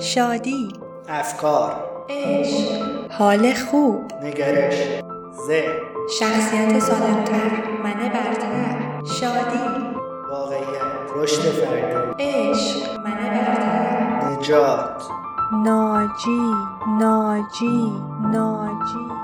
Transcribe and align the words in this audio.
شادی 0.00 0.68
افکار 1.08 2.04
عشق 2.08 3.10
حال 3.10 3.54
خوب 3.54 4.12
نگرش 4.22 4.74
ذهن 5.46 5.72
شخصیت 6.18 6.78
سالمتر 6.78 7.50
من 7.84 8.08
برتر 8.08 9.04
شادی 9.04 9.58
واقعیت 10.30 11.16
رشد 11.16 11.42
فردی 11.42 12.24
عشق 12.24 12.96
من 12.96 13.14
برتر 13.14 14.38
نجات. 14.40 15.02
ناجی 15.64 16.40
ناجی 17.00 17.92
ناجی. 18.32 19.21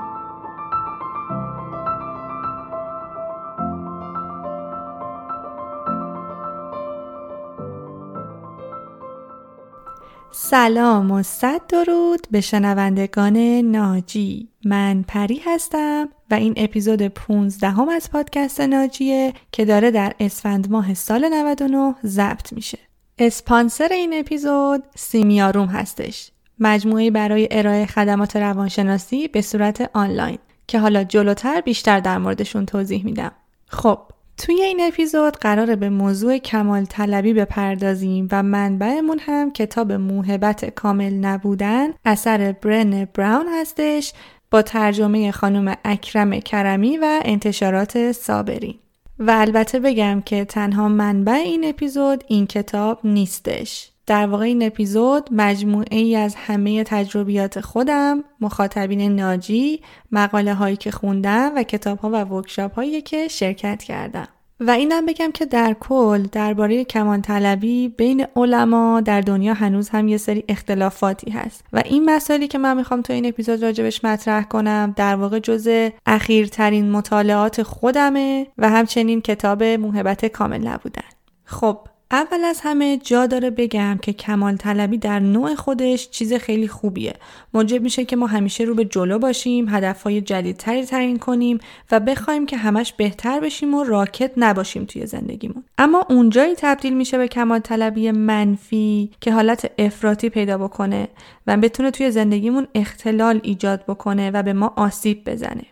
سلام 10.41 11.11
و 11.11 11.23
صد 11.23 11.61
درود 11.67 12.27
به 12.31 12.41
شنوندگان 12.41 13.37
ناجی. 13.61 14.49
من 14.65 15.05
پری 15.07 15.41
هستم 15.45 16.09
و 16.31 16.33
این 16.33 16.53
اپیزود 16.57 17.01
15 17.01 17.69
هم 17.69 17.89
از 17.89 18.11
پادکست 18.11 18.61
ناجیه 18.61 19.33
که 19.51 19.65
داره 19.65 19.91
در 19.91 20.13
اسفند 20.19 20.71
ماه 20.71 20.93
سال 20.93 21.29
99 21.29 21.95
ضبط 22.05 22.53
میشه. 22.53 22.77
اسپانسر 23.17 23.87
این 23.91 24.13
اپیزود 24.13 24.83
سیمیاروم 24.95 25.67
هستش. 25.67 26.31
مجموعه 26.59 27.11
برای 27.11 27.47
ارائه 27.51 27.85
خدمات 27.85 28.35
روانشناسی 28.35 29.27
به 29.27 29.41
صورت 29.41 29.89
آنلاین 29.93 30.37
که 30.67 30.79
حالا 30.79 31.03
جلوتر 31.03 31.61
بیشتر 31.61 31.99
در 31.99 32.17
موردشون 32.17 32.65
توضیح 32.65 33.05
میدم. 33.05 33.31
خب 33.67 33.99
توی 34.39 34.61
این 34.61 34.81
اپیزود 34.81 35.37
قراره 35.37 35.75
به 35.75 35.89
موضوع 35.89 36.37
کمال 36.37 36.85
طلبی 36.85 37.33
بپردازیم 37.33 38.27
و 38.31 38.43
منبعمون 38.43 39.19
هم 39.19 39.51
کتاب 39.51 39.91
موهبت 39.91 40.65
کامل 40.65 41.13
نبودن 41.13 41.87
اثر 42.05 42.51
برن 42.51 43.05
براون 43.05 43.47
هستش 43.53 44.13
با 44.51 44.61
ترجمه 44.61 45.31
خانم 45.31 45.75
اکرم 45.85 46.39
کرمی 46.39 46.97
و 46.97 47.19
انتشارات 47.25 48.11
صابری 48.11 48.79
و 49.19 49.31
البته 49.31 49.79
بگم 49.79 50.21
که 50.25 50.45
تنها 50.45 50.87
منبع 50.87 51.33
این 51.33 51.65
اپیزود 51.65 52.23
این 52.27 52.47
کتاب 52.47 52.99
نیستش 53.03 53.91
در 54.09 54.27
واقع 54.27 54.45
این 54.45 54.63
اپیزود 54.63 55.29
مجموعه 55.31 55.97
ای 55.97 56.15
از 56.15 56.35
همه 56.35 56.83
تجربیات 56.83 57.61
خودم، 57.61 58.23
مخاطبین 58.41 59.15
ناجی، 59.15 59.81
مقاله 60.11 60.53
هایی 60.53 60.75
که 60.75 60.91
خوندم 60.91 61.51
و 61.55 61.63
کتاب 61.63 61.99
ها 61.99 62.09
و 62.09 62.23
ورکشاپ 62.23 62.75
هایی 62.75 63.01
که 63.01 63.27
شرکت 63.27 63.83
کردم. 63.83 64.27
و 64.59 64.71
اینم 64.71 65.05
بگم 65.05 65.31
که 65.31 65.45
در 65.45 65.75
کل 65.79 66.23
درباره 66.31 66.83
کمان 66.83 67.21
طلبی 67.21 67.87
بین 67.87 68.25
علما 68.35 69.01
در 69.01 69.21
دنیا 69.21 69.53
هنوز 69.53 69.89
هم 69.89 70.07
یه 70.07 70.17
سری 70.17 70.43
اختلافاتی 70.47 71.31
هست. 71.31 71.63
و 71.73 71.81
این 71.85 72.09
مسائلی 72.09 72.47
که 72.47 72.57
من 72.57 72.77
می‌خوام 72.77 73.01
تو 73.01 73.13
این 73.13 73.25
اپیزود 73.25 73.63
راجبش 73.63 74.03
مطرح 74.05 74.43
کنم 74.43 74.93
در 74.95 75.15
واقع 75.15 75.39
جز 75.39 75.89
اخیرترین 76.05 76.91
مطالعات 76.91 77.63
خودمه 77.63 78.47
و 78.57 78.69
همچنین 78.69 79.21
کتاب 79.21 79.63
موهبت 79.63 80.25
کامل 80.25 80.67
نبودن. 80.67 81.09
خب 81.45 81.79
اول 82.11 82.43
از 82.45 82.59
همه 82.63 82.97
جا 82.97 83.27
داره 83.27 83.49
بگم 83.49 83.99
که 84.01 84.13
کمال 84.13 84.57
طلبی 84.57 84.97
در 84.97 85.19
نوع 85.19 85.55
خودش 85.55 86.09
چیز 86.09 86.33
خیلی 86.33 86.67
خوبیه. 86.67 87.13
موجب 87.53 87.81
میشه 87.81 88.05
که 88.05 88.15
ما 88.15 88.27
همیشه 88.27 88.63
رو 88.63 88.75
به 88.75 88.85
جلو 88.85 89.19
باشیم، 89.19 89.69
هدفهای 89.69 90.21
جدیدتری 90.21 90.85
تعیین 90.85 91.19
کنیم 91.19 91.59
و 91.91 91.99
بخوایم 91.99 92.45
که 92.45 92.57
همش 92.57 92.93
بهتر 92.93 93.39
بشیم 93.39 93.73
و 93.73 93.83
راکت 93.83 94.31
نباشیم 94.37 94.85
توی 94.85 95.05
زندگیمون. 95.05 95.63
اما 95.77 96.05
اونجایی 96.09 96.55
تبدیل 96.57 96.93
میشه 96.93 97.17
به 97.17 97.27
کمال 97.27 97.59
طلبی 97.59 98.11
منفی 98.11 99.11
که 99.21 99.33
حالت 99.33 99.71
افراطی 99.77 100.29
پیدا 100.29 100.57
بکنه 100.57 101.07
و 101.47 101.57
بتونه 101.57 101.91
توی 101.91 102.11
زندگیمون 102.11 102.67
اختلال 102.75 103.39
ایجاد 103.43 103.85
بکنه 103.85 104.31
و 104.31 104.43
به 104.43 104.53
ما 104.53 104.73
آسیب 104.75 105.29
بزنه. 105.29 105.63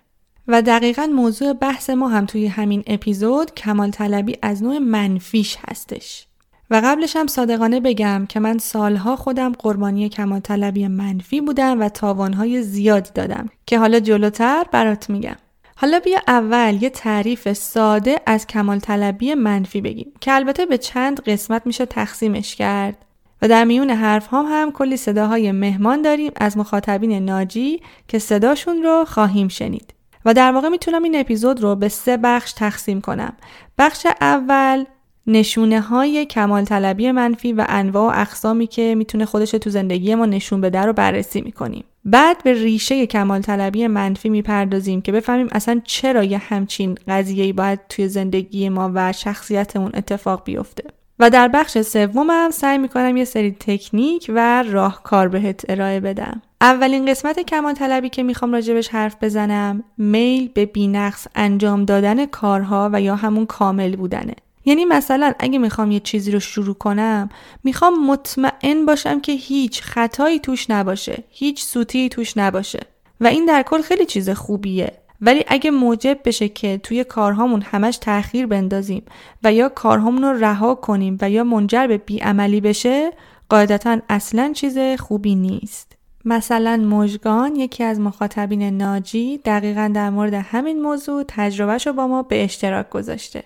و 0.47 0.61
دقیقا 0.61 1.05
موضوع 1.05 1.53
بحث 1.53 1.89
ما 1.89 2.07
هم 2.07 2.25
توی 2.25 2.47
همین 2.47 2.83
اپیزود 2.88 3.53
کمال 3.53 3.91
طلبی 3.91 4.38
از 4.41 4.63
نوع 4.63 4.78
منفیش 4.78 5.57
هستش. 5.67 6.26
و 6.69 6.81
قبلش 6.83 7.16
هم 7.16 7.28
صادقانه 7.28 7.79
بگم 7.79 8.25
که 8.29 8.39
من 8.39 8.57
سالها 8.57 9.16
خودم 9.16 9.51
قربانی 9.51 10.09
کمال 10.09 10.39
طلبی 10.39 10.88
منفی 10.88 11.41
بودم 11.41 11.81
و 11.81 11.89
تاوانهای 11.89 12.61
زیادی 12.61 13.09
دادم 13.13 13.50
که 13.66 13.79
حالا 13.79 14.00
جلوتر 14.00 14.66
برات 14.72 15.09
میگم. 15.09 15.35
حالا 15.75 16.00
بیا 16.00 16.19
اول 16.27 16.77
یه 16.81 16.89
تعریف 16.89 17.53
ساده 17.53 18.22
از 18.25 18.47
کمال 18.47 18.79
طلبی 18.79 19.33
منفی 19.33 19.81
بگیم 19.81 20.13
که 20.22 20.33
البته 20.33 20.66
به 20.66 20.77
چند 20.77 21.22
قسمت 21.22 21.61
میشه 21.66 21.85
تقسیمش 21.85 22.56
کرد 22.56 23.06
و 23.41 23.47
در 23.47 23.63
میون 23.63 23.89
حرف 23.89 24.33
هم, 24.33 24.45
هم 24.50 24.72
کلی 24.72 24.97
صداهای 24.97 25.51
مهمان 25.51 26.01
داریم 26.01 26.31
از 26.35 26.57
مخاطبین 26.57 27.25
ناجی 27.25 27.81
که 28.07 28.19
صداشون 28.19 28.83
رو 28.83 29.06
خواهیم 29.06 29.47
شنید. 29.47 29.94
و 30.25 30.33
در 30.33 30.51
واقع 30.51 30.69
می‌تونم 30.69 31.03
این 31.03 31.19
اپیزود 31.19 31.61
رو 31.61 31.75
به 31.75 31.89
سه 31.89 32.17
بخش 32.17 32.53
تقسیم 32.53 33.01
کنم. 33.01 33.33
بخش 33.77 34.07
اول 34.22 34.85
نشونه 35.27 35.81
های 35.81 36.25
کمال 36.25 36.65
طلبی 36.65 37.11
منفی 37.11 37.53
و 37.53 37.65
انواع 37.69 38.15
و 38.15 38.21
اقسامی 38.21 38.67
که 38.67 38.95
می‌تونه 38.95 39.25
خودش 39.25 39.51
تو 39.51 39.69
زندگی 39.69 40.15
ما 40.15 40.25
نشون 40.25 40.61
بده 40.61 40.81
رو 40.81 40.93
بررسی 40.93 41.41
می‌کنیم. 41.41 41.83
بعد 42.05 42.43
به 42.43 42.53
ریشه 42.53 43.05
کمال 43.05 43.41
طلبی 43.41 43.88
منفی 43.88 44.29
می‌پردازیم 44.29 45.01
که 45.01 45.11
بفهمیم 45.11 45.47
اصلا 45.51 45.81
چرا 45.83 46.23
یه 46.23 46.38
همچین 46.38 46.97
قضیه 47.07 47.53
باید 47.53 47.79
توی 47.89 48.07
زندگی 48.07 48.69
ما 48.69 48.91
و 48.93 49.13
شخصیتمون 49.13 49.91
اتفاق 49.93 50.43
بیفته. 50.43 50.83
و 51.19 51.29
در 51.29 51.47
بخش 51.47 51.77
سومم 51.77 52.49
سعی 52.51 52.77
می‌کنم 52.77 53.17
یه 53.17 53.25
سری 53.25 53.51
تکنیک 53.59 54.31
و 54.35 54.63
راهکار 54.63 55.27
بهت 55.27 55.65
ارائه 55.69 55.99
بدم. 55.99 56.41
اولین 56.61 57.05
قسمت 57.05 57.39
کمال 57.39 57.73
طلبی 57.73 58.09
که 58.09 58.23
می‌خوام 58.23 58.53
راجبش 58.53 58.88
حرف 58.88 59.15
بزنم 59.21 59.83
میل 59.97 60.49
به 60.53 60.65
بینقص 60.65 61.27
انجام 61.35 61.85
دادن 61.85 62.25
کارها 62.25 62.89
و 62.94 63.01
یا 63.01 63.15
همون 63.15 63.45
کامل 63.45 63.95
بودنه. 63.95 64.33
یعنی 64.67 64.85
مثلا 64.85 65.33
اگه 65.39 65.59
می‌خوام 65.59 65.91
یه 65.91 66.00
چیزی 66.00 66.31
رو 66.31 66.39
شروع 66.39 66.75
کنم 66.75 67.29
می‌خوام 67.63 68.05
مطمئن 68.05 68.85
باشم 68.85 69.19
که 69.19 69.31
هیچ 69.31 69.81
خطایی 69.81 70.39
توش 70.39 70.69
نباشه 70.69 71.23
هیچ 71.29 71.63
سوتی 71.63 72.09
توش 72.09 72.38
نباشه. 72.38 72.79
و 73.22 73.27
این 73.27 73.45
در 73.45 73.63
کل 73.63 73.81
خیلی 73.81 74.06
چیز 74.06 74.29
خوبیه. 74.29 74.91
ولی 75.22 75.44
اگه 75.47 75.72
موجب 75.72 76.19
بشه 76.25 76.50
که 76.50 76.77
توی 76.77 77.03
کارهامون 77.03 77.61
همش 77.61 77.97
تاخیر 77.97 78.47
بندازیم 78.47 79.03
و 79.44 79.53
یا 79.53 79.69
کارهامون 79.69 80.23
رو 80.23 80.44
رها 80.44 80.75
کنیم 80.75 81.17
و 81.22 81.29
یا 81.29 81.44
منجر 81.44 81.88
به 81.88 81.97
بیعملی 81.97 82.61
بشه 82.61 83.11
قاعدتا 83.50 83.97
اصلا 84.09 84.51
چیز 84.53 84.77
خوبی 85.00 85.35
نیست. 85.35 85.97
مثلا 86.25 86.77
مژگان 86.77 87.56
یکی 87.56 87.83
از 87.83 88.00
مخاطبین 88.00 88.77
ناجی 88.77 89.38
دقیقا 89.38 89.91
در 89.95 90.09
مورد 90.09 90.33
همین 90.33 90.81
موضوع 90.81 91.23
تجربهش 91.27 91.88
رو 91.88 91.94
با 91.94 92.07
ما 92.07 92.23
به 92.23 92.44
اشتراک 92.44 92.89
گذاشته. 92.89 93.44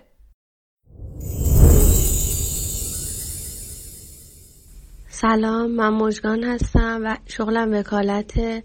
سلام 5.10 5.72
من 5.72 5.90
مژگان 5.90 6.44
هستم 6.44 7.02
و 7.04 7.18
شغلم 7.28 7.74
وکالت 7.74 8.64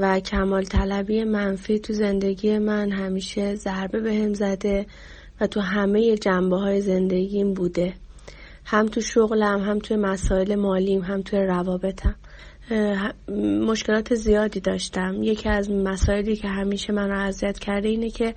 و 0.00 0.20
کمال 0.20 0.64
طلبی 0.64 1.24
منفی 1.24 1.78
تو 1.78 1.92
زندگی 1.92 2.58
من. 2.58 2.90
همیشه 2.90 3.54
ضربه 3.54 4.00
به 4.00 4.14
هم 4.14 4.34
زده 4.34 4.86
و 5.40 5.46
تو 5.46 5.60
همه 5.60 6.16
جنبه 6.16 6.56
های 6.56 6.80
زندگیم 6.80 7.54
بوده. 7.54 7.94
هم 8.64 8.86
تو 8.86 9.00
شغلم 9.00 9.60
هم 9.60 9.78
تو 9.78 9.96
مسائل 9.96 10.54
مالیم 10.54 11.00
هم 11.00 11.22
تو 11.22 11.36
روابطم. 11.36 12.14
مشکلات 13.66 14.14
زیادی 14.14 14.60
داشتم. 14.60 15.22
یکی 15.22 15.48
از 15.48 15.70
مسائلی 15.70 16.36
که 16.36 16.48
همیشه 16.48 16.92
من 16.92 17.08
رو 17.08 17.18
اذیت 17.18 17.58
کرده 17.58 17.88
اینه 17.88 18.10
که 18.10 18.34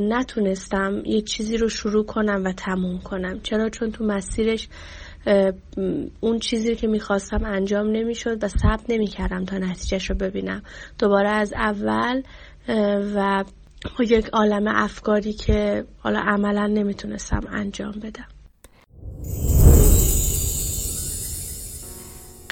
نتونستم 0.00 1.02
یه 1.06 1.20
چیزی 1.20 1.56
رو 1.56 1.68
شروع 1.68 2.04
کنم 2.04 2.42
و 2.44 2.52
تموم 2.52 2.98
کنم. 2.98 3.40
چرا؟ 3.40 3.68
چون 3.68 3.90
تو 3.90 4.04
مسیرش 4.04 4.68
اون 6.20 6.38
چیزی 6.38 6.76
که 6.76 6.86
می‌خواستم 6.86 7.44
انجام 7.44 7.86
نمی‌شد 7.90 8.44
و 8.44 8.48
ثبت 8.48 8.84
نمی‌کردم 8.88 9.44
تا 9.44 9.58
نتیجهش 9.58 10.10
رو 10.10 10.16
ببینم. 10.16 10.62
دوباره 10.98 11.28
از 11.28 11.52
اول 11.52 12.22
و 13.16 13.44
یک 14.00 14.28
عالم 14.32 14.68
افکاری 14.68 15.32
که 15.32 15.84
حالا 15.98 16.20
عملا 16.20 16.66
نمی‌تونستم 16.66 17.40
انجام 17.50 17.92
بدم. 18.02 18.28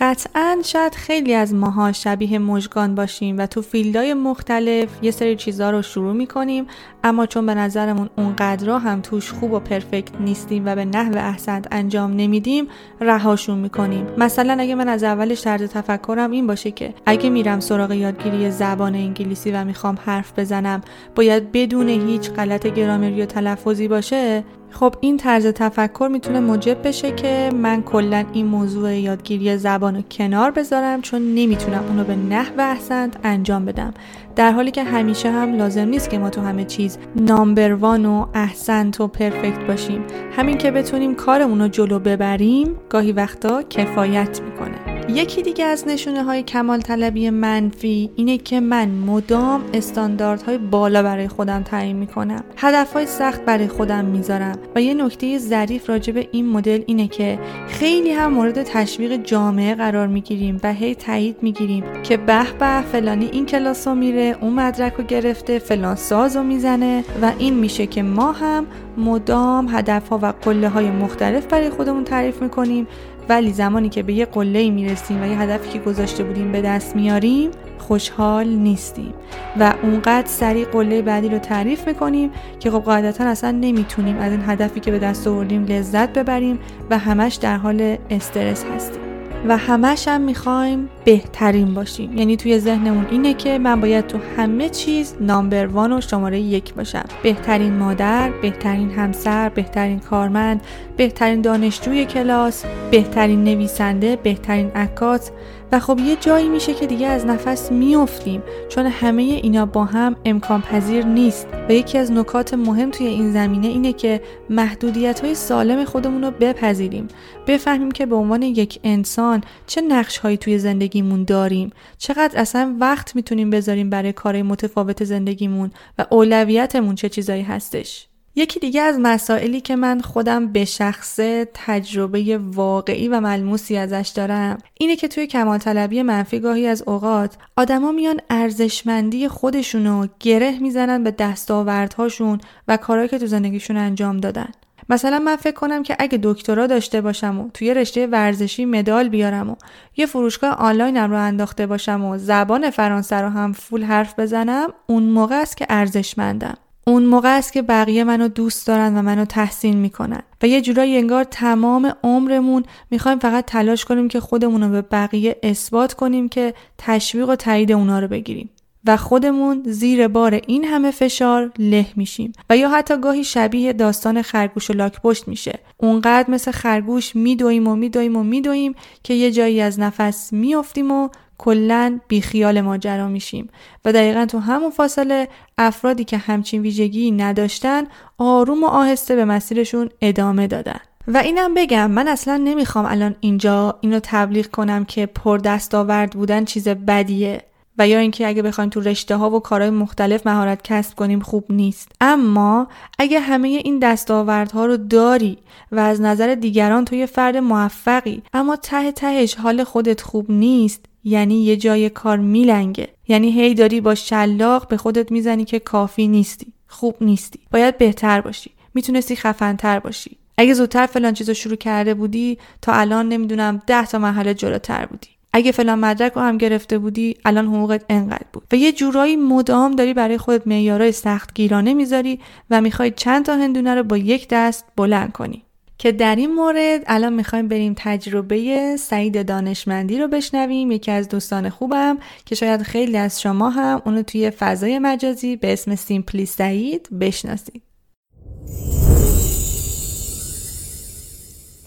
قطعا 0.01 0.59
شاید 0.65 0.95
خیلی 0.95 1.35
از 1.35 1.55
ماها 1.55 1.93
شبیه 1.93 2.39
مژگان 2.39 2.95
باشیم 2.95 3.39
و 3.39 3.47
تو 3.47 3.63
فیلدهای 3.63 4.15
مختلف 4.15 4.89
یه 5.03 5.11
سری 5.11 5.37
چیزها 5.37 5.71
رو 5.71 5.83
شروع 5.83 6.13
می‌کنیم 6.13 6.67
اما 7.05 7.27
چون 7.27 7.47
به 7.47 7.55
نظرمون 7.55 8.11
اونقدرها 8.17 8.79
هم 8.79 9.01
توش 9.01 9.33
خوب 9.33 9.53
و 9.53 9.59
پرفکت 9.59 10.21
نیستیم 10.21 10.63
و 10.67 10.75
به 10.75 10.85
نحو 10.85 11.17
احسن 11.17 11.63
انجام 11.71 12.13
نمیدیم 12.13 12.69
رهاشون 13.01 13.59
می‌کنیم. 13.59 14.07
مثلا 14.19 14.57
اگه 14.61 14.75
من 14.75 14.89
از 14.89 15.05
اولش 15.05 15.43
طرز 15.43 15.63
تفکرم 15.63 16.31
این 16.31 16.47
باشه 16.47 16.71
که 16.71 16.95
اگه 17.07 17.31
میرم 17.31 17.61
سراغ 17.61 17.93
یادگیری 17.93 18.51
زبان 18.51 18.95
انگلیسی 18.95 19.51
و 19.51 19.65
می‌خوام 19.65 19.99
حرف 20.05 20.39
بزنم 20.39 20.81
باید 21.15 21.53
بدون 21.53 21.89
هیچ 21.89 22.31
غلط 22.31 22.67
گرامری 22.67 23.23
و 23.23 23.27
تلفظی 23.27 23.89
باشه 23.89 24.45
خب 24.71 24.95
این 25.01 25.17
طرز 25.17 25.47
تفکر 25.47 26.09
می‌تونه 26.13 26.41
موجب 26.41 26.87
بشه 26.87 27.11
که 27.11 27.51
من 27.55 27.83
کلا 27.83 28.25
این 28.33 28.47
موضوع 28.47 28.95
یادگیری 28.95 29.57
زبان 29.57 29.97
رو 29.97 30.03
کنار 30.11 30.51
بذارم 30.51 31.01
چون 31.01 31.35
نمی‌تونم 31.35 31.85
اونو 31.89 32.05
به 32.05 32.17
نحو 32.17 32.61
احسنت 32.61 33.17
انجام 33.25 33.65
بدم. 33.65 33.95
در 34.37 34.53
حالی 34.53 34.71
که 34.71 34.85
همیشه 34.85 35.31
هم 35.31 35.55
لازم 35.55 35.89
نیست 35.89 36.11
که 36.11 36.19
ما 36.19 36.31
تو 36.31 36.41
همه 36.41 36.65
چیز 36.65 36.99
نامبر 37.17 37.73
وان 37.73 38.07
و 38.07 38.27
احسنت 38.35 39.01
و 39.01 39.09
پرفکت 39.09 39.67
باشیم. 39.67 40.05
همین 40.37 40.59
که 40.59 40.71
بتونیم 40.71 41.15
کارمون 41.15 41.61
رو 41.61 41.69
جلو 41.69 41.99
ببریم 41.99 42.77
گاهی 42.89 43.13
وقتا 43.13 43.63
کفایت 43.63 44.41
می‌کنه. 44.41 44.98
یکی 45.15 45.43
دیگه 45.43 45.65
از 45.65 45.89
نشونه 45.89 46.23
های 46.23 46.43
کمال 46.43 46.81
طلبی 46.81 47.31
منفی 47.31 48.11
اینه 48.17 48.39
که 48.39 48.61
من 48.61 48.89
مدام 48.89 49.65
استانداردهای 49.75 50.59
بالا 50.59 51.03
برای 51.03 51.29
خودم 51.29 51.63
تعیین 51.63 51.97
می‌کنم. 51.97 52.45
هدفهای 52.57 53.07
سخت 53.07 53.45
برای 53.45 53.69
خودم 53.69 54.05
می‌ذارم 54.05 54.59
و 54.75 54.83
یه 54.83 54.95
نکته 54.95 55.39
ظریف 55.39 55.89
راجع 55.89 56.13
به 56.13 56.29
این 56.33 56.47
مدل 56.47 56.83
اینه 56.87 57.09
که 57.09 57.39
خیلی 57.69 58.11
هم 58.11 58.33
مورد 58.33 58.63
تشویق 58.63 59.17
جامعه 59.17 59.75
قرار 59.75 60.07
می‌گیریم 60.07 60.61
و 60.63 60.73
هی 60.73 60.95
تایید 60.95 61.37
می‌گیریم 61.43 61.85
که 62.03 62.17
به 62.17 62.47
به 62.59 62.81
فلانی 62.93 63.29
این 63.33 63.47
کلاس 63.47 63.89
رو 63.89 63.95
میره 63.95 64.37
اون 64.41 64.53
مدرک 64.53 64.95
رو 64.95 65.05
گرفته 65.05 65.59
فلان 65.59 65.97
ساز 65.97 66.37
رو 66.37 66.43
می‌زنه 66.43 67.05
و 67.23 67.33
این 67.39 67.55
میشه 67.55 67.87
که 67.87 68.03
ما 68.03 68.33
هم 68.33 68.67
مدام 68.97 69.69
هدفها 69.69 70.19
و 70.23 70.33
قله 70.43 70.69
های 70.69 70.91
مختلف 70.91 71.47
برای 71.47 71.71
خودمون 71.71 72.05
تعریف 72.05 72.43
می‌کنیم 72.43 72.87
ولی 73.29 73.53
زمانی 73.53 73.89
که 73.89 74.03
به 74.03 74.13
یه 74.13 74.25
قله 74.25 74.71
می‌رسیم 74.71 75.23
و 75.23 75.27
یه 75.27 75.41
هدفی 75.41 75.69
که 75.69 75.79
گذاشته 75.79 76.25
بودیم 76.25 76.53
به 76.53 76.63
دست 76.63 76.97
میاریم 76.97 77.51
خوشحال 77.79 78.47
نیستیم 78.47 79.15
و 79.61 79.75
اونقدر 79.83 80.27
سریع 80.27 80.67
قله 80.67 81.03
بعدی 81.03 81.29
رو 81.29 81.39
تعریف 81.39 81.89
می‌کنیم 81.89 82.31
که 82.61 82.71
خب 82.71 82.79
قاعدتا 82.79 83.25
اصلا 83.25 83.51
نمی‌تونیم 83.51 84.19
از 84.19 84.33
این 84.33 84.43
هدفی 84.47 84.81
که 84.81 84.91
به 84.91 84.99
دست 84.99 85.27
آوردیم 85.27 85.65
لذت 85.65 86.13
ببریم 86.19 86.59
و 86.91 86.99
همش 86.99 87.35
در 87.35 87.57
حال 87.57 87.97
استرس 88.11 88.65
هستیم. 88.65 89.08
و 89.47 89.57
همش 89.57 90.09
هم 90.09 90.21
می‌خوایم 90.21 90.89
بهترین 91.05 91.75
باشیم. 91.75 92.17
یعنی 92.17 92.37
توی 92.37 92.59
ذهنمون 92.59 93.07
اینه 93.11 93.35
که 93.35 93.59
من 93.59 93.81
باید 93.81 94.07
تو 94.07 94.19
همه 94.37 94.69
چیز 94.69 95.15
نامبر 95.21 95.67
وان 95.67 95.93
و 95.93 96.01
شماره 96.01 96.41
یک 96.41 96.75
باشم. 96.75 97.05
بهترین 97.23 97.73
مادر 97.73 98.31
بهترین 98.43 98.91
همسر 98.91 99.49
بهترین 99.49 99.99
کارمند 99.99 100.61
بهترین 100.97 101.41
دانشجوی 101.41 102.05
کلاس 102.05 102.65
بهترین 102.91 103.45
نویسنده 103.45 104.17
بهترین 104.17 104.71
عکاس 104.71 105.31
و 105.73 105.81
خب 105.81 105.99
یه 105.99 106.17
جایی 106.17 106.49
میشه 106.49 106.75
که 106.75 106.87
دیگه 106.87 107.07
از 107.07 107.27
نفس 107.27 107.73
میافتیم 107.73 108.43
چون 108.69 108.87
همه 108.87 109.23
اینا 109.23 109.67
با 109.67 109.85
هم 109.85 110.17
امکان 110.25 110.63
پذیر 110.63 111.05
نیست. 111.05 111.47
و 111.69 111.73
یکی 111.73 111.99
از 111.99 112.13
نکات 112.13 112.55
مهم 112.55 112.91
توی 112.91 113.07
این 113.07 113.33
زمینه 113.33 113.67
اینه 113.67 113.93
که 113.93 114.21
محدودیت 114.51 115.21
های 115.21 115.35
سالم 115.35 115.85
خودمون 115.85 116.25
رو 116.25 116.31
بپذیریم. 116.31 117.09
بفهمیم 117.47 117.91
که 117.91 118.07
به 118.07 118.17
عنوان 118.17 118.43
یک 118.43 118.81
انسان 118.85 119.45
چه 119.67 119.81
نقش 119.81 120.19
هایی 120.19 120.37
توی 120.37 120.59
زندگیمون 120.59 121.25
داریم. 121.25 121.71
چقدر 121.99 122.41
اصلا 122.41 122.77
وقت 122.81 123.17
می‌تونیم 123.17 123.51
بذاریم 123.51 123.91
برای 123.91 124.13
کارهای 124.13 124.43
متفاوت 124.43 125.05
زندگیمون 125.05 125.71
و 125.99 126.07
اولویتمون 126.11 126.95
چه 126.95 127.09
چیزایی 127.09 127.43
هستش. 127.43 128.08
یکی 128.39 128.61
دیگه 128.61 128.83
از 128.83 128.99
مسائلی 129.03 129.61
که 129.61 129.77
من 129.77 130.01
خودم 130.01 130.53
به 130.53 130.65
شخصه 130.65 131.49
تجربه 131.55 132.39
واقعی 132.39 133.09
و 133.09 133.21
ملموسی 133.21 133.77
ازش 133.77 134.13
دارم 134.15 134.59
اینه 134.75 134.97
که 134.97 135.09
توی 135.09 135.27
کمال 135.27 135.59
طلبی 135.59 136.03
منفی 136.03 136.41
گاهی 136.41 136.67
از 136.67 136.83
اوقات 136.87 137.37
آدما 137.57 137.93
میان 137.93 138.21
ارزشمندی 138.31 139.29
خودشونو 139.29 140.07
گره 140.21 140.59
می‌زنن 140.59 141.05
به 141.05 141.11
دستاوردهاشون 141.11 142.41
و 142.69 142.77
کارهایی 142.77 143.09
که 143.09 143.19
تو 143.19 143.27
زندگیشون 143.27 143.77
انجام 143.77 144.17
دادن. 144.17 144.49
مثلا 144.89 145.19
من 145.19 145.37
فکر 145.37 145.55
کنم 145.55 145.83
که 145.83 145.97
اگه 145.99 146.19
دکترا 146.23 146.67
داشته 146.67 147.01
باشم 147.01 147.41
و 147.41 147.51
توی 147.55 147.75
رشته 147.75 148.07
ورزشی 148.07 148.65
مدال 148.65 149.09
بیارم 149.09 149.51
و 149.51 149.57
یه 149.97 150.07
فروشگاه 150.07 150.51
آنلاینم 150.51 151.11
رو 151.11 151.17
انداخته 151.17 151.67
باشم 151.67 152.05
و 152.05 152.19
زبان 152.19 152.71
فرانسه 152.71 153.17
رو 153.17 153.29
هم 153.29 153.53
فول 153.53 153.85
حرف 153.85 154.19
بزنم 154.19 154.69
اون 154.87 155.03
موقع 155.03 155.41
است 155.41 155.57
که 155.57 155.67
ارزشمندم. 155.69 156.57
اون 156.89 157.07
موقع 157.07 157.37
است 157.37 157.53
که 157.53 157.63
بقیه 157.63 158.05
منو 158.05 158.29
دوست 158.29 158.67
دارن 158.67 158.99
و 158.99 159.03
منو 159.03 159.25
تحسین 159.25 159.77
می‌کنن. 159.77 160.23
و 160.43 160.47
یه 160.47 160.61
جورایی 160.61 160.97
انگار 160.97 161.25
تمام 161.25 161.93
عمرمون 162.03 162.65
می‌خوایم 162.91 163.19
فقط 163.19 163.45
تلاش 163.45 163.85
کنیم 163.85 164.09
که 164.09 164.21
خودمون 164.21 164.63
رو 164.63 164.69
به 164.69 164.83
بقیه 164.83 165.37
اثبات 165.43 165.95
کنیم 165.95 166.29
که 166.29 166.55
تشویق 166.79 167.29
و 167.29 167.37
تایید 167.37 167.73
اونا 167.73 167.99
رو 167.99 168.09
بگیریم. 168.09 168.51
و 168.87 168.97
خودمون 168.97 169.63
زیر 169.67 170.09
بار 170.09 170.41
این 170.47 170.65
همه 170.65 170.91
فشار 170.91 171.53
له 171.59 171.87
میشیم. 171.97 172.33
و 172.51 172.57
یا 172.57 172.69
حتی 172.69 172.97
گاهی 172.97 173.25
شبیه 173.25 173.73
داستان 173.73 174.23
خرگوش 174.23 174.71
و 174.71 174.73
لاک 174.73 175.01
پشت 175.01 175.29
میشه. 175.29 175.59
اونقدر 175.77 176.31
مثل 176.31 176.51
خرگوش 176.51 177.17
میدویم 177.17 177.69
و 177.69 177.77
میدویم 177.77 178.17
و 178.17 178.23
میدویم 178.23 178.75
که 179.03 179.15
یه 179.15 179.31
جایی 179.31 179.61
از 179.61 179.81
نفس 179.81 180.33
میافتیم 180.33 180.91
و 180.93 181.09
کلا 181.39 182.01
بیخیال 182.09 182.61
ماجرا 182.61 183.09
میشیم. 183.09 183.51
و 183.85 183.93
دقیقا 183.93 184.27
تو 184.27 184.39
همون 184.39 184.71
فاصله 184.71 185.29
افرادی 185.59 186.05
که 186.05 186.19
همچین 186.19 186.63
ویژگی 186.63 187.11
نداشتن 187.11 187.85
آروم 188.19 188.65
و 188.65 188.67
آهسته 188.67 189.17
به 189.17 189.25
مسیرشون 189.25 189.89
ادامه 190.01 190.47
دادن. 190.47 190.81
و 191.09 191.17
اینم 191.17 191.55
بگم 191.55 191.91
من 191.91 192.09
اصلا 192.09 192.37
نمی‌خوام 192.37 192.87
الان 192.87 193.15
اینجا 193.21 193.79
اینو 193.81 194.01
تبلیغ 194.03 194.47
کنم 194.47 194.85
که 194.85 195.07
پر 195.07 195.39
دستاورد 195.39 196.11
بودن 196.11 196.45
چیز 196.45 196.69
بدیه. 196.69 197.43
و 197.79 197.89
یا 197.89 197.99
اینکه 197.99 198.29
اگه 198.29 198.43
بخوایم 198.43 198.71
تو 198.71 198.81
رشته 198.81 199.17
ها 199.17 199.31
و 199.31 199.41
کارهای 199.41 199.71
مختلف 199.71 200.27
مهارت 200.27 200.63
کسب 200.63 200.97
کنیم 200.97 201.21
خوب 201.21 201.45
نیست. 201.51 201.93
اما 202.01 202.69
اگه 202.99 203.21
همه 203.21 203.49
این 203.49 203.79
دستاوردها 203.79 204.67
رو 204.67 204.77
داری 204.77 205.39
و 205.73 205.81
از 205.81 206.01
نظر 206.01 206.35
دیگران 206.35 206.85
تو 206.85 206.97
یه 206.97 207.07
فرد 207.07 207.37
موفقی 207.37 208.23
اما 208.33 208.57
ته 208.57 208.93
تهش 208.93 209.35
حال 209.35 209.65
خودت 209.65 210.01
خوب 210.01 210.31
نیست 210.31 210.85
یعنی 211.09 211.45
یه 211.45 211.57
جای 211.57 211.91
کار 211.91 212.19
میلنگه. 212.19 212.89
یعنی 213.09 213.31
هی 213.31 213.55
داری 213.55 213.81
با 213.81 213.95
شلاق 213.95 214.69
به 214.69 214.77
خودت 214.77 215.13
می‌زنی 215.13 215.45
که 215.45 215.59
کافی 215.59 216.09
نیستی. 216.09 216.53
خوب 216.67 216.95
نیستی. 217.01 217.39
باید 217.51 217.79
بهتر 217.79 218.21
باشی. 218.21 218.51
می‌تونستی 218.75 219.17
خفنتر 219.17 219.79
باشی. 219.79 220.17
اگه 220.37 220.55
زودتر 220.55 220.87
فلان 220.87 221.15
چیزو 221.15 221.35
شروع 221.35 221.57
کرده 221.57 221.95
بودی 221.95 222.39
تا 222.63 222.73
الان 222.73 223.09
نمی‌دونم 223.09 223.63
ده 223.67 223.87
تا 223.87 223.99
مرحله 223.99 224.35
جلوتر 224.35 224.87
بودی. 224.87 225.09
اگه 225.33 225.53
فلان 225.53 225.79
مدرک 225.79 226.13
رو 226.13 226.23
هم 226.23 226.39
گرفته 226.39 226.79
بودی 226.79 227.17
الان 227.25 227.47
حقوقت 227.47 227.85
انقدر 227.89 228.27
بود. 228.33 228.43
و 228.53 228.57
یه 228.57 228.73
جورایی 228.73 229.17
مدام 229.17 229.73
داری 229.73 229.95
برای 229.95 230.19
خودت 230.19 230.47
معیارای 230.47 230.93
سخت 230.93 231.35
گیرانه 231.35 231.75
می‌ذاری 231.75 232.21
و 232.51 232.61
می‌خوای 232.61 232.91
چند 232.91 233.25
تا 233.25 233.37
هندونه 233.37 233.75
رو 233.75 233.83
با 233.83 233.97
یک 233.97 234.27
دست 234.31 234.65
بلند 234.77 235.13
کنی. 235.13 235.43
که 235.79 235.93
در 235.93 236.17
این 236.17 236.35
مورد 236.35 236.83
الان 236.87 237.13
می‌خوایم 237.13 237.49
بریم 237.49 237.75
تجربه 237.77 238.77
سعید 238.77 239.27
دانشمندی 239.27 239.99
رو 239.99 240.09
بشنویم. 240.09 240.71
یکی 240.71 240.91
از 240.91 241.09
دوستان 241.09 241.49
خوبم 241.49 241.99
که 242.27 242.35
شاید 242.35 242.63
خیلی 242.63 242.97
از 242.97 243.21
شما 243.21 243.51
هم 243.51 243.83
اونو 243.85 244.03
توی 244.03 244.31
فضای 244.31 244.79
مجازی 244.79 245.37
به 245.37 245.53
اسم 245.53 245.75
سیمپلی 245.75 246.27
سعید 246.27 246.89
بشناسید. 247.01 247.63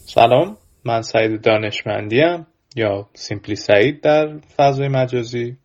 سلام 0.05 0.57
من 0.85 1.01
سعید 1.01 1.41
دانشمندیم 1.41 2.47
یا 2.75 3.09
سیمپلی 3.13 3.55
سعید 3.55 4.01
در 4.01 4.37
فضای 4.57 4.87
مجازی. 4.87 5.57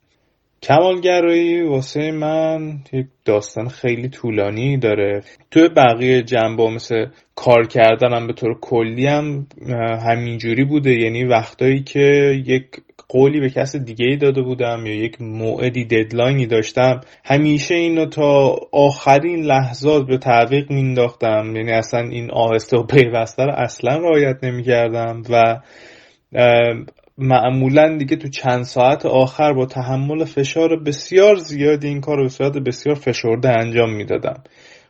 کمالگرایی 0.63 1.63
واسه 1.63 2.11
من 2.11 2.79
یک 2.93 3.07
داستان 3.25 3.69
خیلی 3.69 4.09
طولانی 4.09 4.77
داره. 4.77 5.23
توی 5.51 5.69
بقیه 5.69 6.23
جنبه 6.23 6.71
مثل 6.71 7.07
کار 7.35 7.67
کردنم 7.67 8.27
به 8.27 8.33
طور 8.33 8.61
کلی 8.61 9.07
هم 9.07 9.47
همینجوری 10.07 10.65
بوده. 10.65 10.93
یعنی 10.93 11.25
وقتایی 11.25 11.83
که 11.83 12.43
یک 12.47 12.67
قولی 13.09 13.41
به 13.41 13.51
کس 13.51 13.77
دیگه 13.77 14.07
ای 14.07 14.17
داده 14.17 14.43
بودم 14.43 14.87
یا 14.87 14.95
یک 14.95 15.21
موعدی 15.21 15.85
ددلاینی 15.85 16.47
داشتم 16.47 17.01
همیشه 17.25 17.75
اینو 17.75 18.07
تا 18.07 18.57
آخرین 18.73 19.45
لحظات 19.45 20.07
به 20.07 20.19
تعویق 20.19 20.71
مینداختم 20.71 21.57
یعنی 21.57 21.73
اصلا 21.73 22.01
این 22.01 22.31
آهسته 22.31 22.77
و 22.77 22.83
پیوسته 22.83 23.43
رو 23.43 23.53
اصلا 23.53 23.97
رعایت 23.97 24.45
نمی‌کردم 24.45 25.23
و 25.31 25.61
معمولا 27.19 27.97
دیگه 27.97 28.17
تو 28.17 28.29
چند 28.29 28.63
ساعت 28.63 29.07
آخر 29.07 29.53
با 29.53 29.67
تحمل 29.67 30.25
فشار 30.25 30.77
بسیار 30.77 31.37
زیادی 31.37 31.89
این 31.89 32.01
کار 32.01 32.17
رو 32.17 32.23
به 32.23 32.29
صورت 32.29 32.53
بسیار 32.59 32.95
فشرده 32.95 33.49
انجام 33.49 33.95
می‌دادم 33.95 34.43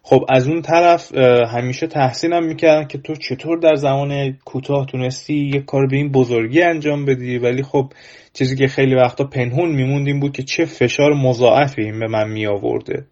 خب 0.02 0.24
از 0.28 0.48
اون 0.48 0.62
طرف 0.62 1.14
همیشه 1.54 1.86
تحسینم 1.86 2.46
می‌کردن 2.46 2.86
که 2.86 2.98
تو 2.98 3.14
چطور 3.14 3.58
در 3.58 3.74
زمان 3.74 4.32
کوتاه 4.44 4.86
تونستی 4.86 5.34
یک 5.34 5.64
کار 5.64 5.86
به 5.86 5.96
این 5.96 6.12
بزرگی 6.12 6.62
انجام 6.62 7.04
بدی؟ 7.04 7.38
ولی 7.38 7.62
خب 7.62 7.92
چیزی 8.32 8.56
که 8.56 8.66
خیلی 8.66 8.94
وقتا 8.94 9.24
پنهون 9.24 9.70
میموندیم 9.74 10.20
بود 10.20 10.32
که 10.32 10.42
چه 10.42 10.64
فشار 10.64 11.14
مضاعفی 11.14 11.82
این 11.82 12.00
به 12.00 12.06
من 12.06 12.28
می 12.30 12.46
آورده 12.46 13.04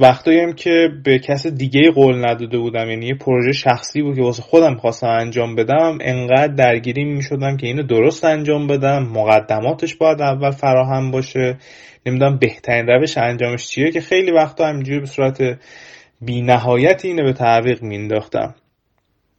وقتایی 0.00 0.40
هم 0.40 0.52
که 0.52 0.88
به 1.04 1.18
کس 1.18 1.46
دیگه 1.46 1.90
قول 1.90 2.24
نداده 2.24 2.58
بودم 2.58 2.90
یعنی 2.90 3.06
یه 3.06 3.14
پروژه 3.14 3.52
شخصی 3.52 4.02
بود 4.02 4.16
که 4.16 4.22
واسه 4.22 4.42
خودم 4.42 4.74
خواستم 4.74 5.06
انجام 5.06 5.54
بدم 5.54 5.98
انقدر 6.00 6.54
درگیری 6.54 7.04
می 7.04 7.22
شدم 7.22 7.56
که 7.56 7.66
اینو 7.66 7.82
درست 7.82 8.24
انجام 8.24 8.66
بدم. 8.66 9.02
مقدماتش 9.02 9.94
باید 9.94 10.20
اول 10.20 10.50
فراهم 10.50 11.10
باشه. 11.10 11.56
نمی‌دونم 12.06 12.38
بهترین 12.38 12.86
روش 12.86 13.18
انجامش 13.18 13.66
چیه 13.66 13.90
که 13.90 14.00
خیلی 14.00 14.30
وقتا 14.30 14.66
همینجوری 14.66 15.00
به 15.00 15.06
صورت 15.06 15.58
بی 16.20 16.42
نهایت 16.42 17.04
اینه 17.04 17.22
به 17.22 17.32
تعویق 17.32 17.82
مینداختم 17.82 18.54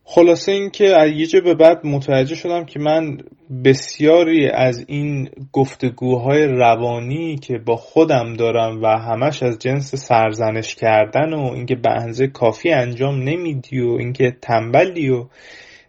خلاصه 0.04 0.51
اینکه 0.51 0.96
از 0.96 1.12
یه 1.12 1.42
به 1.42 1.54
بعد 1.54 1.86
متوجه 1.86 2.36
شدم 2.36 2.66
که 2.66 2.80
من 2.80 3.18
بسیاری 3.65 4.50
از 4.50 4.86
این 4.88 5.29
گفتگوهای 5.51 6.48
روانی 6.48 7.36
که 7.36 7.58
با 7.58 7.75
خودم 7.75 8.34
دارم 8.34 8.84
و 8.84 8.88
همش 8.88 9.43
از 9.43 9.60
جنس 9.60 9.96
سرزنش 9.96 10.75
کردن 10.75 11.34
و 11.34 11.51
اینکه 11.53 11.75
به 11.75 12.27
کافی 12.27 12.72
انجام 12.72 13.24
نمیدی 13.24 13.79
و 13.79 13.89
اینکه 14.00 14.36
تنبلی 14.41 15.10
و 15.10 15.25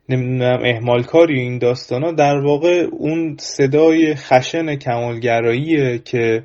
نمی‌دونم 0.08 0.58
اهمال 0.64 1.02
کاری 1.02 1.40
این 1.40 1.58
داستانا 1.58 2.12
در 2.12 2.36
واقع 2.36 2.86
اون 2.92 3.36
صدای 3.40 4.14
خشن 4.14 4.76
کمالگراییه 4.76 5.98
که 5.98 6.42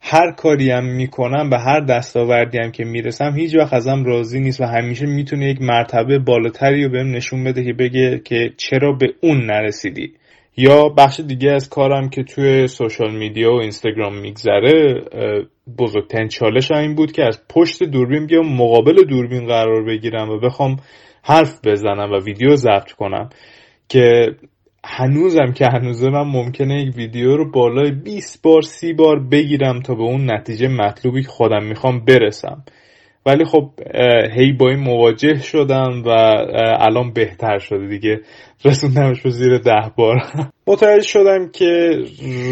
هر 0.00 0.32
کاری 0.32 0.70
هم 0.70 0.84
می‌کنم 0.84 1.50
به 1.50 1.58
هر 1.58 1.80
دستاوردی 1.80 2.58
هم 2.58 2.72
که 2.72 2.84
می‌رسم 2.84 3.34
هیچ 3.36 3.56
وقت 3.56 3.72
ازم 3.72 4.04
راضی 4.04 4.40
نیست 4.40 4.60
و 4.60 4.64
همیشه 4.64 5.06
می‌تونه 5.06 5.50
یک 5.50 5.62
مرتبه 5.62 6.18
بالاتری 6.18 6.84
رو 6.84 6.90
بهم 6.90 7.10
نشون 7.10 7.44
بده 7.44 7.64
که 7.64 7.72
بگه 7.72 8.20
که 8.24 8.52
چرا 8.56 8.92
به 8.92 9.06
اون 9.22 9.46
نرسیدی. 9.46 10.12
یا 10.56 10.88
بخش 10.88 11.20
دیگه 11.20 11.50
از 11.50 11.68
کارم 11.68 12.08
که 12.08 12.22
توی 12.22 12.66
سوشال 12.66 13.14
میدیا 13.14 13.52
و 13.52 13.60
اینستاگرام 13.60 14.18
میگذره 14.18 15.04
بزرگترین 15.78 16.28
چالش 16.28 16.72
این 16.72 16.94
بود 16.94 17.12
که 17.12 17.24
از 17.24 17.40
پشت 17.48 17.82
دوربین 17.82 18.26
بیام 18.26 18.56
مقابل 18.56 19.04
دوربین 19.04 19.46
قرار 19.46 19.84
بگیرم 19.84 20.30
و 20.30 20.38
بخوام 20.38 20.76
حرف 21.22 21.60
بزنم 21.64 22.12
و 22.12 22.20
ویدیو 22.24 22.56
ضبط 22.56 22.92
کنم 22.92 23.28
که 23.88 24.34
هنوزم 24.84 25.52
که 25.52 25.66
هنوزه 25.66 26.10
من 26.10 26.22
ممکنه 26.22 26.82
یک 26.82 26.96
ویدیو 26.96 27.36
رو 27.36 27.50
بالای 27.50 27.90
20 27.90 28.42
بار 28.42 28.62
30 28.62 28.92
بار 28.92 29.20
بگیرم 29.20 29.80
تا 29.80 29.94
به 29.94 30.02
اون 30.02 30.32
نتیجه 30.32 30.68
مطلوبی 30.68 31.22
که 31.22 31.28
خودم 31.28 31.64
می‌خوام 31.64 32.04
برسم. 32.04 32.64
ولی 33.26 33.44
خب 33.44 33.70
هی 34.36 34.52
با 34.52 34.68
این 34.68 34.78
مواجه 34.78 35.34
شدم 35.34 36.02
و 36.06 36.08
الان 36.78 37.12
بهتر 37.12 37.58
شده 37.58 37.88
دیگه. 37.88 38.20
رسوندمش 38.64 39.20
رو 39.20 39.30
زیر 39.30 39.58
ده 39.58 39.90
بار. 39.96 40.16
متوجه 40.66 41.02
شدم 41.02 41.48
که 41.48 41.90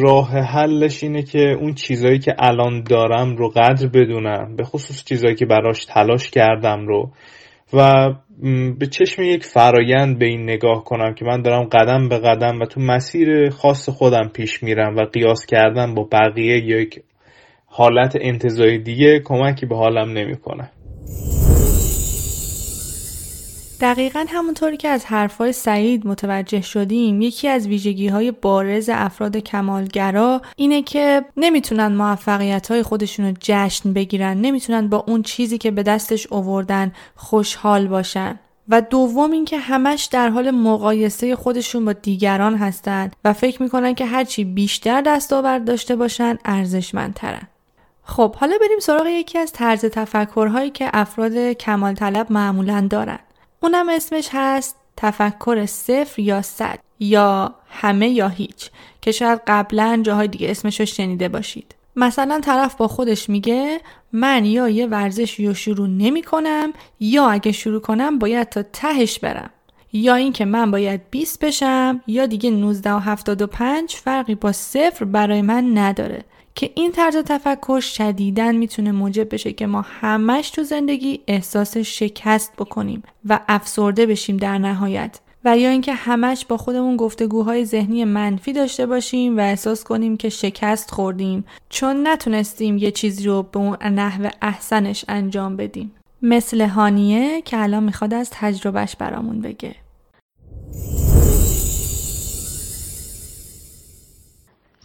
راه 0.03 0.31
حلش 0.31 1.03
اینه 1.03 1.23
که 1.23 1.53
اون 1.61 1.75
چیزایی 1.75 2.19
که 2.19 2.35
الان 2.39 2.83
دارم 2.83 3.37
رو 3.37 3.49
قدر 3.49 3.87
بدونم 3.87 4.57
به 4.57 4.65
خصوص 4.65 5.05
چیزایی 5.05 5.35
که 5.35 5.47
براش 5.47 5.85
تلاش 5.85 6.31
کردم 6.31 6.87
رو. 6.87 7.11
و 7.73 8.11
به 8.79 8.87
چشم 8.87 9.23
یک 9.23 9.45
فرایند 9.45 10.19
به 10.19 10.27
این 10.27 10.43
نگاه 10.43 10.85
کنم 10.85 11.15
که 11.15 11.25
من 11.25 11.43
دارم 11.43 11.65
قدم 11.65 12.09
به 12.09 12.19
قدم 12.19 12.61
و 12.61 12.67
تو 12.67 12.81
مسیر 12.81 13.51
خاص 13.51 13.89
خودم 13.89 14.31
پیش 14.35 14.63
میرم 14.63 14.97
و 14.97 15.05
قیاس 15.05 15.47
کردم 15.47 15.95
با 15.95 16.09
بقیه 16.13 16.57
یک 16.57 17.03
حالت 17.75 18.17
انتظاری 18.21 18.79
دیگه 18.79 19.21
کمکی 19.21 19.67
به 19.67 19.77
حالم 19.77 20.13
نمی‌کنه. 20.13 20.71
دقیقا 23.81 24.25
همونطوری 24.29 24.77
که 24.77 24.89
از 24.89 25.05
حرفای 25.05 25.53
سعید 25.53 26.07
متوجه 26.07 26.61
شدیم 26.61 27.21
یکی 27.21 27.49
از 27.49 27.67
ویژگی 27.67 28.09
های 28.09 28.31
بارز 28.31 28.91
افراد 28.93 29.37
کمالگرا 29.37 30.43
اینه 30.57 30.83
که 30.83 31.25
نمی‌تونن 31.37 31.87
موفقیت 31.87 32.71
های 32.71 32.83
خودشون 32.83 33.27
رو 33.27 33.35
جشن 33.41 33.93
بگیرن 33.93 34.41
نمی‌تونن 34.41 34.89
با 34.89 35.05
اون 35.07 35.23
چیزی 35.23 35.59
که 35.59 35.71
به 35.71 35.83
دستش 35.83 36.27
اووردن 36.27 36.93
خوشحال 37.15 37.89
باشن 37.89 38.39
و 38.69 38.81
دوم 38.81 39.31
اینکه 39.31 39.59
همش 39.59 40.09
در 40.13 40.29
حال 40.29 40.51
مقایسه 40.51 41.37
خودشون 41.37 41.85
با 41.85 41.93
دیگران 41.93 42.57
هستن 42.57 43.11
و 43.25 43.33
فکر 43.33 43.63
می‌کنن 43.63 43.95
که 43.95 44.07
هرچی 44.07 44.45
بیشتر 44.45 45.01
دستاورد 45.01 45.65
داشته 45.65 45.97
باشن 45.97 46.39
ارزشمندترن 46.45 47.49
خب 48.13 48.35
حالا 48.35 48.59
بریم 48.61 48.79
سراغ 48.79 49.07
یکی 49.07 49.39
از 49.39 49.53
طرز 49.53 49.85
تفکرهایی 49.85 50.71
که 50.71 50.91
افراد 50.93 51.37
کمال 51.37 51.95
طلب 51.95 52.33
معمولا 52.33 52.87
دارن. 52.91 53.19
اونم 53.61 53.89
اسمش 53.89 54.29
هست 54.33 54.77
تفکر 54.97 55.67
صفر 55.67 56.23
یا 56.23 56.43
صد 56.43 56.79
یا 57.01 57.55
همه 57.69 58.09
یا 58.09 58.29
هیچ 58.29 58.71
که 59.01 59.13
شاید 59.13 59.41
قبلا 59.47 60.01
جاهای 60.03 60.29
دیگه 60.29 60.51
اسمش 60.51 60.81
رو 60.81 60.87
شنیده 60.87 61.29
باشید. 61.29 61.75
مثلا 61.97 62.41
طرف 62.41 62.75
با 62.75 62.89
خودش 62.89 63.29
میگه 63.29 63.81
من 64.13 64.45
یا 64.45 64.69
یه 64.69 64.87
ورزش 64.87 65.41
رو 65.41 65.55
شروع 65.55 65.89
نمی 65.89 66.23
کنم 66.23 66.73
یا 67.01 67.29
اگه 67.29 67.53
شروع 67.53 67.81
کنم 67.81 68.19
باید 68.19 68.49
تا 68.49 68.63
تهش 68.63 69.19
برم. 69.19 69.51
یا 69.93 70.15
اینکه 70.15 70.45
من 70.45 70.71
باید 70.71 71.01
20 71.11 71.45
بشم 71.45 72.01
یا 72.07 72.27
دیگه 72.27 72.51
19 72.51 72.93
و 72.93 72.99
75 72.99 73.95
فرقی 73.95 74.35
با 74.35 74.53
صفر 74.53 75.05
برای 75.05 75.43
من 75.43 75.79
نداره. 75.79 76.25
که 76.55 76.71
این 76.75 76.93
طرز 76.93 77.17
تفکر 77.17 77.81
شدیدن 77.81 78.57
می‌تونه 78.57 78.93
موجب 78.93 79.35
بشه 79.35 79.53
که 79.53 79.67
ما 79.67 79.81
همش 79.81 80.51
تو 80.51 80.63
زندگی 80.63 81.21
احساس 81.27 81.77
شکست 81.77 82.53
بکنیم 82.59 83.03
و 83.29 83.41
افسرده 83.49 84.07
بشیم 84.07 84.37
در 84.37 84.59
نهایت. 84.59 85.21
و 85.45 85.59
یا 85.59 85.71
اینکه 85.71 85.95
همش 85.95 86.45
با 86.45 86.57
خودمون 86.57 86.97
گفتگوهای 86.97 87.65
ذهنی 87.65 88.05
منفی 88.05 88.53
داشته 88.53 88.87
باشیم 88.87 89.37
و 89.37 89.41
احساس 89.41 89.85
کنیم 89.85 90.17
که 90.17 90.29
شکست 90.29 90.91
خوردیم 90.91 91.45
چون 91.69 92.07
نتونستیم 92.07 92.79
یه 92.79 92.91
چیزی 92.91 93.25
رو 93.25 93.43
به 93.43 93.59
اون 93.59 93.77
نحو 93.83 94.31
احسنش 94.43 95.05
انجام 95.09 95.57
بدیم. 95.57 95.93
مثل 96.23 96.61
هانیه 96.61 97.43
که 97.43 97.63
الان 97.63 97.85
می‌خواد 97.85 98.15
از 98.15 98.31
تجربهش 98.33 98.97
برامون 98.97 99.41
بگه. 99.41 99.75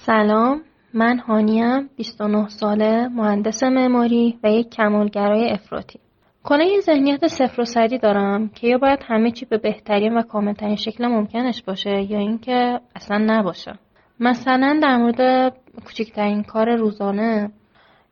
سلام. 0.05 0.61
من 0.97 1.19
هانیم 1.19 1.89
29 1.97 2.47
ساله 2.47 3.07
مهندس 3.07 3.63
معماری 3.63 4.39
و 4.43 4.51
یک 4.51 4.69
کمالگرای 4.69 5.49
افراطی. 5.49 5.99
کنه 6.43 6.79
ذهنیت 6.79 7.27
صفر 7.27 7.61
و 7.61 7.65
صدی 7.65 7.97
دارم 7.97 8.49
که 8.49 8.67
یا 8.67 8.77
باید 8.77 8.99
همه 9.07 9.31
چی 9.31 9.45
به 9.45 9.57
بهترین 9.57 10.17
و 10.17 10.21
کاملترین 10.21 10.75
شکل 10.75 11.07
ممکنش 11.07 11.63
باشه 11.63 12.11
یا 12.11 12.19
اینکه 12.19 12.79
اصلا 12.95 13.17
نباشه. 13.17 13.73
مثلا 14.19 14.79
در 14.83 14.97
مورد 14.97 15.53
کوچکترین 15.85 16.43
کار 16.43 16.75
روزانه 16.75 17.51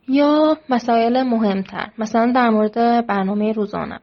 یا 0.08 0.58
مسائل 0.70 1.24
مهمتر 1.24 1.88
مثلا 1.98 2.32
در 2.36 2.50
مورد 2.50 3.08
برنامه 3.08 3.52
روزانه. 3.52 4.00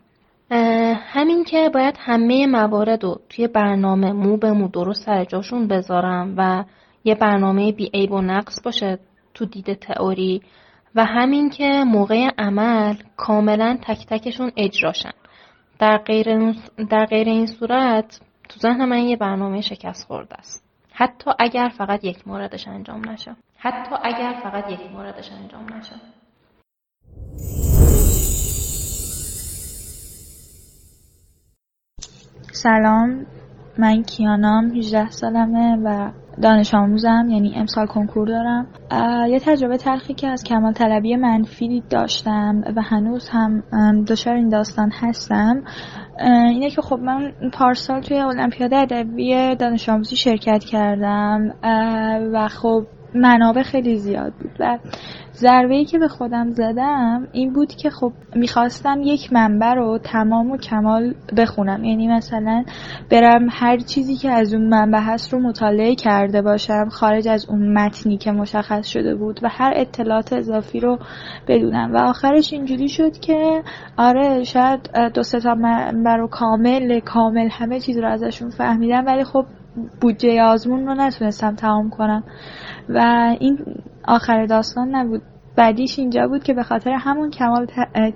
همین 0.97 1.45
که 1.45 1.71
باید 1.75 1.95
همه 1.99 2.47
موارد 2.47 3.05
رو 3.05 3.21
توی 3.29 3.47
برنامه 3.49 4.13
مو 4.13 4.37
به 4.37 4.53
مو 4.53 4.69
درست 4.69 5.07
سر 5.07 5.25
جاشون 5.25 5.69
بذارم 5.69 6.35
و 6.37 6.65
یه 7.05 7.15
برنامه 7.15 7.73
بی 7.73 7.91
عیب 7.95 8.13
و 8.13 8.21
نقص 8.21 8.63
باشه 8.65 8.99
تو 9.35 9.45
دید 9.45 9.75
تئوری 9.75 10.43
و 10.95 11.05
همین 11.05 11.51
که 11.51 11.85
موقع 11.87 12.31
عمل 12.39 12.95
کاملا 13.17 13.79
تک 13.83 14.07
تکشون 14.07 14.53
اجراشن. 14.57 15.13
در 15.79 15.99
غیر, 15.99 16.53
در 16.91 17.05
غیر 17.05 17.29
این 17.29 17.47
صورت 17.47 18.21
تو 18.49 18.61
ذهن 18.61 18.85
من 18.85 18.99
یه 18.99 19.17
برنامه 19.17 19.61
شکست 19.61 20.07
خورده 20.07 20.35
است. 20.35 20.65
حتی 20.93 21.31
اگر 21.39 21.69
فقط 21.79 22.05
یک 22.05 22.29
موردش 22.29 22.69
انجام 22.69 23.11
نشه. 23.11 23.37
حتی 23.59 23.95
اگر 24.05 24.41
فقط 24.43 24.71
یک 24.71 24.81
موردش 24.93 25.31
انجام 25.33 25.67
نشه. 25.75 25.97
سلام. 32.53 33.27
من 33.79 34.03
کیانام 34.03 34.71
18 34.77 35.11
سالمه 35.11 35.77
و 35.85 36.11
دانش 36.43 36.75
آموزم 36.75 37.27
یعنی 37.31 37.55
امسال 37.57 37.87
کنکور 37.87 38.29
دارم. 38.29 38.67
یه 39.31 39.39
تجربه 39.39 39.77
تلخی 39.77 40.15
که 40.15 40.29
از 40.29 40.45
کمال 40.45 40.73
طلبی 40.73 41.17
منفی 41.17 41.83
داشتم 41.91 42.63
و 42.77 42.83
هنوز 42.83 43.29
هم 43.29 43.63
دچار 44.09 44.35
این 44.35 44.49
داستان 44.49 44.91
هستم. 45.01 45.63
اینه 46.21 46.71
که 46.71 46.83
خب 46.83 46.99
من 46.99 47.33
پارسال 47.53 48.01
توی 48.01 48.19
المپیاد 48.19 48.75
ادبی 48.75 49.57
دانش 49.57 49.89
آموزی 49.89 50.17
شرکت 50.17 50.65
کردم. 50.65 51.55
و 52.33 52.49
خب 52.49 52.87
منابع 53.15 53.63
خیلی 53.63 53.97
زیاد 53.97 54.33
بود. 54.33 54.53
و 54.61 54.79
ضربه 55.35 55.85
که 55.85 55.99
به 55.99 56.09
خودم 56.09 56.51
زدم 56.51 57.29
این 57.33 57.53
بود 57.53 57.69
که 57.69 57.91
خب 57.91 58.13
می‌خواستم 58.35 59.01
یک 59.03 59.33
منبع 59.33 59.75
رو 59.75 59.99
تمام 59.99 60.51
و 60.51 60.57
کمال 60.57 61.15
بخونم. 61.37 61.85
یعنی 61.85 62.09
مثلا 62.09 62.65
برم 63.11 63.47
هر 63.51 63.79
چیزی 63.79 64.17
که 64.17 64.31
از 64.31 64.55
اون 64.55 64.69
منبع 64.69 65.01
هست 65.01 65.33
رو 65.33 65.39
مطالعه 65.39 65.95
کرده 65.95 66.43
باشم 66.43 66.89
خارج 66.89 67.29
از 67.29 67.49
اون 67.49 67.73
متنی 67.73 68.17
که 68.17 68.33
مشخص 68.33 68.87
شده 68.87 69.15
بود 69.15 69.41
و 69.43 69.49
هر 69.51 69.73
اطلاعات 69.77 70.33
اضافی 70.33 70.81
رو 70.81 70.99
بدونم. 71.49 71.95
و 71.95 71.97
آخرش 71.97 72.53
اینجوری 72.53 72.89
شد 72.89 73.19
که 73.19 73.63
آره 73.97 74.45
شاید 74.45 74.91
دو 75.15 75.23
سه 75.23 75.41
تا 75.41 75.55
منبع 75.55 76.17
رو 76.17 76.29
کامل 76.29 77.01
کامل 77.01 77.49
همه 77.51 77.81
چیز 77.81 77.99
رو 77.99 78.09
ازشون 78.09 78.51
فهمیدم 78.51 79.07
ولی 79.07 79.25
خب 79.25 79.45
بودجه 80.01 80.43
آزمون 80.43 80.87
رو 80.87 80.95
نتونستم 80.95 81.55
تمام 81.55 81.91
کنم. 81.91 82.25
و 82.89 82.99
این 83.41 83.59
آخر 84.05 84.47
داستان 84.47 84.95
نبود. 84.95 85.23
بعدیش 85.57 85.99
اینجا 85.99 86.29
بود 86.29 86.43
که 86.43 86.55
به 86.55 86.63
خاطر 86.63 86.91
همون 86.91 87.31
کمال, 87.31 87.67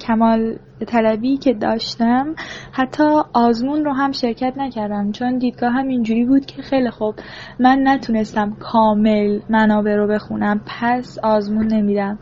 کمال 0.01 0.59
طلبی 0.87 1.37
که 1.37 1.55
داشتم 1.55 2.35
حتی 2.73 3.05
آزمون 3.35 3.85
رو 3.85 3.93
هم 3.93 4.13
شرکت 4.13 4.53
نکردم. 4.57 5.13
چون 5.13 5.39
دیدگاه 5.39 5.73
هم 5.73 5.89
اینجوری 5.89 6.25
بود 6.25 6.47
که 6.47 6.63
خیلی 6.63 6.91
خوب. 6.91 7.15
من 7.61 7.79
نتونستم 7.85 8.57
کامل 8.61 9.41
منابع 9.51 9.97
رو 9.97 10.07
بخونم. 10.09 10.61
پس 10.67 11.19
آزمون 11.23 11.67
نمیدم. 11.67 12.19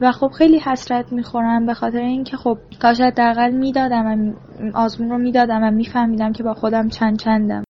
و 0.00 0.12
خب 0.12 0.28
خیلی 0.28 0.58
حسرت 0.58 1.12
می‌خورم 1.12 1.66
به 1.66 1.74
خاطر 1.74 1.98
اینکه 1.98 2.36
خب 2.36 2.58
کاش 2.82 3.00
حداقل 3.00 3.50
می‌دادم 3.50 4.34
آزمون 4.74 5.10
رو 5.10 5.18
می‌دادم 5.18 5.62
و 5.62 5.70
میفهمیدم 5.70 6.32
که 6.32 6.42
با 6.42 6.54
خودم 6.54 6.88
چند 6.88 7.18
چندم. 7.18 7.64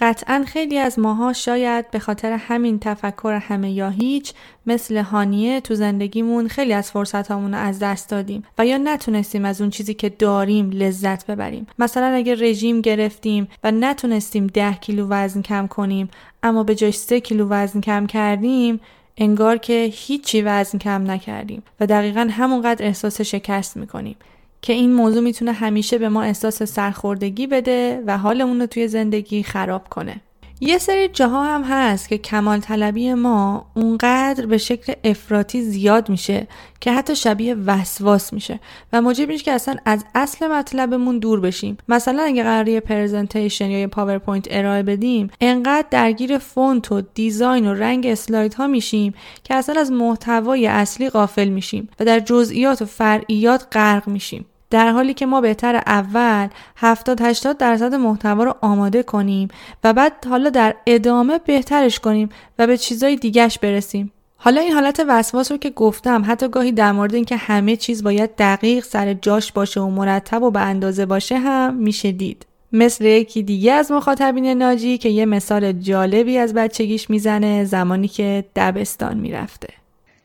قطعا 0.00 0.44
خیلی 0.46 0.78
از 0.78 0.98
ماها 0.98 1.32
شاید 1.32 1.90
به 1.90 1.98
خاطر 1.98 2.32
همین 2.32 2.78
تفکر 2.78 3.32
همه 3.32 3.70
یا 3.70 3.88
هیچ 3.88 4.32
مثل 4.66 4.96
هانیه 4.96 5.60
تو 5.60 5.74
زندگیمون 5.74 6.48
خیلی 6.48 6.72
از 6.72 6.90
فرصت 6.90 7.30
رو 7.30 7.54
از 7.54 7.78
دست 7.78 8.10
دادیم 8.10 8.44
و 8.58 8.66
یا 8.66 8.78
نتونستیم 8.78 9.44
از 9.44 9.60
اون 9.60 9.70
چیزی 9.70 9.94
که 9.94 10.08
داریم 10.08 10.70
لذت 10.70 11.26
ببریم. 11.26 11.66
مثلا 11.78 12.06
اگه 12.06 12.34
رژیم 12.34 12.80
گرفتیم 12.80 13.48
و 13.64 13.70
نتونستیم 13.70 14.46
ده 14.46 14.72
کیلو 14.72 15.08
وزن 15.08 15.42
کم 15.42 15.66
کنیم 15.66 16.10
اما 16.42 16.62
به 16.62 16.74
جای 16.74 16.92
سه 16.92 17.20
کیلو 17.20 17.48
وزن 17.48 17.80
کم 17.80 18.06
کردیم 18.06 18.80
انگار 19.16 19.56
که 19.56 19.90
هیچی 19.92 20.42
وزن 20.42 20.78
کم 20.78 21.10
نکردیم 21.10 21.62
و 21.80 21.86
دقیقا 21.86 22.28
همونقدر 22.30 22.86
احساس 22.86 23.20
شکست 23.20 23.76
می‌کنیم. 23.76 24.16
که 24.62 24.72
این 24.72 24.92
موضوع 24.92 25.22
می‌تونه 25.22 25.52
همیشه 25.52 25.98
به 25.98 26.08
ما 26.08 26.22
احساس 26.22 26.62
سرخوردگی 26.62 27.46
بده 27.46 28.02
و 28.06 28.18
حالمون 28.18 28.60
رو 28.60 28.66
توی 28.66 28.88
زندگی 28.88 29.42
خراب 29.42 29.88
کنه. 29.88 30.20
یه 30.62 30.78
سری 30.78 31.08
جاها 31.08 31.44
هم 31.44 31.62
هست 31.62 32.08
که 32.08 32.18
کمال 32.18 32.60
طلبی 32.60 33.14
ما 33.14 33.66
اونقدر 33.74 34.46
به 34.46 34.58
شکل 34.58 34.92
افراطی 35.04 35.62
زیاد 35.62 36.08
میشه 36.08 36.46
که 36.80 36.92
حتی 36.92 37.16
شبیه 37.16 37.54
وسواس 37.54 38.32
میشه 38.32 38.60
و 38.92 39.02
موجب 39.02 39.28
میشه 39.28 39.44
که 39.44 39.52
اصلا 39.52 39.76
از 39.84 40.04
اصل 40.14 40.48
مطلبمون 40.48 41.18
دور 41.18 41.40
بشیم 41.40 41.76
مثلا 41.88 42.22
اگه 42.22 42.42
قراره 42.42 42.80
یه 42.80 42.93
presentation 42.93 43.70
یا 43.70 43.80
یه 43.80 43.86
PowerPoint 43.86 44.46
ارائه 44.50 44.82
بدیم 44.82 45.30
انقدر 45.40 45.86
درگیر 45.90 46.38
فونت 46.38 46.92
و 46.92 47.00
design 47.14 47.66
و 47.66 47.74
رنگ 47.74 48.06
اسلاید 48.06 48.54
ها 48.54 48.66
میشیم 48.66 49.14
که 49.44 49.54
اصلا 49.54 49.80
از 49.80 49.92
محتوای 49.92 50.66
اصلی 50.66 51.10
غافل 51.10 51.48
میشیم 51.48 51.88
و 52.00 52.04
در 52.04 52.20
جزئیات 52.20 52.82
و 52.82 52.84
فرعیات 52.84 53.66
غرق 53.72 54.08
میشیم 54.08 54.46
در 54.70 54.90
حالی 54.90 55.14
که 55.14 55.26
ما 55.26 55.40
بهتر 55.40 55.76
اول 55.86 56.48
70 56.76 57.20
80 57.22 57.56
درصد 57.56 57.94
محتوا 57.94 58.44
رو 58.44 58.54
آماده 58.60 59.02
کنیم 59.02 59.48
و 59.84 59.92
بعد 59.92 60.12
حالا 60.30 60.50
در 60.50 60.74
ادامه 60.86 61.38
بهترش 61.38 62.00
کنیم 62.00 62.28
و 62.58 62.66
به 62.66 62.76
چیزای 62.76 63.16
دیگهش 63.16 63.58
برسیم. 63.58 64.12
حالا 64.36 64.60
این 64.60 64.72
حالت 64.72 65.04
وسواس 65.08 65.52
رو 65.52 65.58
که 65.58 65.70
گفتم 65.70 66.22
حتی 66.26 66.48
گاهی 66.48 66.72
در 66.72 66.92
مورد 66.92 67.14
اینکه 67.14 67.36
همه 67.36 67.76
چیز 67.76 68.02
باید 68.02 68.30
دقیق 68.38 68.84
سر 68.84 69.14
جاش 69.14 69.52
باشه 69.52 69.80
و 69.80 69.90
مرتب 69.90 70.42
و 70.42 70.50
به 70.50 70.60
اندازه 70.60 71.06
باشه 71.06 71.38
هم 71.38 71.74
میشه 71.74 72.12
دید. 72.12 72.46
مثل 72.72 73.04
یکی 73.04 73.42
دیگه 73.42 73.72
از 73.72 73.92
مخاطبین 73.92 74.46
ناجی 74.46 74.98
که 74.98 75.08
یه 75.08 75.26
مثال 75.26 75.72
جالبی 75.72 76.38
از 76.38 76.54
بچگیش 76.54 77.10
می‌زنه 77.10 77.64
زمانی 77.64 78.08
که 78.08 78.44
دبستان 78.56 79.16
می‌رفته. 79.16 79.79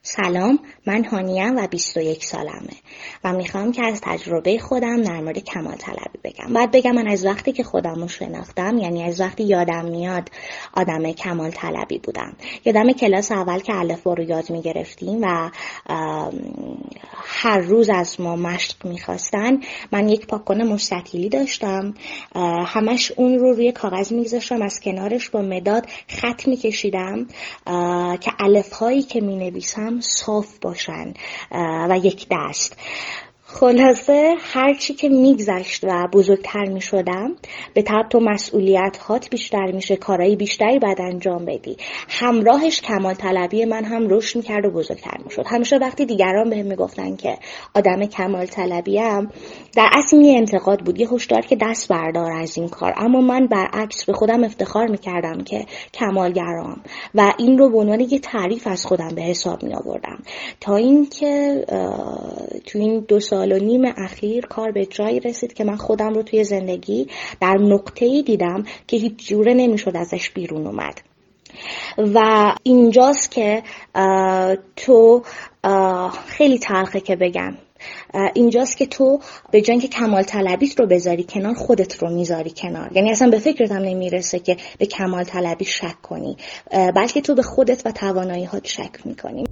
سلام 0.08 0.60
من 0.86 1.06
هانیم 1.06 1.56
و 1.58 1.68
21 1.68 2.24
سالمه 2.24 2.74
و 3.24 3.34
می‌خوام 3.34 3.72
که 3.72 3.86
از 3.86 4.02
تجربه 4.02 4.60
خودم 4.60 5.02
در 5.02 5.22
مورد 5.22 5.40
کمال 5.40 5.76
طلبی 5.76 6.20
بگم. 6.24 6.54
باید 6.54 6.72
بگم 6.72 6.92
من 6.92 7.08
از 7.08 7.26
وقتی 7.26 7.52
که 7.52 7.64
خودم 7.64 7.96
رو 7.96 8.08
شناختم 8.08 8.78
یعنی 8.78 9.04
از 9.04 9.22
وقتی 9.22 9.44
یادم 9.44 9.86
میاد 9.86 10.30
آدم 10.74 11.12
کمال 11.12 11.52
طلبی 11.52 11.98
بودم. 11.98 12.34
یادم 12.66 12.92
کلاس 12.92 13.32
اول 13.32 13.60
که 13.60 13.76
الف 13.76 14.04
رو 14.04 14.24
یاد 14.24 14.50
می‌گرفتیم 14.50 15.22
و 15.22 15.50
هر 17.26 17.60
روز 17.60 17.90
از 17.90 18.22
ما 18.22 18.36
مشق 18.36 18.86
می‌خواستن 18.86 19.60
من 19.92 20.10
یک 20.10 20.28
پاکن 20.28 20.62
مستطیلی 20.62 21.30
داشتم. 21.30 21.94
همش 22.66 23.12
اون 23.16 23.40
رو 23.40 23.54
روی 23.54 23.72
کاغذ 23.72 24.14
میگذاشتم 24.14 24.62
از 24.62 24.80
کنارش 24.80 25.30
با 25.30 25.42
مداد 25.42 25.86
خط 26.08 26.48
میکشیدم 26.48 27.28
که 28.22 28.32
الف 28.40 28.74
هایی 28.74 29.04
که 29.04 29.22
می‌نویسم 29.22 29.95
صاف 30.02 30.60
باشن 30.60 31.14
و 31.90 32.00
یک 32.04 32.28
دست. 32.32 32.78
خلاصه 33.60 34.36
هرچی 34.40 34.94
که 34.94 35.10
میگذشت 35.10 35.84
و 35.84 36.08
بزرگتر 36.14 36.66
می‌شدم 36.66 37.36
به 37.74 37.82
طب 37.82 38.06
تو 38.10 38.20
مسئولیت 38.20 38.98
هات 38.98 39.30
بیشتر 39.30 39.72
میشه 39.72 39.96
کارایی 39.96 40.36
بیشتری 40.36 40.80
بعد 40.80 41.02
انجام 41.02 41.46
بدی. 41.46 41.78
همراهش 42.10 42.82
کمال 42.82 43.14
طلبی 43.14 43.66
من 43.66 43.84
هم 43.84 44.08
رشد 44.10 44.38
می‌کرد 44.38 44.66
و 44.66 44.72
بزرگتر 44.72 45.18
می‌شد. 45.26 45.44
همیشه 45.48 45.78
وقتی 45.78 46.06
دیگران 46.06 46.50
بهم 46.50 46.66
می‌گفتن 46.66 47.16
که 47.16 47.38
آدم 47.76 48.06
کمال 48.06 48.46
طلبی 48.46 48.98
هم 48.98 49.32
در 49.76 49.90
اصل 49.94 50.22
یه 50.22 50.38
انتقاد 50.38 50.80
بود 50.80 51.00
یه 51.00 51.10
هشدار 51.10 51.42
که 51.42 51.58
دست 51.62 51.88
بردار 51.88 52.32
از 52.32 52.58
این 52.58 52.70
کار. 52.70 52.94
اما 52.98 53.22
من 53.22 53.48
برعکس 53.48 54.06
به 54.06 54.14
خودم 54.14 54.44
افتخار 54.44 54.88
می‌کردم 54.88 55.44
که 55.44 55.66
کمالگرام 55.94 56.82
و 57.16 57.34
این 57.38 57.58
رو 57.58 57.70
به 57.70 57.78
عنوان 57.78 58.00
یه 58.00 58.20
تعریف 58.20 58.68
از 58.68 58.86
خودم 58.86 59.16
به 59.16 59.22
حساب 59.22 59.64
می 59.64 59.76
آوردم 59.76 60.18
تا 60.62 60.76
اینکه 60.76 61.66
تو 62.66 62.80
این 62.80 63.06
دو 63.08 63.20
سال 63.20 63.45
و 63.52 63.58
نیم 63.58 63.82
اخیر 63.98 64.46
کار 64.46 64.72
به 64.72 64.86
جایی 64.86 65.20
رسید 65.20 65.54
که 65.54 65.64
من 65.64 65.76
خودم 65.76 66.14
رو 66.14 66.24
توی 66.24 66.44
زندگی 66.44 67.08
در 67.42 67.58
نقطه‌ای 67.58 68.24
دیدم 68.24 68.64
که 68.88 68.98
هیچ 68.98 69.28
جوره 69.28 69.54
نمی‌شد 69.54 69.98
ازش 69.98 70.30
بیرون 70.30 70.68
اومد. 70.68 71.02
و 71.98 72.52
اینجاست 72.64 73.32
که 73.32 73.64
تو 74.76 75.24
خیلی 76.28 76.60
تلخه 76.60 77.00
که 77.00 77.16
بگم. 77.16 77.58
اینجاست 78.34 78.78
که 78.78 78.86
تو 78.86 79.20
به 79.52 79.62
جای 79.62 79.80
که 79.80 79.88
کمال 79.88 80.24
طلبیت 80.24 80.80
رو 80.80 80.88
بذاری 80.88 81.24
کنار 81.24 81.54
خودت 81.54 81.98
رو 81.98 82.10
می‌ذاری 82.10 82.54
کنار. 82.58 82.92
یعنی 82.96 83.12
اصلا 83.12 83.30
به 83.30 83.40
فکرت 83.40 83.72
هم 83.72 83.82
نمی‌رسه 83.82 84.40
که 84.40 84.58
به 84.78 84.86
کمال 84.86 85.24
طلبی 85.24 85.66
شک 85.66 86.02
کنی 86.02 86.38
بلکه 86.72 87.22
تو 87.22 87.36
به 87.36 87.42
خودت 87.42 87.86
و 87.86 87.92
توانایی 87.92 88.44
هات 88.44 88.68
شک 88.68 88.92
می‌کنی. 89.06 89.44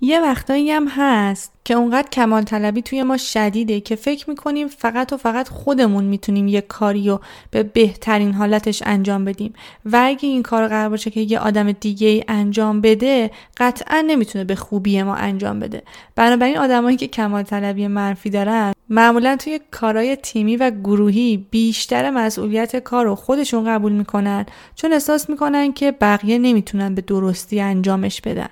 یه 0.00 0.20
وقتایی 0.20 0.70
هم 0.70 0.88
هست 0.88 1.52
که 1.64 1.74
اونقدر 1.74 2.08
کمال 2.08 2.42
طلبی 2.42 2.82
توی 2.82 3.02
ما 3.02 3.16
شدیده 3.16 3.80
که 3.80 3.96
فکر 3.96 4.30
می‌کنیم 4.30 4.68
فقط 4.68 5.12
و 5.12 5.16
فقط 5.16 5.48
خودمون 5.48 6.04
می‌تونیم 6.04 6.48
یه 6.48 6.60
کاری 6.60 7.08
رو 7.08 7.20
به 7.50 7.62
بهترین 7.62 8.32
حالتش 8.32 8.82
انجام 8.86 9.24
بدیم. 9.24 9.52
و 9.84 10.00
اگه 10.04 10.28
این 10.28 10.42
کار 10.42 10.68
قرار 10.68 10.88
باشه 10.88 11.10
که 11.10 11.20
یه 11.20 11.38
آدم 11.38 11.72
دیگه 11.72 12.08
ای 12.08 12.24
انجام 12.28 12.80
بده 12.80 13.30
قطعا 13.56 14.04
نمی‌تونه 14.06 14.44
به 14.44 14.54
خوبی 14.54 15.02
ما 15.02 15.14
انجام 15.14 15.60
بده. 15.60 15.82
بنابراین 16.16 16.58
آدمایی 16.58 16.96
که 16.96 17.08
کمال 17.08 17.42
طلبی 17.42 17.86
منفی 17.86 18.30
دارن 18.30 18.72
معمولا 18.88 19.36
توی 19.36 19.60
کارهای 19.70 20.16
تیمی 20.16 20.56
و 20.56 20.70
گروهی 20.70 21.46
بیشتر 21.50 22.10
مسئولیت 22.10 22.76
کار 22.76 23.04
رو 23.04 23.14
خودشون 23.14 23.64
قبول 23.64 23.92
می‌کنن 23.92 24.46
چون 24.74 24.92
احساس 24.92 25.30
می‌کنن 25.30 25.72
که 25.72 25.92
بقیه 25.92 26.38
نمی‌تونن 26.38 26.94
به 26.94 27.02
درستی 27.02 27.60
انجامش 27.60 28.20
بدن. 28.20 28.48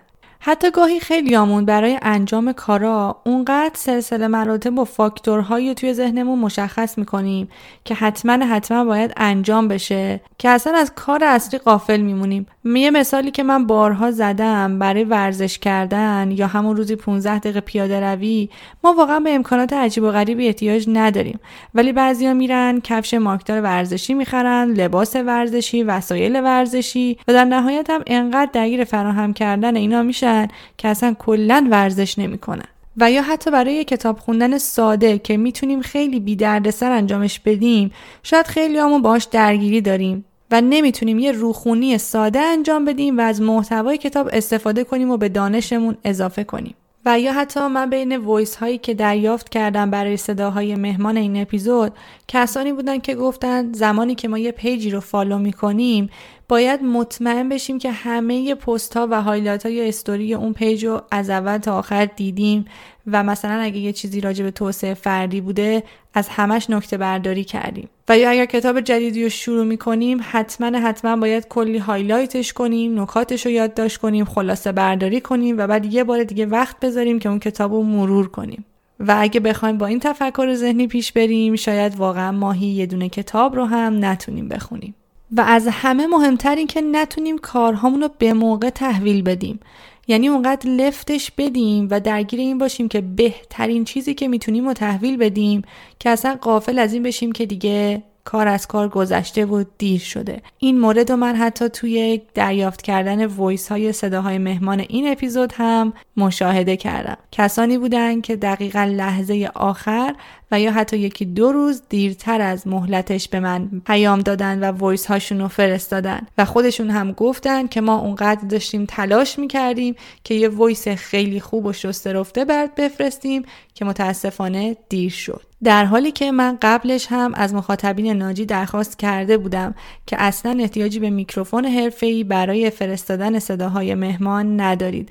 حتی 0.47 0.71
گاهی 0.71 1.01
خیلیامون 1.01 1.65
برای 1.65 1.99
انجام 2.03 2.53
کارا 2.53 3.21
اونقدر 3.25 3.75
سلسله 3.75 4.29
مراتب 4.29 4.79
و 4.79 4.85
فاکتورهایی 4.85 5.75
توی 5.75 5.95
ذهنمون 5.95 6.39
مشخص 6.39 6.99
می‌کنیم 6.99 7.49
که 7.85 7.95
حتما 7.95 8.47
حتما 8.47 8.85
باید 8.85 9.13
انجام 9.17 9.69
بشه 9.69 10.21
که 10.39 10.49
اصلا 10.49 10.79
از 10.79 10.93
کار 10.95 11.25
اصلی 11.25 11.59
قافل 11.59 12.01
میمونیم. 12.01 12.47
یه 12.65 12.91
مثالی 12.91 13.31
که 13.31 13.43
من 13.43 13.67
بارها 13.67 14.11
زدم 14.11 14.79
برای 14.79 15.05
ورزش 15.05 15.59
کردن 15.59 16.31
یا 16.31 16.47
همون 16.47 16.77
روزی 16.77 16.97
15 16.97 17.39
دقیقه 17.39 17.61
پیاده 17.61 18.01
روی 18.01 18.49
ما 18.85 18.93
واقعا 18.93 19.21
به 19.21 19.35
امکانات 19.35 19.73
عجیب 19.73 20.05
و 20.05 20.11
غریبی 20.11 20.47
احتیاج 20.47 20.85
نداریم. 20.89 21.41
ولی 21.75 21.93
بعضیا 21.93 22.35
میرن 22.35 22.81
کفش 22.81 23.15
مارکدار 23.15 23.61
ورزشی 23.61 24.15
می‌خرن 24.15 24.71
لباس 24.71 25.17
ورزشی 25.17 25.83
وسایل 25.83 26.41
ورزشی 26.41 27.19
و 27.29 27.33
در 27.33 27.45
نهایت 27.45 27.91
هم 27.91 28.03
انقدر 28.07 28.51
درگیر 28.53 28.85
فراهم 28.85 29.33
کردن 29.33 29.77
اینا 29.77 30.03
میشن 30.03 30.34
که 30.79 30.89
اصلا 30.89 31.15
کلا 31.19 31.69
ورزش 31.71 32.19
نمی‌کنن. 32.19 32.69
و 32.97 33.11
یا 33.11 33.23
حتی 33.23 33.51
برای 33.51 33.85
کتاب 33.85 34.19
خوندن 34.19 34.59
ساده 34.59 35.19
که 35.19 35.37
می‌تونیم 35.37 35.81
خیلی 35.81 36.21
بی 36.21 36.37
دردسر 36.37 36.91
انجامش 36.93 37.41
بدیم 37.41 37.93
شاید 38.23 38.47
خیلی 38.47 38.79
همون 38.79 39.03
باش 39.03 39.25
درگیری 39.25 39.81
داریم 39.81 40.25
و 40.51 40.61
نمی‌تونیم 40.61 41.19
یه 41.19 41.33
روخونی 41.33 41.99
ساده 41.99 42.41
انجام 42.41 42.85
بدیم 42.85 43.19
و 43.19 43.21
از 43.21 43.41
محتوای 43.41 43.99
کتاب 43.99 44.29
استفاده 44.33 44.85
کنیم 44.85 45.11
و 45.11 45.17
به 45.17 45.29
دانشمون 45.29 45.97
اضافه 46.05 46.45
کنیم. 46.45 46.75
و 47.07 47.21
یا 47.21 47.33
حتی 47.33 47.61
من 47.61 47.91
بین 47.91 48.17
voice 48.17 48.57
هایی 48.57 48.79
که 48.79 48.95
دریافت 48.95 49.49
کردم 49.49 49.91
برای 49.91 50.17
صداهای 50.17 50.75
مهمان 50.75 51.17
این 51.17 51.43
اپیزود 51.43 51.93
کسانی 52.29 52.73
بودن 52.73 52.99
که 52.99 53.15
گفتن 53.15 53.73
زمانی 53.73 54.15
که 54.15 54.29
ما 54.29 54.39
یه 54.39 54.53
page 54.53 54.83
ی 54.83 54.91
رو 54.91 55.01
follow 55.01 55.39
می‌کنیم 55.39 56.11
باید 56.49 56.83
مطمئن 56.83 57.49
بشیم 57.49 57.79
که 57.79 57.91
همه 57.91 58.55
پست 58.55 58.97
ها 58.97 59.09
و 59.11 59.23
highlight 59.23 59.67
ها 59.67 59.73
یا 59.73 59.85
استوری 59.85 60.35
اون 60.35 60.53
page 60.53 60.85
رو 60.85 61.03
از 61.11 61.31
اول 61.31 61.59
تا 61.59 61.79
آخر 61.79 62.05
دیدیم 62.05 62.65
و 63.07 63.23
مثلا 63.23 63.61
اگه 63.61 63.79
یه 63.79 63.93
چیزی 63.93 64.21
راجع 64.21 64.45
به 64.45 64.51
توسعه 64.51 64.95
فردی 64.95 65.41
بوده 65.41 65.83
از 66.15 66.29
همش 66.29 66.71
نکته 66.71 66.97
برداری 66.97 67.45
کردیم. 67.45 67.89
و 68.09 68.19
یا 68.19 68.31
اگر 68.31 68.45
کتاب 68.45 68.81
جدیدی 68.81 69.23
رو 69.23 69.29
شروع 69.29 69.65
می‌کنیم 69.65 70.21
حتما 70.23 70.79
حتما 70.79 71.17
باید 71.17 71.49
کلی 71.49 71.79
highlight 71.79 72.39
ش 72.39 72.53
کنیم 72.53 73.01
نکاتش 73.01 73.47
رو 73.47 73.53
یادداشت 73.53 73.97
کنیم 73.97 74.25
خلاصه 74.25 74.73
برداری 74.73 75.21
کنیم 75.21 75.59
و 75.59 75.67
بعد 75.67 75.95
یه 75.95 76.05
بار 76.05 76.25
دیگه 76.25 76.47
وقت 76.47 76.81
بذاریم 76.81 77.19
که 77.19 77.29
اون 77.29 77.39
کتاب 77.39 77.73
رو 77.73 77.83
مرور 77.83 78.29
کنیم. 78.29 78.65
و 79.01 79.17
اگه 79.19 79.41
بخوایم 79.41 79.79
با 79.79 79.87
این 79.87 80.01
تفکر 80.01 80.55
ذهنی 80.55 80.87
پیش 80.87 81.13
بریم 81.13 81.57
شاید 81.57 81.97
واقعا 81.97 82.33
ماهی 82.33 82.67
یه 82.67 82.87
دونه 82.87 83.09
کتاب 83.09 83.57
رو 83.57 83.65
هم 83.65 84.05
نتونیم 84.05 84.49
بخونیم. 84.49 84.95
و 85.37 85.41
از 85.41 85.69
همه 85.71 86.07
مهمتر 86.07 86.55
این 86.57 86.67
که 86.67 86.81
نتونیم 86.81 87.39
کارهامون 87.39 88.03
رو 88.03 88.09
به 88.19 88.33
موقع 88.33 88.71
تحویل 88.71 89.23
بدیم. 89.23 89.61
یعنی 90.09 90.29
اونقدر 90.29 90.71
لفتش 90.71 91.31
بدیم 91.31 91.89
و 91.91 92.01
درگیر 92.01 92.41
این 92.41 92.59
باشیم 92.59 92.89
که 92.89 93.01
بهترین 93.01 93.85
چیزی 93.85 94.15
که 94.15 94.29
می‌تونیم 94.29 94.67
رو 94.67 94.73
تحویل 94.73 95.17
بدیم 95.17 95.63
که 95.99 96.11
اصلا 96.11 96.39
قافل 96.41 96.79
از 96.79 96.93
این 96.93 97.03
بشیم 97.03 97.33
که 97.33 97.47
دیگه 97.47 98.03
کار 98.25 98.49
از 98.49 98.67
کار 98.67 98.89
گذشته 98.89 99.45
و 99.45 99.65
دیر 99.79 100.01
شده. 100.01 100.43
این 100.59 100.81
مورد 100.81 101.11
رو 101.11 101.17
من 101.17 101.37
حتی 101.37 101.69
توی 101.69 102.23
دریافت 102.35 102.83
کردن 102.83 103.27
وایس 103.27 103.69
های 103.69 103.93
صداهای 103.93 104.39
مهمان 104.39 104.81
این 104.81 105.13
اپیزود 105.13 105.53
هم 105.57 105.93
مشاهده 106.17 106.77
کردم. 106.77 107.17
کسانی 107.33 107.79
بودن 107.79 108.21
که 108.21 108.37
دقیقا 108.37 108.85
لحظه 108.85 109.51
آخر 109.55 110.15
و 110.51 110.61
یا 110.61 110.73
حتی 110.73 110.99
یکی 110.99 111.25
دو 111.25 111.53
روز 111.53 111.83
دیرتر 111.89 112.41
از 112.41 112.67
مهلتش 112.67 113.29
به 113.29 113.41
من 113.41 113.83
پیام 113.87 114.21
دادن 114.21 114.59
و 114.61 114.73
voice 114.73 115.07
هاشون 115.07 115.41
رو 115.41 115.49
فرستادن 115.49 116.27
و 116.39 116.45
خودشون 116.45 116.91
هم 116.91 117.13
گفتن 117.13 117.67
که 117.67 117.81
ما 117.81 117.99
اونقدر 117.99 118.49
داشتیم 118.49 118.85
تلاش 118.89 119.39
می‌کردیم 119.39 119.95
که 120.25 120.35
یه 120.35 120.49
voice 120.49 120.89
خیلی 120.89 121.41
خوب 121.41 121.67
و 121.67 121.73
شسته 121.73 122.13
رفته 122.13 122.45
برات 122.45 122.75
بفرستیم 122.75 123.43
که 123.75 123.85
متاسفانه 123.85 124.77
دیر 124.89 125.11
شد. 125.11 125.41
در 125.65 125.85
حالی 125.85 126.13
که 126.13 126.33
من 126.33 126.59
قبلش 126.63 127.07
هم 127.11 127.35
از 127.35 127.55
مخاطبین 127.55 128.07
ناجی 128.07 128.47
درخواست 128.47 128.99
کرده 128.99 129.39
بودم 129.39 129.75
که 130.07 130.17
اصلا 130.23 130.57
احتیاجی 130.61 131.01
به 131.01 131.11
میکروفون 131.11 131.65
حرفه‌ای 131.65 132.25
برای 132.25 132.71
فرستادن 132.71 133.39
صداهای 133.39 133.95
مهمان 133.95 134.61
ندارید. 134.61 135.11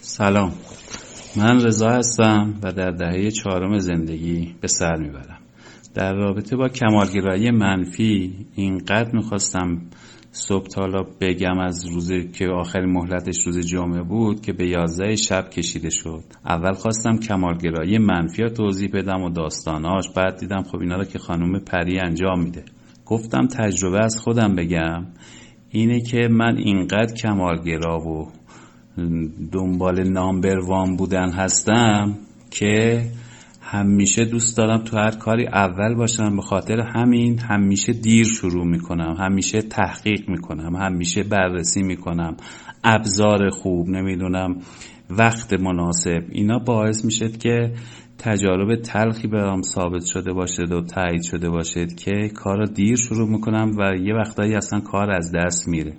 سلام. 0.00 0.52
من 1.36 1.64
رضا 1.64 1.90
هستم 1.90 2.54
و 2.62 2.72
در 2.72 2.90
دهه 2.90 3.30
چهارم 3.30 3.78
زندگی 3.78 4.54
به 4.60 4.68
سر 4.68 4.96
می‌برم. 4.96 5.38
در 5.94 6.12
رابطه 6.14 6.56
با 6.56 6.68
کمالگرایی 6.68 7.50
منفی 7.50 8.46
اینقدر 8.54 9.10
می‌خواستم 9.12 9.80
صبح 10.38 10.66
تالا 10.66 11.02
بگم 11.20 11.58
از 11.58 11.86
روزی 11.86 12.28
که 12.28 12.46
آخرین 12.48 12.92
مهلتش 12.92 13.46
روز 13.46 13.66
جمعه 13.66 14.02
بود 14.02 14.40
که 14.40 14.52
به 14.52 14.68
یازده 14.68 15.16
شب 15.16 15.50
کشیده 15.50 15.90
شد. 15.90 16.24
اول 16.44 16.72
خواستم 16.72 17.16
کمالگرایی 17.16 17.98
منفی 17.98 18.48
توضیح 18.48 18.90
بدم 18.94 19.22
و 19.22 19.30
داستاناش. 19.30 20.08
بعد 20.16 20.40
دیدم 20.40 20.62
خب 20.62 20.78
اینا 20.80 20.96
رو 20.96 21.04
که 21.04 21.18
خانم 21.18 21.60
پری 21.60 22.00
انجام 22.00 22.40
میده. 22.40 22.64
گفتم 23.06 23.46
تجربه 23.46 24.04
از 24.04 24.18
خودم 24.18 24.56
بگم. 24.56 25.06
اینه 25.70 26.00
که 26.00 26.28
من 26.30 26.56
اینقدر 26.56 27.14
کمالگرا 27.14 27.98
و 27.98 28.28
دنبال 29.52 30.08
نامبروان 30.08 30.96
بودن 30.96 31.30
هستم 31.30 32.18
که 32.50 33.02
همیشه 33.70 34.24
دوست 34.24 34.56
دارم 34.56 34.84
تو 34.84 34.96
هر 34.96 35.10
کاری 35.10 35.46
اول 35.46 35.94
باشم. 35.94 36.36
به 36.36 36.42
خاطر 36.42 36.80
همین 36.80 37.38
همیشه 37.38 37.92
دیر 37.92 38.24
شروع 38.24 38.66
می‌کنم. 38.66 39.16
همیشه 39.18 39.62
تحقیق 39.62 40.28
می‌کنم. 40.28 40.76
همیشه 40.76 41.22
بررسی 41.22 41.82
می‌کنم. 41.82 42.36
ابزار 42.84 43.50
خوب 43.50 43.88
نمی‌دونم 43.88 44.56
وقت 45.10 45.52
مناسب. 45.52 46.22
اینا 46.32 46.58
باعث 46.58 47.04
میشه 47.04 47.28
که 47.28 47.72
تجارب 48.18 48.82
تلخی 48.82 49.28
برام 49.28 49.62
ثابت 49.62 50.04
شده 50.04 50.32
باشد 50.32 50.72
و 50.72 50.82
تایید 50.82 51.22
شده 51.22 51.50
باشد 51.50 51.94
که 51.94 52.28
کار 52.34 52.64
دیر 52.64 52.96
شروع 52.96 53.28
می‌کنم 53.28 53.70
و 53.78 53.96
یه 53.96 54.14
وقتایی 54.14 54.54
اصلا 54.54 54.80
کار 54.80 55.10
از 55.10 55.32
دست 55.34 55.68
میره. 55.68 55.92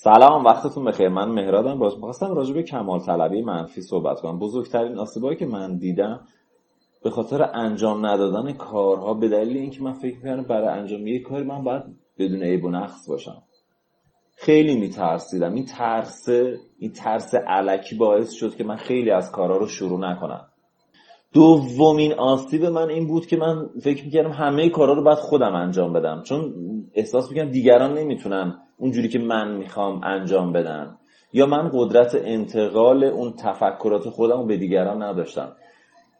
سلام 0.00 0.44
وقتتون 0.44 0.84
بخیر. 0.84 1.08
من 1.08 1.28
مهرادم. 1.28 1.78
باز 1.78 1.94
می‌خواستم 1.94 2.34
راجع 2.34 2.54
به 2.54 2.62
کمال 2.62 3.00
طلبی 3.00 3.42
منفی 3.42 3.82
صحبت 3.82 4.20
کنم. 4.20 4.38
بزرگترین 4.38 4.98
آسیبایی 4.98 5.36
که 5.36 5.46
من 5.46 5.76
دیدم 5.76 6.20
به 7.04 7.10
خاطر 7.10 7.50
انجام 7.54 8.06
ندادن 8.06 8.52
کارها 8.52 9.14
به 9.14 9.28
دلیل 9.28 9.56
اینکه 9.56 9.82
من 9.82 9.92
فکر 9.92 10.16
می‌کنم 10.16 10.42
برای 10.42 10.68
انجام 10.68 11.06
یک 11.06 11.22
کاری 11.22 11.44
من 11.44 11.64
باید 11.64 11.82
بدون 12.18 12.42
عیب 12.42 12.64
و 12.64 12.70
نقص 12.70 13.08
باشم. 13.08 13.42
خیلی 14.36 14.76
میترسیدم. 14.76 15.54
این 15.54 15.64
ترس 15.64 16.28
این 16.78 16.92
ترس 16.92 17.34
علکی 17.34 17.96
باعث 17.96 18.32
شد 18.32 18.56
که 18.56 18.64
من 18.64 18.76
خیلی 18.76 19.10
از 19.10 19.32
کارها 19.32 19.56
رو 19.56 19.66
شروع 19.66 20.00
نکنم. 20.00 20.47
دومین 21.34 22.12
آسیب 22.12 22.64
من 22.64 22.88
این 22.88 23.06
بود 23.06 23.26
که 23.26 23.36
من 23.36 23.68
فکر 23.82 24.04
می‌کردم 24.04 24.30
همه 24.30 24.68
کارها 24.68 24.94
رو 24.94 25.02
باید 25.02 25.18
خودم 25.18 25.54
انجام 25.54 25.92
بدم. 25.92 26.22
چون 26.22 26.54
احساس 26.94 27.30
می‌کنم 27.30 27.50
دیگران 27.50 27.98
نمی‌تونن 27.98 28.58
اونجوری 28.76 29.08
که 29.08 29.18
من 29.18 29.56
می‌خوام 29.56 30.00
انجام 30.04 30.52
بدن. 30.52 30.98
یا 31.32 31.46
من 31.46 31.70
قدرت 31.74 32.14
انتقال 32.14 33.04
اون 33.04 33.32
تفکرات 33.32 34.08
خودم 34.08 34.46
به 34.46 34.56
دیگران 34.56 35.02
نداشتم. 35.02 35.52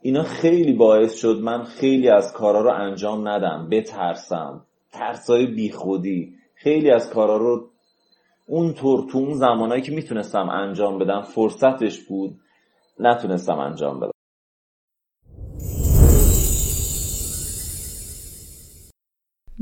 اینا 0.02 0.22
خیلی 0.22 0.72
باعث 0.72 1.14
شد 1.14 1.40
من 1.40 1.62
خیلی 1.64 2.08
از 2.08 2.32
کارا 2.32 2.60
رو 2.60 2.70
انجام 2.70 3.28
ندم 3.28 3.68
بترسم. 3.70 4.64
ترسای 4.92 5.46
بیخودی. 5.46 6.34
خیلی 6.54 6.90
از 6.90 7.10
کارا 7.10 7.36
رو 7.36 7.68
اونطور 8.48 9.10
تو 9.10 9.18
اون 9.18 9.34
زمانهایی 9.34 9.82
که 9.82 9.92
می‌تونستم 9.92 10.48
انجام 10.48 10.98
بدم 10.98 11.22
فرصتش 11.22 12.00
بود 12.00 12.36
نتونستم 12.98 13.58
انجام 13.58 14.00
بدم. 14.00 14.10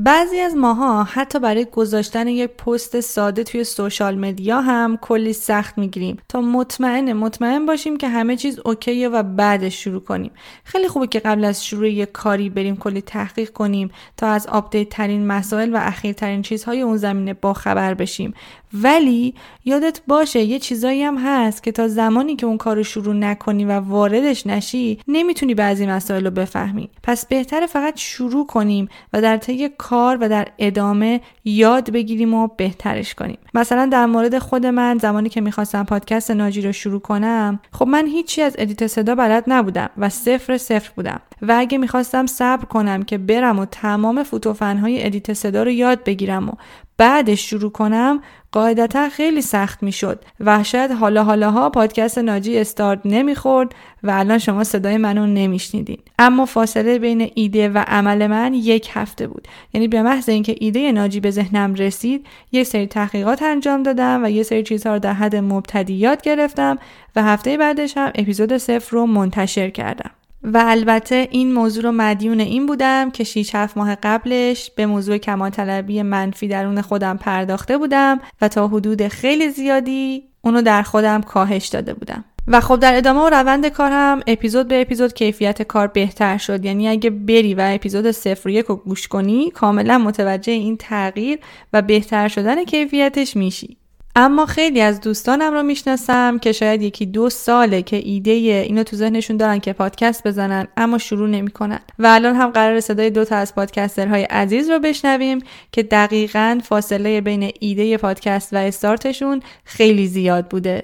بعضی 0.07 0.39
از 0.39 0.55
ماها 0.55 1.03
حتی 1.03 1.39
برای 1.39 1.65
گذاشتن 1.65 2.27
یک 2.27 2.49
پست 2.49 2.99
ساده 2.99 3.43
توی 3.43 3.63
social 3.63 4.15
media 4.15 4.61
هم 4.61 4.97
کلی 5.01 5.33
سخت 5.33 5.77
می‌گیریم. 5.77 6.17
تا 6.29 6.41
مطمئن 6.41 7.13
مطمئن 7.13 7.65
باشیم 7.65 7.97
که 7.97 8.07
همه 8.07 8.35
چیز 8.35 8.59
okay 8.65 9.00
ه 9.00 9.09
و 9.09 9.23
بعدش 9.23 9.83
شروع 9.83 10.01
کنیم. 10.01 10.31
خیلی 10.63 10.87
خوبه 10.87 11.07
که 11.07 11.19
قبل 11.19 11.45
از 11.45 11.65
شروع 11.65 11.89
یک 11.89 12.11
کاری 12.11 12.49
بریم 12.49 12.77
کلی 12.77 13.01
تحقیق 13.01 13.49
کنیم 13.49 13.91
تا 14.17 14.27
از 14.27 14.47
update 14.47 14.89
ترین 14.89 15.27
مسائل 15.27 15.75
و 15.75 15.79
اخیرترین 15.81 16.41
چیزهای 16.41 16.81
اون 16.81 16.97
زمینه 16.97 17.33
با 17.33 17.53
خبر 17.53 17.93
بشیم. 17.93 18.33
ولی 18.73 19.33
یادت 19.65 20.01
باشه 20.07 20.39
یه 20.39 20.59
چیزایی 20.59 21.03
هم 21.03 21.17
هست 21.17 21.63
که 21.63 21.71
تا 21.71 21.87
زمانی 21.87 22.35
که 22.35 22.45
اون 22.45 22.57
کارو 22.57 22.83
شروع 22.83 23.15
نکنی 23.15 23.65
و 23.65 23.71
واردش 23.79 24.47
نشی 24.47 24.99
نمی‌تونی 25.07 25.53
بعضی 25.53 25.85
مسائل 25.85 26.25
رو 26.25 26.31
بفهمی. 26.31 26.89
پس 27.03 27.25
بهتره 27.25 27.67
فقط 27.67 27.97
شروع 27.97 28.45
کنیم 28.45 28.89
و 29.13 29.21
در 29.21 29.37
طی 29.37 29.69
کار 29.77 30.17
و 30.21 30.29
در 30.29 30.47
ادامه 30.57 31.21
یاد 31.45 31.91
بگیریم 31.91 32.33
و 32.33 32.47
بهترش 32.47 33.15
کنیم. 33.15 33.37
مثلا 33.53 33.85
در 33.85 34.05
مورد 34.05 34.39
خود 34.39 34.65
من 34.65 34.97
زمانی 34.97 35.29
که 35.29 35.41
می‌خواستم 35.41 35.83
پادکست 35.83 36.31
ناجی 36.31 36.61
رو 36.61 36.71
شروع 36.71 36.99
کنم 36.99 37.59
خب 37.71 37.87
من 37.87 38.07
هیچی 38.07 38.41
از 38.41 38.55
edit 38.57 38.87
صدا 38.87 39.15
بلد 39.15 39.43
نبودم 39.47 39.89
و 39.97 40.09
صفر 40.09 40.57
صفر 40.57 40.91
بودم. 40.95 41.21
و 41.41 41.55
اگه 41.57 41.77
می‌خواستم 41.77 42.25
صبر 42.25 42.65
کنم 42.65 43.03
که 43.03 43.17
برم 43.17 43.59
و 43.59 43.65
تمام 43.65 44.23
فوتوفنهای 44.23 45.05
ادیت 45.05 45.33
صدا 45.33 45.63
رو 45.63 45.71
یاد 45.71 46.03
بگیرم 46.03 46.49
و 46.49 46.51
بعدش 46.97 47.49
شروع 47.49 47.71
کنم 47.71 48.21
قاعدتا 48.51 49.09
خیلی 49.09 49.41
سخت 49.41 49.83
می‌شد. 49.83 50.25
و 50.39 50.63
شاید 50.63 50.91
حالا 50.91 51.23
حالاها 51.23 51.69
پادکست 51.69 52.17
ناجی 52.17 52.57
استارت 52.57 52.99
نمی‌خورد 53.05 53.75
و 54.03 54.11
الان 54.11 54.37
شما 54.37 54.63
صدای 54.63 54.97
منو 54.97 55.27
نمیشنیدین. 55.27 55.97
اما 56.19 56.45
فاصله 56.45 56.99
بین 56.99 57.31
ایده 57.35 57.69
و 57.69 57.83
عمل 57.87 58.27
من 58.27 58.53
یک 58.53 58.89
هفته 58.93 59.27
بود. 59.27 59.47
یعنی 59.73 59.87
به 59.87 60.01
محض 60.01 60.29
اینکه 60.29 60.55
ایده 60.59 60.91
ناجی 60.91 61.19
به 61.19 61.31
ذهنم 61.31 61.73
رسید 61.73 62.25
یک 62.51 62.67
سری 62.67 62.87
تحقیقات 62.87 63.43
انجام 63.43 63.83
دادم 63.83 64.23
و 64.23 64.29
یه 64.29 64.43
سری 64.43 64.63
چیزها 64.63 64.93
رو 64.93 64.99
در 64.99 65.13
حد 65.13 65.35
مبتدی 65.35 66.15
گرفتم 66.23 66.77
و 67.15 67.23
هفته 67.23 67.57
بعدش 67.57 67.97
هم 67.97 68.11
اپیزود 68.15 68.57
صفر 68.57 68.91
رو 68.91 69.05
منتشر 69.05 69.69
کردم. 69.69 70.11
و 70.43 70.63
البته 70.67 71.27
این 71.31 71.53
موضوع 71.53 71.83
رو 71.83 71.91
مدیون 71.91 72.39
این 72.39 72.65
بودم 72.65 73.11
که 73.11 73.23
6 73.23 73.55
7 73.55 73.77
ماه 73.77 73.95
قبلش 73.95 74.71
به 74.75 74.85
موضوع 74.85 75.17
کمال 75.17 75.49
طلبی 75.49 76.01
منفی 76.01 76.47
درون 76.47 76.81
خودم 76.81 77.17
پرداخته 77.17 77.77
بودم 77.77 78.19
و 78.41 78.47
تا 78.47 78.67
حدود 78.67 79.07
خیلی 79.07 79.49
زیادی 79.49 80.23
اونو 80.41 80.61
در 80.61 80.83
خودم 80.83 81.21
کاهش 81.21 81.67
داده 81.67 81.93
بودم. 81.93 82.25
و 82.47 82.61
خب 82.61 82.79
در 82.79 82.97
ادامه 82.97 83.21
و 83.21 83.29
روند 83.29 83.67
کار 83.67 84.23
اپیزود 84.27 84.67
به 84.67 84.81
اپیزود 84.81 85.13
کیفیت 85.13 85.61
کار 85.61 85.87
بهتر 85.87 86.37
شد 86.37 86.65
یعنی 86.65 86.87
اگه 86.87 87.09
بری 87.09 87.53
و 87.53 87.71
اپیزود 87.73 88.11
صفر 88.11 88.49
یک 88.49 88.65
رو 88.65 88.75
گوش 88.75 89.07
کنی 89.07 89.51
کاملا 89.51 89.97
متوجه 89.97 90.51
این 90.51 90.77
تغییر 90.77 91.39
و 91.73 91.81
بهتر 91.81 92.27
شدن 92.27 92.63
کیفیتش 92.63 93.35
میشی 93.35 93.77
اما 94.19 94.45
خیلی 94.45 94.81
از 94.81 95.01
دوستانم 95.01 95.53
رو 95.53 95.63
می‌شناسم 95.63 96.39
که 96.39 96.51
شاید 96.51 96.81
یکی 96.81 97.05
دو 97.05 97.29
ساله 97.29 97.81
که 97.81 97.95
ایده 97.95 98.31
اینو 98.31 98.83
تو 98.83 98.95
ذهنشون 98.95 99.37
دارن 99.37 99.59
که 99.59 99.73
پادکست 99.73 100.27
بزنن 100.27 100.67
اما 100.77 100.97
شروع 100.97 101.29
نمی‌کنن. 101.29 101.79
و 101.99 102.07
الان 102.07 102.35
هم 102.35 102.49
قرار 102.49 102.79
صدای 102.79 103.09
دو 103.09 103.25
تا 103.25 103.35
از 103.35 103.55
پادکسترهای 103.55 104.23
عزیز 104.23 104.69
رو 104.69 104.79
بشنویم 104.79 105.39
که 105.71 105.83
دقیقا 105.83 106.59
فاصله 106.63 107.21
بین 107.21 107.51
ایده 107.59 107.97
پادکست 107.97 108.53
و 108.53 108.57
استارتشون 108.57 109.41
خیلی 109.63 110.07
زیاد 110.07 110.47
بوده. 110.47 110.81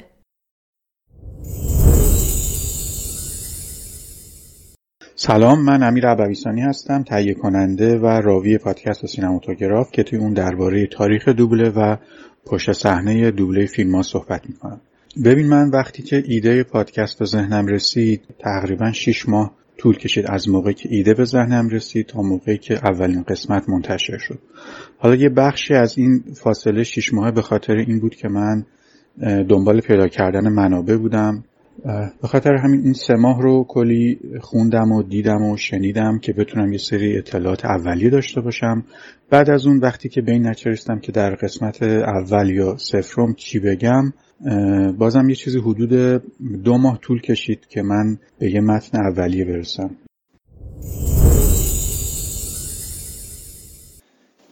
سلام 5.16 5.66
من 5.66 5.84
امیر 5.84 6.08
عبویسانی 6.08 6.62
هستم 6.62 7.04
تهیه 7.04 7.34
کننده 7.34 7.98
و 7.98 8.06
راوی 8.06 8.58
پادکست 8.58 9.06
سینماتوگراف 9.06 9.92
که 9.92 10.04
توی 10.04 10.20
اون 10.20 10.34
درباره 10.34 10.88
تاریخ 10.88 11.28
دوبله 11.28 11.70
و 11.70 11.98
پشت 12.46 12.72
صحنه 12.72 13.32
دوبله 13.32 13.66
فیلم 13.66 13.96
ها 13.96 14.02
صحبت 14.02 14.50
می‌کنم. 14.50 14.82
ببین 15.26 15.48
من 15.48 15.70
وقتی 15.70 16.04
که 16.04 16.24
ایده 16.28 16.64
پادکست 16.64 17.20
به 17.20 17.26
ذهنم 17.26 17.68
رسید 17.68 18.22
تقریبا 18.40 18.92
6 18.92 19.30
ماه 19.30 19.54
طول 19.78 19.98
کشید 19.98 20.26
از 20.28 20.50
موقعی 20.50 20.74
که 20.74 20.90
ایده 20.92 21.14
به 21.14 21.26
ذهنم 21.26 21.70
رسید 21.70 22.06
تا 22.06 22.22
موقعی 22.22 22.58
که 22.58 22.74
اولین 22.74 23.24
قسمت 23.24 23.70
منتشر 23.70 24.18
شد. 24.18 24.40
حالا 24.98 25.16
یه 25.16 25.30
بخشی 25.30 25.74
از 25.74 25.98
این 25.98 26.24
فاصله 26.44 26.84
6 26.84 27.14
ماه 27.14 27.32
به 27.32 27.42
خاطر 27.42 27.74
این 27.74 28.00
بود 28.00 28.16
که 28.16 28.28
من 28.28 28.66
دنبال 29.22 29.82
پیدا 29.82 30.08
کردن 30.08 30.50
منابع 30.50 30.98
بودم. 30.98 31.44
به 32.22 32.28
خاطر 32.28 32.56
همین 32.56 32.82
این 32.84 32.94
سه 32.94 33.14
ماه 33.14 33.42
رو 33.42 33.66
کلی 33.70 34.20
خوندم 34.42 34.92
و 34.92 35.04
دیدم 35.04 35.42
و 35.42 35.58
شنیدم 35.58 36.20
که 36.20 36.34
بتونم 36.34 36.72
یه 36.72 36.78
سری 36.78 37.18
اطلاعات 37.18 37.66
اولیه 37.66 38.10
داشته 38.10 38.42
باشم. 38.42 38.86
بعد 39.34 39.50
از 39.50 39.68
اون 39.68 39.78
وقتی 39.78 40.10
که 40.10 40.22
به 40.22 40.32
این 40.32 40.48
نچرستم 40.48 41.00
که 41.00 41.12
در 41.12 41.36
قسمت 41.36 41.84
اول 41.84 42.50
یا 42.50 42.78
سفرم 42.78 43.34
چی 43.34 43.60
بگم 43.60 44.14
بازم 44.98 45.30
یه 45.30 45.36
چیزی 45.36 45.60
حدود 45.60 46.24
دو 46.64 46.78
ماه 46.78 47.00
طول 47.02 47.22
کشید 47.22 47.68
که 47.68 47.82
من 47.82 48.18
به 48.40 48.52
یه 48.52 48.62
متن 48.62 48.98
اولیه 48.98 49.46
برسم. 49.46 49.90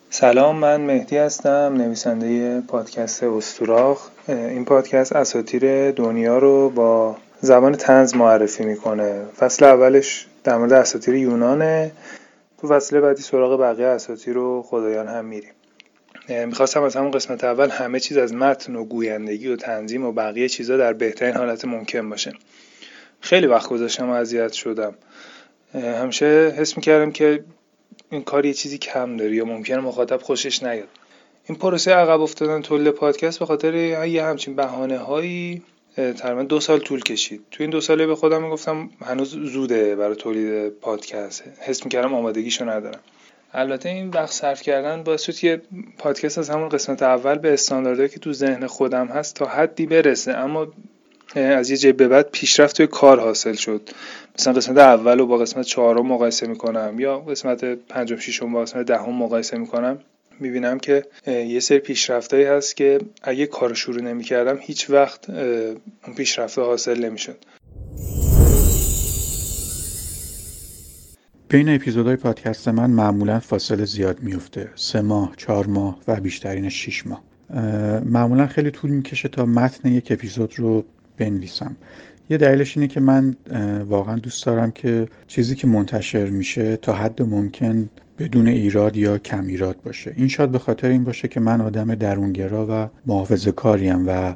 سلام 0.10 0.56
من 0.56 0.82
مهدی 0.82 1.18
هستم 1.18 1.74
نویسنده 1.78 2.62
پادکست 2.68 3.24
استوراخ. 3.24 4.10
این 4.28 4.66
پادکست 4.66 5.16
اساتیر 5.16 5.92
دنیا 5.92 6.38
رو 6.38 6.70
با 6.70 7.18
زبان 7.42 7.72
تنز 7.72 8.16
معرفی 8.16 8.66
می‌کنه. 8.66 9.22
فصل 9.38 9.66
اولش 9.66 10.28
در 10.44 10.58
مورد 10.58 10.74
اساتیر 10.74 11.16
یونانه. 11.16 11.92
تو 12.62 12.68
فصل 12.68 13.00
بعدی 13.00 13.22
سراغ 13.22 13.60
بقیه 13.60 13.88
اساتیر 13.88 14.38
و 14.38 14.64
خدایان 14.64 15.08
هم 15.08 15.26
میریم. 15.26 15.54
می‌خواستم 16.30 16.84
از 16.84 16.96
همون 16.96 17.12
قسمت 17.12 17.44
اول 17.44 17.70
همه 17.70 18.00
چیز 18.00 18.18
از 18.18 18.34
متن 18.34 18.76
و 18.76 18.84
گویندگی 18.84 19.48
و 19.48 19.56
تنظیم 19.56 20.06
و 20.06 20.12
بقیه 20.12 20.50
چیزا 20.50 20.78
در 20.78 20.94
بهترین 20.94 21.36
حالت 21.36 21.66
ممکن 21.66 22.10
باشه. 22.10 22.34
خیلی 23.20 23.48
وقت 23.48 23.70
گذاشتم 23.70 24.10
و 24.10 24.14
اذیت 24.14 24.54
شدم. 24.54 24.94
همیشه 25.74 26.54
حس 26.58 26.78
می‌کردم 26.78 27.12
که 27.12 27.44
این 28.10 28.24
کار 28.24 28.46
یه 28.46 28.54
چیزی 28.54 28.78
کم 28.78 29.18
داره 29.18 29.36
یا 29.36 29.46
ممکنه 29.46 29.80
مخاطب 29.80 30.22
خوشش 30.22 30.64
نیاد. 30.64 30.88
این 31.46 31.58
پروسه 31.58 31.92
عقب 31.92 32.22
افتادن 32.22 32.62
تولید 32.62 32.94
پادکست 32.94 33.40
به 33.40 33.46
خاطر 33.46 33.74
یه 34.08 34.24
همچین 34.24 34.56
بهانه 34.56 34.98
هایی 34.98 35.62
تقریبا 35.96 36.44
دو 36.44 36.60
سال 36.60 36.80
طول 36.80 37.02
کشید. 37.02 37.42
تو 37.52 37.64
این 37.64 37.70
دو 37.70 37.82
ساله 37.82 38.08
به 38.08 38.16
خودم 38.16 38.44
می‌گفتم 38.44 38.90
هنوز 39.06 39.30
زوده 39.30 39.96
برای 39.96 40.16
تولید 40.16 40.70
پادکست. 40.70 41.44
حس 41.60 41.84
می‌کردم 41.86 42.14
آمادگیشو 42.14 42.70
ندارم. 42.70 43.00
البته 43.54 43.90
این 43.90 44.10
وقت 44.10 44.32
صرف 44.32 44.62
کردن 44.62 45.04
باعث 45.04 45.22
شد 45.22 45.36
که 45.36 45.62
پادکست 45.98 46.38
از 46.38 46.50
همون 46.50 46.70
قسمت 46.70 47.04
اول 47.04 47.38
به 47.38 47.54
استانداردهایی 47.54 48.10
که 48.10 48.20
تو 48.20 48.34
ذهن 48.34 48.68
خودم 48.68 49.08
هست 49.08 49.36
تا 49.36 49.46
حدی 49.46 49.86
برسه. 49.86 50.32
اما 50.32 50.68
از 51.36 51.70
یه 51.70 51.78
جای 51.78 51.92
به 51.92 52.08
بعد 52.08 52.30
پیشرفت 52.32 52.78
توی 52.78 52.88
کار 52.88 53.20
حاصل 53.20 53.54
شد. 53.54 53.90
مثلا 54.40 54.54
قسمت 54.54 54.78
اول 54.78 55.20
رو 55.20 55.28
با 55.28 55.38
قسمت 55.38 55.66
چهارم 55.66 56.08
مقایسه 56.08 56.48
می‌کنم 56.48 57.00
یا 57.00 57.20
قسمت 57.20 57.66
پنجم 57.66 58.18
ششم 58.18 58.54
با 58.54 58.62
قسمت 58.62 58.86
دهم 58.86 59.14
مقایسه 59.14 59.58
می‌کنم. 59.58 60.00
می‌بینم 60.40 60.80
که 60.80 61.06
یه 61.28 61.60
سری 61.60 61.80
پیشرفتهایی 61.80 62.46
هست 62.46 62.78
که 62.78 63.00
اگه 63.24 63.46
کار 63.46 63.74
شروع 63.74 64.02
نمی‌کردم 64.02 64.58
هیچ 64.62 64.90
وقت 64.90 65.30
اون 65.30 66.16
پیشرفته 66.18 66.62
حاصل 66.62 67.06
نمی‌شد. 67.06 67.38
بین 71.50 71.70
اپیزودهای 71.70 72.16
پادکست 72.16 72.68
من 72.68 72.90
معمولا 72.90 73.40
فاصله 73.40 73.86
زیاد 73.86 74.20
میفته 74.20 74.70
سه 74.76 75.02
ماه، 75.02 75.34
چهار 75.38 75.68
ماه 75.68 76.00
و 76.08 76.20
بیشترین 76.20 76.70
شیش 76.70 77.08
ماه. 77.08 77.24
معمولا 78.06 78.48
خیلی 78.48 78.72
طول 78.72 78.92
می‌کشه 78.92 79.30
تا 79.30 79.46
متن 79.46 79.92
یک 79.92 80.12
اپیزود 80.12 80.54
رو 80.60 80.86
بنویسم. 81.18 81.78
یه 82.32 82.38
دلیلش 82.38 82.78
اینه 82.78 82.88
که 82.88 83.00
من 83.00 83.36
واقعا 83.88 84.16
دوست 84.16 84.46
دارم 84.46 84.72
که 84.72 85.08
چیزی 85.28 85.56
که 85.56 85.68
منتشر 85.68 86.26
میشه 86.26 86.78
تا 86.78 86.94
حد 86.94 87.22
ممکن 87.22 87.90
بدون 88.20 88.48
ایراد 88.48 88.98
یا 88.98 89.18
کم 89.18 89.48
ایراد 89.48 89.82
باشه. 89.86 90.14
این 90.18 90.28
شاید 90.28 90.52
به 90.52 90.60
خاطر 90.60 90.88
این 90.88 91.04
باشه 91.04 91.28
که 91.28 91.40
من 91.40 91.62
آدم 91.62 91.96
درونگرا 91.96 92.68
و 92.70 92.90
محافظه 93.06 93.52
کاریم 93.52 94.08
و 94.08 94.36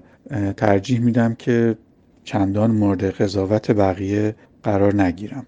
ترجیح 0.57 0.99
میدم 0.99 1.35
که 1.35 1.77
چندان 2.23 2.71
مورد 2.71 3.03
قضاوت 3.03 3.71
بقیه 3.71 4.35
قرار 4.63 5.01
نگیرم. 5.01 5.45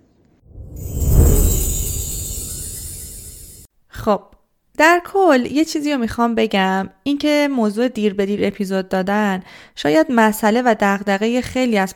خب 3.87 4.21
در 4.77 5.01
کل 5.05 5.45
یه 5.45 5.65
چیزی 5.65 5.93
رو 5.93 5.97
می‌خوام 5.97 6.35
بگم 6.35 6.89
اینکه 7.03 7.49
موضوع 7.51 7.87
دیر 7.87 8.13
به 8.13 8.25
دیر 8.25 8.39
اپیزود 8.43 8.89
دادن 8.89 9.43
شاید 9.75 10.07
مسئله 10.09 10.61
و 10.61 10.75
دغدغه 10.79 11.41
خیلی 11.41 11.77
از 11.77 11.95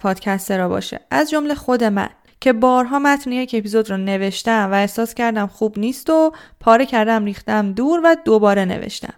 را 0.49 0.69
باشه. 0.69 0.99
از 1.11 1.29
جمله 1.29 1.55
خود 1.55 1.83
من 1.83 2.09
که 2.39 2.53
بارها 2.53 2.99
متن 2.99 3.31
یک 3.31 3.55
اپیزود 3.57 3.89
رو 3.89 3.97
نوشتم 3.97 4.71
و 4.71 4.73
احساس 4.73 5.13
کردم 5.13 5.47
خوب 5.47 5.79
نیست 5.79 6.09
و 6.09 6.31
پاره 6.59 6.85
کردم 6.85 7.25
ریختم 7.25 7.73
دور 7.73 8.01
و 8.03 8.15
دوباره 8.25 8.65
نوشتم. 8.65 9.13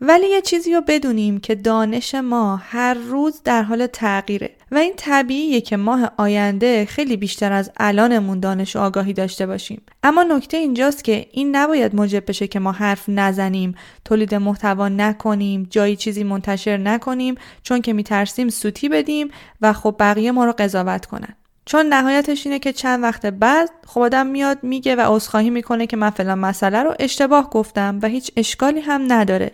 ولی 0.00 0.28
یه 0.28 0.40
چیزی 0.40 0.74
رو 0.74 0.80
بدونیم 0.86 1.40
که 1.40 1.54
دانش 1.54 2.14
ما 2.14 2.56
هر 2.56 2.94
روز 2.94 3.42
در 3.44 3.62
حال 3.62 3.86
تغییره 3.86 4.50
و 4.70 4.76
این 4.76 4.92
طبیعیه 4.96 5.60
که 5.60 5.76
ماه 5.76 6.12
آینده 6.16 6.84
خیلی 6.84 7.16
بیشتر 7.16 7.52
از 7.52 7.70
الانمون 7.76 8.40
دانش 8.40 8.76
و 8.76 8.78
آگاهی 8.78 9.12
داشته 9.12 9.46
باشیم. 9.46 9.82
اما 10.02 10.22
نکته 10.22 10.56
اینجاست 10.56 11.04
که 11.04 11.26
این 11.32 11.56
نباید 11.56 11.94
موجب 11.94 12.24
بشه 12.28 12.46
که 12.46 12.58
ما 12.60 12.72
حرف 12.72 13.04
نزنیم 13.08 13.74
تولید 14.04 14.34
محتوا 14.34 14.88
نکنیم 14.88 15.66
جایی 15.70 15.96
چیزی 15.96 16.24
منتشر 16.24 16.76
نکنیم 16.76 17.34
چون 17.62 17.80
که 17.80 17.92
میترسیم 17.92 18.48
سوتی 18.48 18.88
بدیم 18.88 19.28
و 19.60 19.72
خب 19.72 19.96
بقیه 19.98 20.32
ما 20.32 20.44
رو 20.44 20.54
قضاوت 20.58 21.06
کنن. 21.06 21.34
چون 21.64 21.86
نهایتش 21.86 22.46
اینه 22.46 22.58
که 22.58 22.72
چند 22.72 23.02
وقت 23.02 23.26
بعد 23.26 23.70
خب 23.86 24.00
آدم 24.00 24.26
میاد 24.26 24.58
میگه 24.62 24.96
و 24.96 25.14
عذرخواهی 25.14 25.50
می‌کنه 25.50 25.86
که 25.86 25.96
من 25.96 26.10
فلان 26.10 26.38
مسئله 26.38 26.82
رو 26.82 26.94
اشتباه 26.98 27.50
گفتم 27.50 27.98
و 28.02 28.08
هیچ 28.08 28.30
اشکالی 28.36 28.80
هم 28.80 29.12
نداره. 29.12 29.50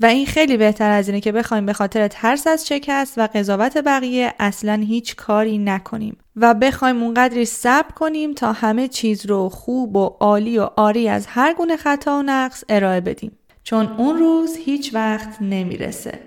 و 0.00 0.06
این 0.06 0.26
خیلی 0.26 0.56
بهتر 0.56 0.90
از 0.90 1.08
اینه 1.08 1.20
که 1.20 1.32
بخوایم 1.32 1.66
به 1.66 1.72
خاطر 1.72 2.08
ترس 2.08 2.46
از 2.46 2.68
شکست 2.68 3.18
و 3.18 3.28
قضاوت 3.34 3.78
بقیه 3.78 4.34
اصلا 4.38 4.74
هیچ 4.74 5.16
کاری 5.16 5.58
نکنیم. 5.58 6.16
و 6.36 6.54
بخوایم 6.54 7.02
اونقدری 7.02 7.44
صبر 7.44 7.92
کنیم 7.92 8.34
تا 8.34 8.52
همه 8.52 8.88
چیز 8.88 9.26
رو 9.26 9.48
خوب 9.48 9.96
و 9.96 10.16
عالی 10.20 10.58
و 10.58 10.68
آری 10.76 11.08
از 11.08 11.26
هر 11.26 11.54
گونه 11.54 11.76
خطا 11.76 12.18
و 12.18 12.22
نقص 12.22 12.64
ارائه 12.68 13.00
بدیم. 13.00 13.38
چون 13.62 13.86
اون 13.86 14.18
روز 14.18 14.56
هیچ 14.56 14.94
وقت 14.94 15.42
نمی‌رسه. 15.42 16.18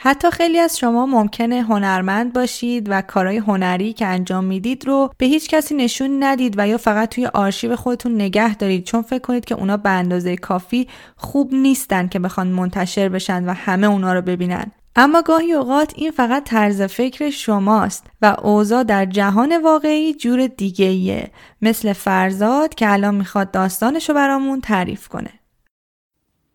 حتی 0.00 0.30
خیلی 0.30 0.58
از 0.58 0.78
شما 0.78 1.06
ممکنه 1.06 1.62
هنرمند 1.62 2.32
باشید 2.32 2.86
و 2.90 3.02
کارهای 3.02 3.36
هنری 3.36 3.92
که 3.92 4.06
انجام 4.06 4.44
می‌دید 4.44 4.86
رو 4.86 5.10
به 5.18 5.26
هیچ 5.26 5.48
کسی 5.48 5.74
نشون 5.74 6.22
ندید 6.22 6.54
و 6.56 6.68
یا 6.68 6.78
فقط 6.78 7.08
توی 7.08 7.26
آرشیو 7.26 7.76
خودتون 7.76 8.14
نگه 8.14 8.54
دارید 8.54 8.84
چون 8.84 9.02
فکر 9.02 9.18
کنید 9.18 9.44
که 9.44 9.54
اونا 9.54 9.76
به 9.76 9.90
اندازه 9.90 10.36
کافی 10.36 10.88
خوب 11.16 11.54
نیستن 11.54 12.08
که 12.08 12.18
بخوان 12.18 12.46
منتشر 12.46 13.08
بشن 13.08 13.44
و 13.44 13.52
همه 13.52 13.86
اونا 13.86 14.14
رو 14.14 14.22
ببینن. 14.22 14.72
اما 14.96 15.22
گاهی 15.22 15.52
اوقات 15.52 15.92
این 15.96 16.10
فقط 16.10 16.44
طرز 16.44 16.82
فکر 16.82 17.30
شماست 17.30 18.06
و 18.22 18.36
اوضاع 18.42 18.82
در 18.82 19.04
جهان 19.04 19.62
واقعی 19.62 20.14
جور 20.14 20.46
دیگه 20.46 20.86
ایه 20.86 21.30
مثل 21.62 21.92
فرزاد 21.92 22.74
که 22.74 22.92
الان 22.92 23.14
می‌خواد 23.14 23.50
داستانشو 23.50 24.14
برامون 24.14 24.60
تعریف 24.60 25.08
کنه. 25.08 25.30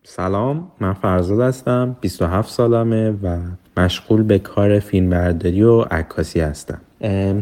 سلام 0.06 0.70
من 0.80 0.92
فرزاد 0.92 1.40
هستم 1.40 1.96
27 2.00 2.50
سالمه 2.50 3.10
و 3.10 3.38
مشغول 3.76 4.22
به 4.22 4.38
کار 4.38 4.78
فیلمبرداری 4.78 5.62
و 5.62 5.80
عکاسی 5.80 6.40
هستم. 6.40 6.80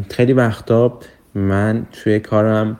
خیلی 0.09 0.33
وقتا 0.33 0.99
من 1.35 1.85
توی 1.91 2.19
کارم 2.19 2.79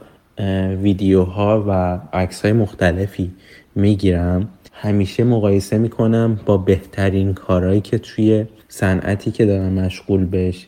ویدیوها 0.81 1.65
و 1.67 1.99
عکس 2.17 2.45
مختلفی 2.45 3.31
می‌گیرم. 3.75 4.49
همیشه 4.73 5.23
مقایسه 5.23 5.77
می‌کنم 5.77 6.39
با 6.45 6.57
بهترین 6.57 7.33
کارهایی 7.33 7.81
که 7.81 7.97
توی 7.97 8.45
صنعتی 8.67 9.31
که 9.31 9.45
دارم 9.45 9.73
مشغول 9.73 10.25
بهش 10.25 10.67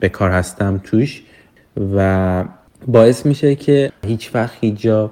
به 0.00 0.08
کار 0.12 0.30
هستم 0.30 0.80
توش 0.84 1.22
و 1.94 2.44
باعث 2.86 3.26
میشه 3.26 3.54
که 3.54 3.92
هیچ 4.06 4.34
وقت 4.34 4.56
هیچ 4.60 4.80
جا 4.80 5.10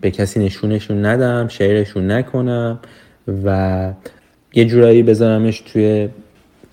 به 0.00 0.10
کسی 0.10 0.40
نشونشون 0.40 1.04
ندم 1.04 1.48
شعرشون 1.48 2.10
نکنم 2.10 2.78
و 3.44 3.92
یه 4.54 4.64
جورایی 4.64 5.02
بذارمش 5.02 5.60
توی 5.60 6.08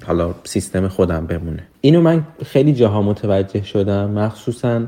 حالا 0.03 0.35
سیستم 0.43 0.87
خودم 0.87 1.27
بمونه. 1.27 1.63
اینو 1.81 2.01
من 2.01 2.23
خیلی 2.45 2.73
جاها 2.73 3.01
متوجه 3.01 3.63
شدم. 3.63 4.11
مخصوصا 4.11 4.85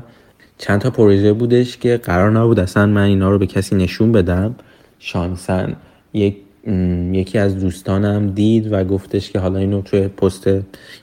چند 0.58 0.80
تا 0.80 0.90
پروژه 0.90 1.32
بودش 1.32 1.76
که 1.76 1.96
قرار 1.96 2.30
نبود 2.30 2.60
اصلا 2.60 2.86
من 2.86 3.02
اینا 3.02 3.30
رو 3.30 3.38
به 3.38 3.46
کسی 3.46 3.76
نشون 3.76 4.12
بدم. 4.12 4.54
شانسن 4.98 5.76
یک 6.12 6.36
یکی 7.12 7.38
از 7.38 7.58
دوستانم 7.58 8.30
دید 8.30 8.72
و 8.72 8.84
گفتش 8.84 9.30
که 9.30 9.38
حالا 9.38 9.58
اینو 9.58 9.82
توی 9.82 10.08
پست 10.08 10.50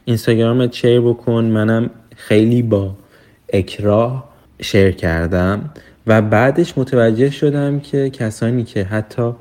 اینستاگرامت 0.05 0.73
شیر 0.73 1.01
بکن. 1.01 1.45
منم 1.45 1.89
خیلی 2.15 2.61
با 2.61 2.95
اکراه 3.53 4.29
شیر 4.61 4.91
کردم. 4.91 5.69
و 6.07 6.21
بعدش 6.21 6.77
متوجه 6.77 7.29
شدم 7.29 7.79
که 7.79 8.09
کسانی 8.09 8.63
که 8.63 8.83
حتی 8.83 9.31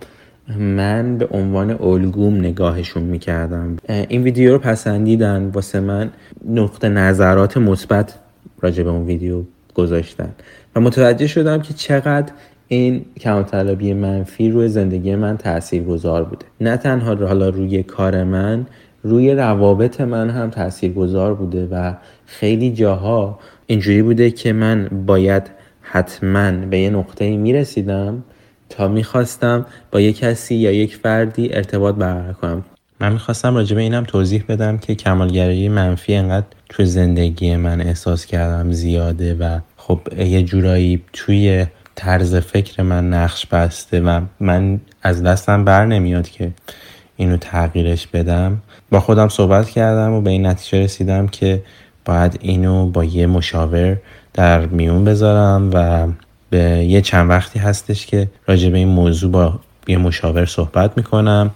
من 0.59 1.19
به 1.19 1.27
عنوان 1.27 1.71
الگوم 1.71 2.37
نگاهشون 2.37 3.03
می‌کردم. 3.03 3.77
این 4.09 4.23
ویدیو 4.23 4.53
رو 4.53 4.59
پسندیدن 4.59 5.51
واسه 5.55 5.81
من 5.81 6.11
نقطه 6.49 6.89
نظرات 6.89 7.57
مثبت 7.57 8.15
راجع 8.61 8.83
به 8.83 8.91
اون 8.91 9.07
ویدیو 9.07 9.43
گذاشتن. 9.75 10.29
و 10.77 10.81
متوجه 10.81 11.27
شدم 11.27 11.61
که 11.61 11.75
چقدر 11.75 12.33
این 12.69 13.05
کمالطلبی 13.21 13.95
منفی 13.95 14.51
روی 14.51 14.69
زندگی 14.69 15.15
من 15.15 15.37
تأثیر 15.37 15.83
گذار 15.83 16.25
بوده. 16.25 16.47
نه 16.61 16.77
تنها 16.77 17.15
حالا 17.15 17.49
روی 17.49 17.83
کار 17.83 18.25
من 18.25 18.67
روی 19.03 19.35
روابط 19.35 20.01
من 20.01 20.31
هم 20.31 20.51
تأثیر 20.51 20.93
گذار 20.93 21.35
بوده 21.35 21.69
و 21.71 21.95
خیلی 22.27 22.73
جاها 22.73 23.39
اینجوری 23.67 24.03
بوده 24.03 24.31
که 24.31 24.53
من 24.53 24.89
باید 25.07 25.43
حتما 25.95 26.51
به 26.51 26.79
یه 26.79 26.91
نقطه 26.91 27.37
می 27.37 27.53
رسیدم 27.53 28.25
تا 28.69 28.89
می‌خواستم 28.89 29.67
با 29.93 30.01
یک 30.01 30.19
کسی 30.19 30.55
یا 30.55 30.73
یک 30.73 30.97
فردی 30.97 31.55
ارتباط 31.55 31.95
برقرار 31.95 32.33
کنم. 32.33 32.65
من 33.01 33.13
می‌خواستم 33.13 33.55
راجع 33.55 33.77
به 33.77 33.83
اینم 33.83 34.05
توضیح 34.05 34.45
بدم 34.49 34.79
که 34.79 34.95
کمالگرایی 34.95 35.69
منفی 35.69 36.15
انقدر 36.15 36.47
تو 36.69 36.85
زندگی 36.85 37.57
من 37.57 37.81
احساس 37.81 38.27
کردم 38.27 38.73
زیاده 38.73 39.35
و 39.35 39.59
خب 39.77 40.01
یه 40.19 40.43
جورایی 40.43 41.03
توی 41.13 41.67
طرز 41.95 42.35
فکر 42.37 42.83
من 42.83 43.09
نقش 43.09 43.47
بسته 43.47 44.01
و 44.01 44.21
من 44.41 44.81
از 45.03 45.23
دستم 45.23 45.65
بر 45.65 45.87
نمیاد 45.87 46.29
که 46.29 46.51
اینو 47.17 47.37
تغییرش 47.37 48.07
بدم. 48.07 48.63
با 48.91 49.01
خودم 49.01 49.29
صحبت 49.29 49.71
کردم 49.71 50.13
و 50.13 50.21
به 50.21 50.31
این 50.31 50.47
نتیجه 50.47 50.85
رسیدم 50.85 51.29
که 51.29 51.63
باید 52.05 52.39
اینو 52.41 52.87
با 52.87 53.05
یه 53.05 53.27
مشاور 53.27 53.97
در 54.35 54.67
میون 54.67 55.05
بذارم 55.05 55.71
و 55.73 56.07
به 56.51 56.61
یه 56.61 57.01
چند 57.01 57.31
وقتی 57.31 57.59
هستش 57.59 58.07
که 58.07 58.29
راجع 58.47 58.71
به 58.71 58.79
این 58.79 58.89
موضوع 58.89 59.31
با 59.31 59.61
یه 59.89 59.97
مشاور 59.97 60.47
صحبت 60.47 60.97
می‌کنم 60.97 61.51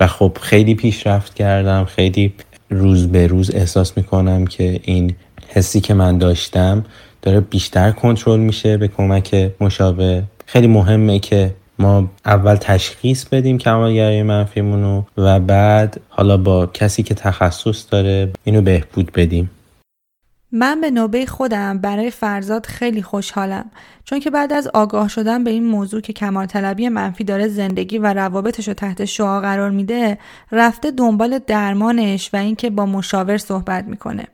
و 0.00 0.06
خب 0.06 0.38
خیلی 0.40 0.74
پیشرفت 0.74 1.34
کردم 1.34 1.84
خیلی 1.84 2.34
روز 2.70 3.08
به 3.08 3.26
روز 3.26 3.50
احساس 3.54 3.96
می‌کنم 3.96 4.46
که 4.46 4.80
این 4.82 5.14
حسی 5.48 5.80
که 5.80 5.94
من 5.94 6.18
داشتم 6.18 6.84
داره 7.22 7.40
بیشتر 7.40 7.90
کنترل 7.90 8.40
میشه 8.40 8.76
به 8.76 8.88
کمک 8.88 9.50
مشاور. 9.60 10.22
خیلی 10.46 10.66
مهمه 10.66 11.18
که 11.18 11.54
ما 11.78 12.10
اول 12.24 12.56
تشخیص 12.56 13.24
بدیم 13.24 13.58
کمالگرایی 13.58 14.22
منفیمونو 14.22 15.02
و 15.16 15.40
بعد 15.40 16.00
حالا 16.08 16.36
با 16.36 16.66
کسی 16.66 17.02
که 17.02 17.14
تخصص 17.14 17.84
داره 17.90 18.30
اینو 18.44 18.62
بهبود 18.62 19.12
بدیم. 19.12 19.50
من 20.52 20.80
به 20.80 20.90
نوبه 20.90 21.26
خودم 21.26 21.78
برای 21.78 22.10
فرزاد 22.10 22.66
خیلی 22.66 23.02
خوشحالم 23.02 23.70
چون 24.04 24.20
که 24.20 24.30
بعد 24.30 24.52
از 24.52 24.68
آگاه 24.74 25.08
شدن 25.08 25.44
به 25.44 25.50
این 25.50 25.64
موضوع 25.64 26.00
که 26.00 26.12
کمال 26.12 26.46
طلبی 26.46 26.88
منفی 26.88 27.24
داره 27.24 27.48
زندگی 27.48 27.98
و 27.98 28.06
روابطش 28.06 28.68
رو 28.68 28.74
تحت 28.74 29.04
شعا 29.04 29.40
قرار 29.40 29.70
میده 29.70 30.18
رفته 30.52 30.90
دنبال 30.90 31.38
درمانش 31.38 32.30
و 32.32 32.36
اینکه 32.36 32.70
با 32.70 32.86
مشاور 32.86 33.38
صحبت 33.38 33.84
می‌کنه. 33.84 34.24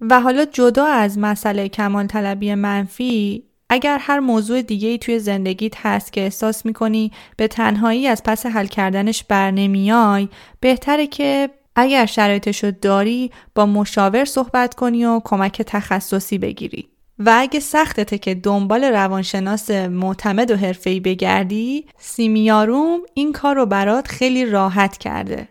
و 0.00 0.20
حالا 0.20 0.44
جدا 0.44 0.86
از 0.86 1.18
مسئله 1.18 1.68
کمال 1.68 2.06
طلبی 2.06 2.54
منفی 2.54 3.44
اگر 3.70 3.98
هر 4.00 4.20
موضوع 4.20 4.62
دیگه 4.62 4.88
ای 4.88 4.98
توی 4.98 5.18
زندگیت 5.18 5.86
هست 5.86 6.12
که 6.12 6.20
احساس 6.20 6.66
می‌کنی 6.66 7.12
به 7.36 7.48
تنهایی 7.48 8.06
از 8.06 8.22
پس 8.22 8.46
حل 8.46 8.66
کردنش 8.66 9.24
بر 9.24 9.50
نمیای 9.50 10.28
بهتره 10.60 11.06
که 11.06 11.50
اگر 11.76 12.06
شرایطش 12.06 12.64
رو 12.64 12.70
داری 12.70 13.30
با 13.54 13.66
مشاور 13.66 14.24
صحبت 14.24 14.74
کنی 14.74 15.04
و 15.04 15.20
کمک 15.24 15.62
تخصصی 15.62 16.38
بگیری. 16.38 16.88
و 17.18 17.34
اگه 17.36 17.60
سختته 17.60 18.18
که 18.18 18.34
دنبال 18.34 18.84
روانشناس 18.84 19.70
معتمد 19.70 20.50
و 20.50 20.56
حرفه‌ای 20.56 21.00
بگردی 21.00 21.86
سیمیاروم 21.98 23.00
این 23.14 23.32
کار 23.32 23.56
رو 23.56 23.66
برات 23.66 24.08
خیلی 24.08 24.46
راحت 24.46 24.96
کرده. 24.96 25.48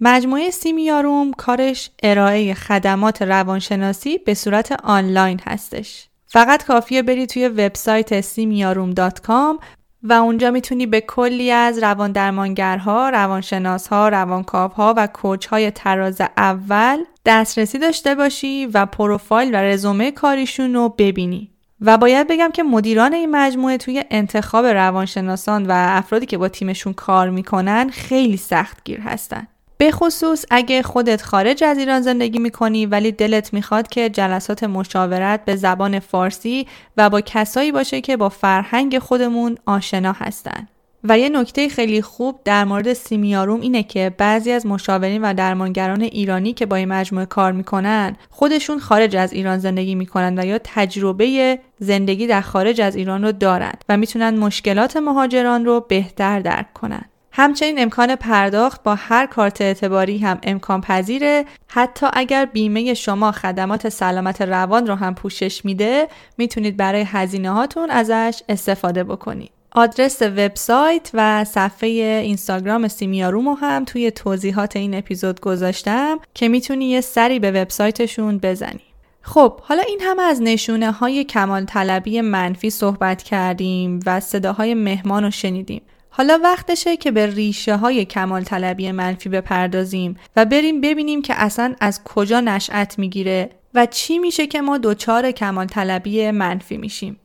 مجموعه 0.00 0.50
سیمیاروم 0.50 1.32
کارش 1.32 1.90
ارائه 2.02 2.54
خدمات 2.54 3.22
روانشناسی 3.22 4.18
به 4.18 4.34
صورت 4.34 4.72
آنلاین 4.72 5.40
هستش. 5.44 6.08
فقط 6.26 6.64
کافیه 6.64 7.02
بری 7.02 7.26
توی 7.26 7.48
وبسایت 7.48 8.20
سیمیاروم.com 8.20 9.64
و 10.08 10.12
اونجا 10.12 10.50
می‌تونی 10.50 10.86
به 10.86 11.00
کلی 11.00 11.50
از 11.50 11.78
روان 11.78 12.12
درمانگرها، 12.12 13.08
روانشناسها، 13.08 14.08
روانکاوها 14.08 14.94
و 14.96 15.06
کوچهای 15.06 15.70
تراز 15.70 16.20
اول 16.36 17.04
دسترسی 17.26 17.78
داشته 17.78 18.14
باشی 18.14 18.66
و 18.66 18.86
پروفایل 18.86 19.54
و 19.54 19.56
رزومه 19.56 20.10
کاریشون 20.10 20.74
رو 20.74 20.94
ببینی. 20.98 21.50
و 21.80 21.98
باید 21.98 22.28
بگم 22.28 22.50
که 22.52 22.62
مدیران 22.62 23.12
این 23.12 23.30
مجموعه 23.30 23.76
توی 23.76 24.04
انتخاب 24.10 24.66
روانشناسان 24.66 25.66
و 25.66 25.72
افرادی 25.74 26.26
که 26.26 26.38
با 26.38 26.48
تیمشون 26.48 26.92
کار 26.92 27.30
می‌کنن 27.30 27.90
خیلی 27.90 28.36
سختگیر 28.36 29.00
هستن. 29.00 29.46
به 29.78 29.90
خصوص 29.90 30.44
اگه 30.50 30.82
خودت 30.82 31.22
خارج 31.22 31.64
از 31.64 31.78
ایران 31.78 32.00
زندگی 32.00 32.38
می‌کنی 32.38 32.86
ولی 32.86 33.12
دلت 33.12 33.52
می‌خواد 33.52 33.88
که 33.88 34.10
جلسات 34.10 34.64
مشاورت 34.64 35.44
به 35.44 35.56
زبان 35.56 35.98
فارسی 35.98 36.66
و 36.96 37.10
با 37.10 37.20
کسایی 37.20 37.72
باشه 37.72 38.00
که 38.00 38.16
با 38.16 38.28
فرهنگ 38.28 38.98
خودمون 38.98 39.56
آشنا 39.66 40.12
هستن. 40.12 40.68
و 41.04 41.18
یه 41.18 41.28
نکته 41.28 41.68
خیلی 41.68 42.02
خوب 42.02 42.40
در 42.44 42.64
مورد 42.64 42.92
سیمیاروم 42.92 43.60
اینه 43.60 43.82
که 43.82 44.14
بعضی 44.18 44.52
از 44.52 44.66
مشاورین 44.66 45.22
و 45.22 45.34
درمانگران 45.34 46.00
ایرانی 46.00 46.52
که 46.52 46.66
با 46.66 46.76
این 46.76 46.88
مجموعه 46.88 47.26
کار 47.26 47.52
می‌کنن 47.52 48.16
خودشون 48.30 48.78
خارج 48.78 49.16
از 49.16 49.32
ایران 49.32 49.58
زندگی 49.58 49.94
می‌کنن 49.94 50.38
و 50.38 50.46
یا 50.46 50.58
تجربه 50.64 51.58
زندگی 51.78 52.26
در 52.26 52.40
خارج 52.40 52.80
از 52.80 52.96
ایران 52.96 53.24
رو 53.24 53.32
دارن 53.32 53.72
و 53.88 53.96
می‌تونن 53.96 54.38
مشکلات 54.38 54.96
مهاجران 54.96 55.64
رو 55.64 55.86
بهتر 55.88 56.40
درک 56.40 56.72
کنن. 56.72 57.04
همچنین 57.38 57.82
امکان 57.82 58.16
پرداخت 58.16 58.82
با 58.82 58.94
هر 58.94 59.26
کارت 59.26 59.60
اعتباری 59.60 60.18
هم 60.18 60.38
امکان 60.42 60.80
پذیره. 60.80 61.44
حتی 61.68 62.06
اگر 62.12 62.44
بیمه 62.44 62.94
شما 62.94 63.32
خدمات 63.32 63.88
سلامت 63.88 64.42
روان 64.42 64.86
رو 64.86 64.94
هم 64.94 65.14
پوشش 65.14 65.64
میده 65.64 66.08
می‌تونید 66.38 66.76
برای 66.76 67.04
هزینه 67.06 67.50
هاتون 67.50 67.90
ازش 67.90 68.42
استفاده 68.48 69.04
بکنید. 69.04 69.50
آدرس 69.72 70.22
وبسایت 70.22 71.10
و 71.14 71.44
صفحه 71.44 71.88
اینستاگرام 72.24 72.88
سیمیارومو 72.88 73.54
هم 73.54 73.84
توی 73.84 74.10
توضیحات 74.10 74.76
این 74.76 74.94
اپیزود 74.94 75.40
گذاشتم 75.40 76.18
که 76.34 76.48
می‌تونی 76.48 76.84
یه 76.84 77.00
سری 77.00 77.38
به 77.38 77.50
وبسایتشون 77.50 78.38
بزنی. 78.38 78.80
خب 79.22 79.60
حالا 79.60 79.82
این 79.82 80.00
همه 80.02 80.22
از 80.22 80.42
نشونه 80.42 80.92
های 80.92 81.24
کمال 81.24 81.64
طلبی 81.64 82.20
منفی 82.20 82.70
صحبت 82.70 83.22
کردیم 83.22 84.00
و 84.06 84.20
صداهای 84.20 84.74
مهمان 84.74 85.24
رو 85.24 85.30
شنیدیم. 85.30 85.82
حالا 86.16 86.40
وقتشه 86.42 86.96
که 86.96 87.10
به 87.10 87.26
ریشه 87.26 87.76
های 87.76 88.04
کمال 88.04 88.44
طلبی 88.44 88.92
منفی 88.92 89.28
بپردازیم 89.28 90.16
و 90.36 90.44
بریم 90.44 90.80
ببینیم 90.80 91.22
که 91.22 91.34
اصلا 91.36 91.74
از 91.80 92.04
کجا 92.04 92.40
نشأت 92.40 92.98
می‌گیره 92.98 93.50
و 93.74 93.86
چی 93.86 94.18
میشه 94.18 94.46
که 94.46 94.60
ما 94.60 94.78
دچار 94.78 95.30
کمال 95.30 95.66
طلبی 95.66 96.30
منفی 96.30 96.76
میشیم. 96.76 97.20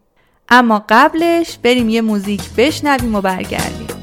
اما 0.49 0.85
قبلش 0.89 1.57
بریم 1.57 1.89
یه 1.89 2.01
موزیک 2.01 2.41
بشنویم 2.57 3.15
و 3.15 3.21
برگردیم. 3.21 4.00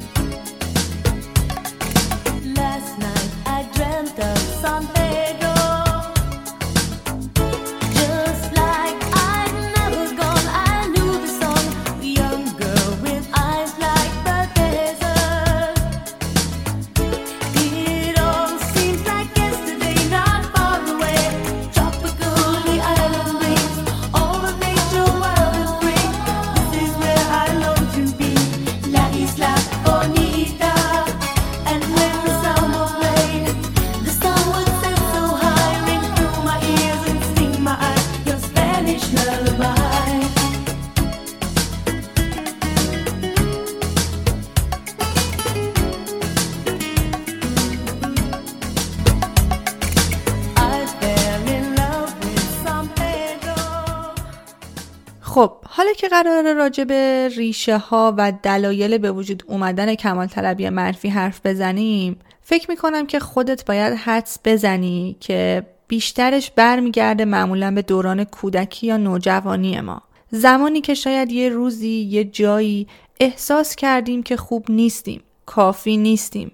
قرار 56.48 56.60
راجع 56.60 56.84
به 56.84 57.30
ریشه 57.36 57.78
ها 57.78 58.14
و 58.16 58.32
دلایل 58.42 58.98
به 58.98 59.12
وجود 59.12 59.42
اومدن 59.46 59.94
کمال 59.94 60.26
طلبی 60.26 60.68
منفی 60.68 61.08
حرف 61.08 61.40
بزنیم. 61.46 62.16
فکر 62.42 62.70
می‌کنم 62.70 63.06
که 63.06 63.20
خودت 63.20 63.64
باید 63.64 63.92
حدس 63.94 64.38
بزنی 64.44 65.16
که 65.20 65.66
بیشترش 65.88 66.50
برمیگرده 66.50 67.24
معمولا 67.24 67.70
به 67.70 67.82
دوران 67.82 68.24
کودکی 68.24 68.86
یا 68.86 68.96
نوجوانی 68.96 69.80
ما. 69.80 70.02
زمانی 70.30 70.80
که 70.80 70.94
شاید 70.94 71.32
یه 71.32 71.48
روزی 71.48 72.00
یه 72.00 72.24
جایی 72.24 72.86
احساس 73.20 73.76
کردیم 73.76 74.22
که 74.22 74.36
خوب 74.36 74.66
نیستیم 74.68 75.22
کافی 75.46 75.96
نیستیم. 75.96 76.52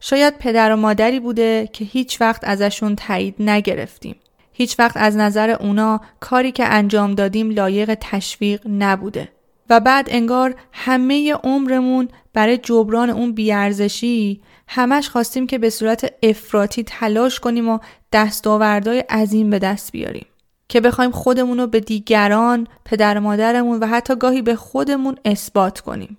شاید 0.00 0.38
پدر 0.38 0.72
و 0.72 0.76
مادری 0.76 1.20
بوده 1.20 1.68
که 1.72 1.84
هیچ 1.84 2.20
وقت 2.20 2.44
ازشون 2.44 2.96
تایید 2.96 3.34
نگرفتیم. 3.38 4.16
هیچ 4.58 4.78
وقت 4.78 4.96
از 4.96 5.16
نظر 5.16 5.50
اونا 5.50 6.00
کاری 6.20 6.52
که 6.52 6.64
انجام 6.64 7.14
دادیم 7.14 7.50
لایق 7.50 7.98
تشویق 8.00 8.60
نبوده 8.78 9.28
و 9.70 9.80
بعد 9.80 10.06
انگار 10.10 10.54
همه 10.72 11.32
عمرمون 11.32 12.08
برای 12.32 12.58
جبران 12.58 13.10
اون 13.10 13.32
بیارزشی 13.32 14.40
همش 14.68 15.08
خواستیم 15.08 15.46
که 15.46 15.58
به 15.58 15.70
صورت 15.70 16.12
افراطی 16.22 16.82
تلاش 16.82 17.40
کنیم 17.40 17.68
و 17.68 17.78
دستاوردهای 18.12 18.98
عظیم 18.98 19.50
به 19.50 19.58
دست 19.58 19.92
بیاریم 19.92 20.26
که 20.68 20.80
بخوایم 20.80 21.10
خودمون 21.10 21.58
رو 21.58 21.66
به 21.66 21.80
دیگران، 21.80 22.66
پدر 22.84 23.18
مادرمون 23.18 23.78
و 23.78 23.86
حتی 23.86 24.16
گاهی 24.16 24.42
به 24.42 24.56
خودمون 24.56 25.16
اثبات 25.24 25.80
کنیم. 25.80 26.18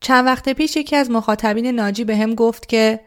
چند 0.00 0.26
وقت 0.26 0.48
پیش 0.48 0.76
یکی 0.76 0.96
از 0.96 1.10
مخاطبین 1.10 1.66
ناجی 1.66 2.04
به 2.04 2.16
هم 2.16 2.34
گفت 2.34 2.68
که 2.68 3.00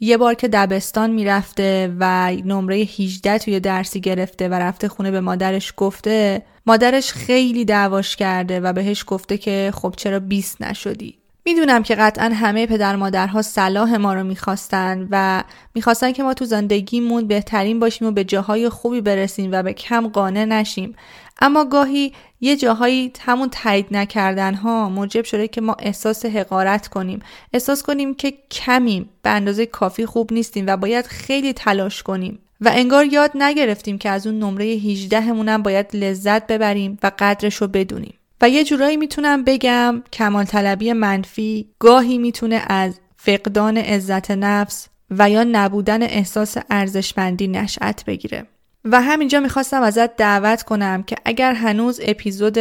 یه 0.00 0.16
بار 0.16 0.34
که 0.34 0.48
دبستان 0.48 1.10
می‌رفته 1.10 1.94
و 2.00 2.32
نمره 2.44 2.76
18 2.76 3.38
توی 3.38 3.60
درسی 3.60 4.00
گرفته 4.00 4.48
و 4.48 4.54
رفته 4.54 4.88
خونه 4.88 5.10
به 5.10 5.20
مادرش 5.20 5.72
گفته 5.76 6.42
مادرش 6.66 7.12
خیلی 7.12 7.64
دعواش 7.64 8.16
کرده 8.16 8.60
و 8.60 8.72
بهش 8.72 9.04
گفته 9.06 9.38
که 9.38 9.72
خب 9.74 9.94
چرا 9.96 10.20
20 10.20 10.62
نشدی؟ 10.62 11.18
می‌دونم 11.44 11.82
که 11.82 11.94
قطعا 11.94 12.30
همه 12.34 12.66
پدر 12.66 12.96
مادرها 12.96 13.42
صلاح 13.42 13.96
ما 13.96 14.14
رو 14.14 14.24
می‌خواستن 14.24 15.08
و 15.10 15.44
می‌خواستن 15.74 16.12
که 16.12 16.22
ما 16.22 16.34
تو 16.34 16.44
زندگیمون 16.44 17.26
بهترین 17.26 17.80
باشیم 17.80 18.08
و 18.08 18.10
به 18.10 18.24
جاهای 18.24 18.68
خوبی 18.68 19.00
برسیم 19.00 19.50
و 19.52 19.62
به 19.62 19.72
کم 19.72 20.08
قانع 20.08 20.44
نشیم. 20.44 20.94
اما 21.40 21.64
گاهی 21.64 22.12
یه 22.40 22.56
جاهایی 22.56 23.12
همون 23.20 23.48
تایید 23.48 23.86
نکردن 23.90 24.54
ها 24.54 24.88
موجب 24.88 25.24
شده 25.24 25.48
که 25.48 25.60
ما 25.60 25.76
احساس 25.78 26.26
حقارت 26.26 26.88
کنیم. 26.88 27.20
احساس 27.52 27.82
کنیم 27.82 28.14
که 28.14 28.34
کمیم 28.50 29.08
به 29.22 29.30
اندازه 29.30 29.66
کافی 29.66 30.06
خوب 30.06 30.32
نیستیم 30.32 30.64
و 30.66 30.76
باید 30.76 31.06
خیلی 31.06 31.52
تلاش 31.52 32.02
کنیم. 32.02 32.38
و 32.60 32.70
انگار 32.74 33.04
یاد 33.04 33.30
نگرفتیم 33.34 33.98
که 33.98 34.10
از 34.10 34.26
اون 34.26 34.38
نمره 34.38 34.64
18 34.64 35.20
همونم 35.20 35.62
باید 35.62 35.96
لذت 35.96 36.46
ببریم 36.46 36.98
و 37.02 37.10
قدرش 37.18 37.54
رو 37.54 37.66
بدونیم. 37.66 38.14
و 38.40 38.48
یه 38.48 38.64
جورایی 38.64 38.96
می‌تونم 38.96 39.44
بگم 39.44 40.02
کمال 40.12 40.44
طلبی 40.44 40.92
منفی 40.92 41.68
گاهی 41.78 42.18
می‌تونه 42.18 42.62
از 42.66 43.00
فقدان 43.16 43.76
عزت 43.76 44.30
نفس 44.30 44.88
و 45.10 45.30
یا 45.30 45.44
نبودن 45.44 46.02
احساس 46.02 46.56
ارزشمندی 46.70 47.48
نشأت 47.48 48.04
بگیره. 48.04 48.46
و 48.92 49.00
همینجا 49.02 49.40
می‌خواستم 49.40 49.82
ازت 49.82 50.16
دعوت 50.16 50.62
کنم 50.62 51.02
که 51.02 51.16
اگر 51.24 51.52
هنوز 51.52 52.00
اپیزود 52.02 52.58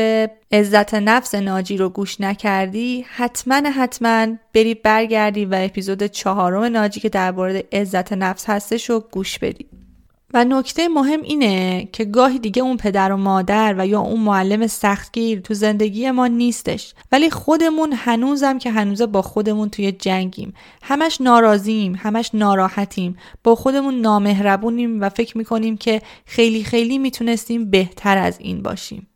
عزت 0.52 0.94
نفس 0.94 1.36
ناجی 1.36 1.78
رو 1.78 1.90
گوش 1.90 2.22
نکردی 2.22 3.06
حتما 3.10 3.56
حتما 3.56 4.28
بری 4.54 4.76
برگردی 4.76 5.46
و 5.46 5.56
اپیزود 5.60 6.04
چهارم 6.04 6.64
ناجی 6.64 7.00
که 7.00 7.10
درباره 7.10 7.64
عزت 7.72 8.14
نفس 8.14 8.50
هستش 8.50 8.90
رو 8.90 9.00
گوش 9.12 9.40
بدی. 9.40 9.66
و 10.36 10.46
نکته 10.46 10.88
مهم 10.88 11.22
اینه 11.22 11.88
که 11.92 12.06
گاهی 12.06 12.40
دیگه 12.40 12.62
اون 12.62 12.78
پدر 12.78 13.12
و 13.12 13.18
مادر 13.18 13.76
و 13.78 13.88
یا 13.88 14.00
اون 14.00 14.20
معلم 14.20 14.68
سختگیر 14.68 15.40
تو 15.40 15.54
زندگی 15.54 16.12
ما 16.12 16.28
نیستش. 16.28 16.94
ولی 17.12 17.30
خودمون 17.30 17.94
هنوزم 17.94 18.60
که 18.60 18.72
هنوزه 18.72 19.06
با 19.06 19.22
خودمون 19.22 19.70
توی 19.70 19.92
جنگیم. 19.92 20.54
همش 20.82 21.22
ناراضیم 21.22 21.96
همش 21.96 22.32
ناراحتیم. 22.34 23.18
با 23.44 23.56
خودمون 23.56 24.02
نامهربونیم 24.02 25.02
و 25.02 25.10
فکر 25.10 25.38
می‌کنیم 25.38 25.78
که 25.78 26.02
خیلی 26.26 26.64
خیلی 26.64 26.98
می‌تونستیم 26.98 27.70
بهتر 27.70 28.18
از 28.18 28.40
این 28.40 28.64
باشیم. 28.64 29.08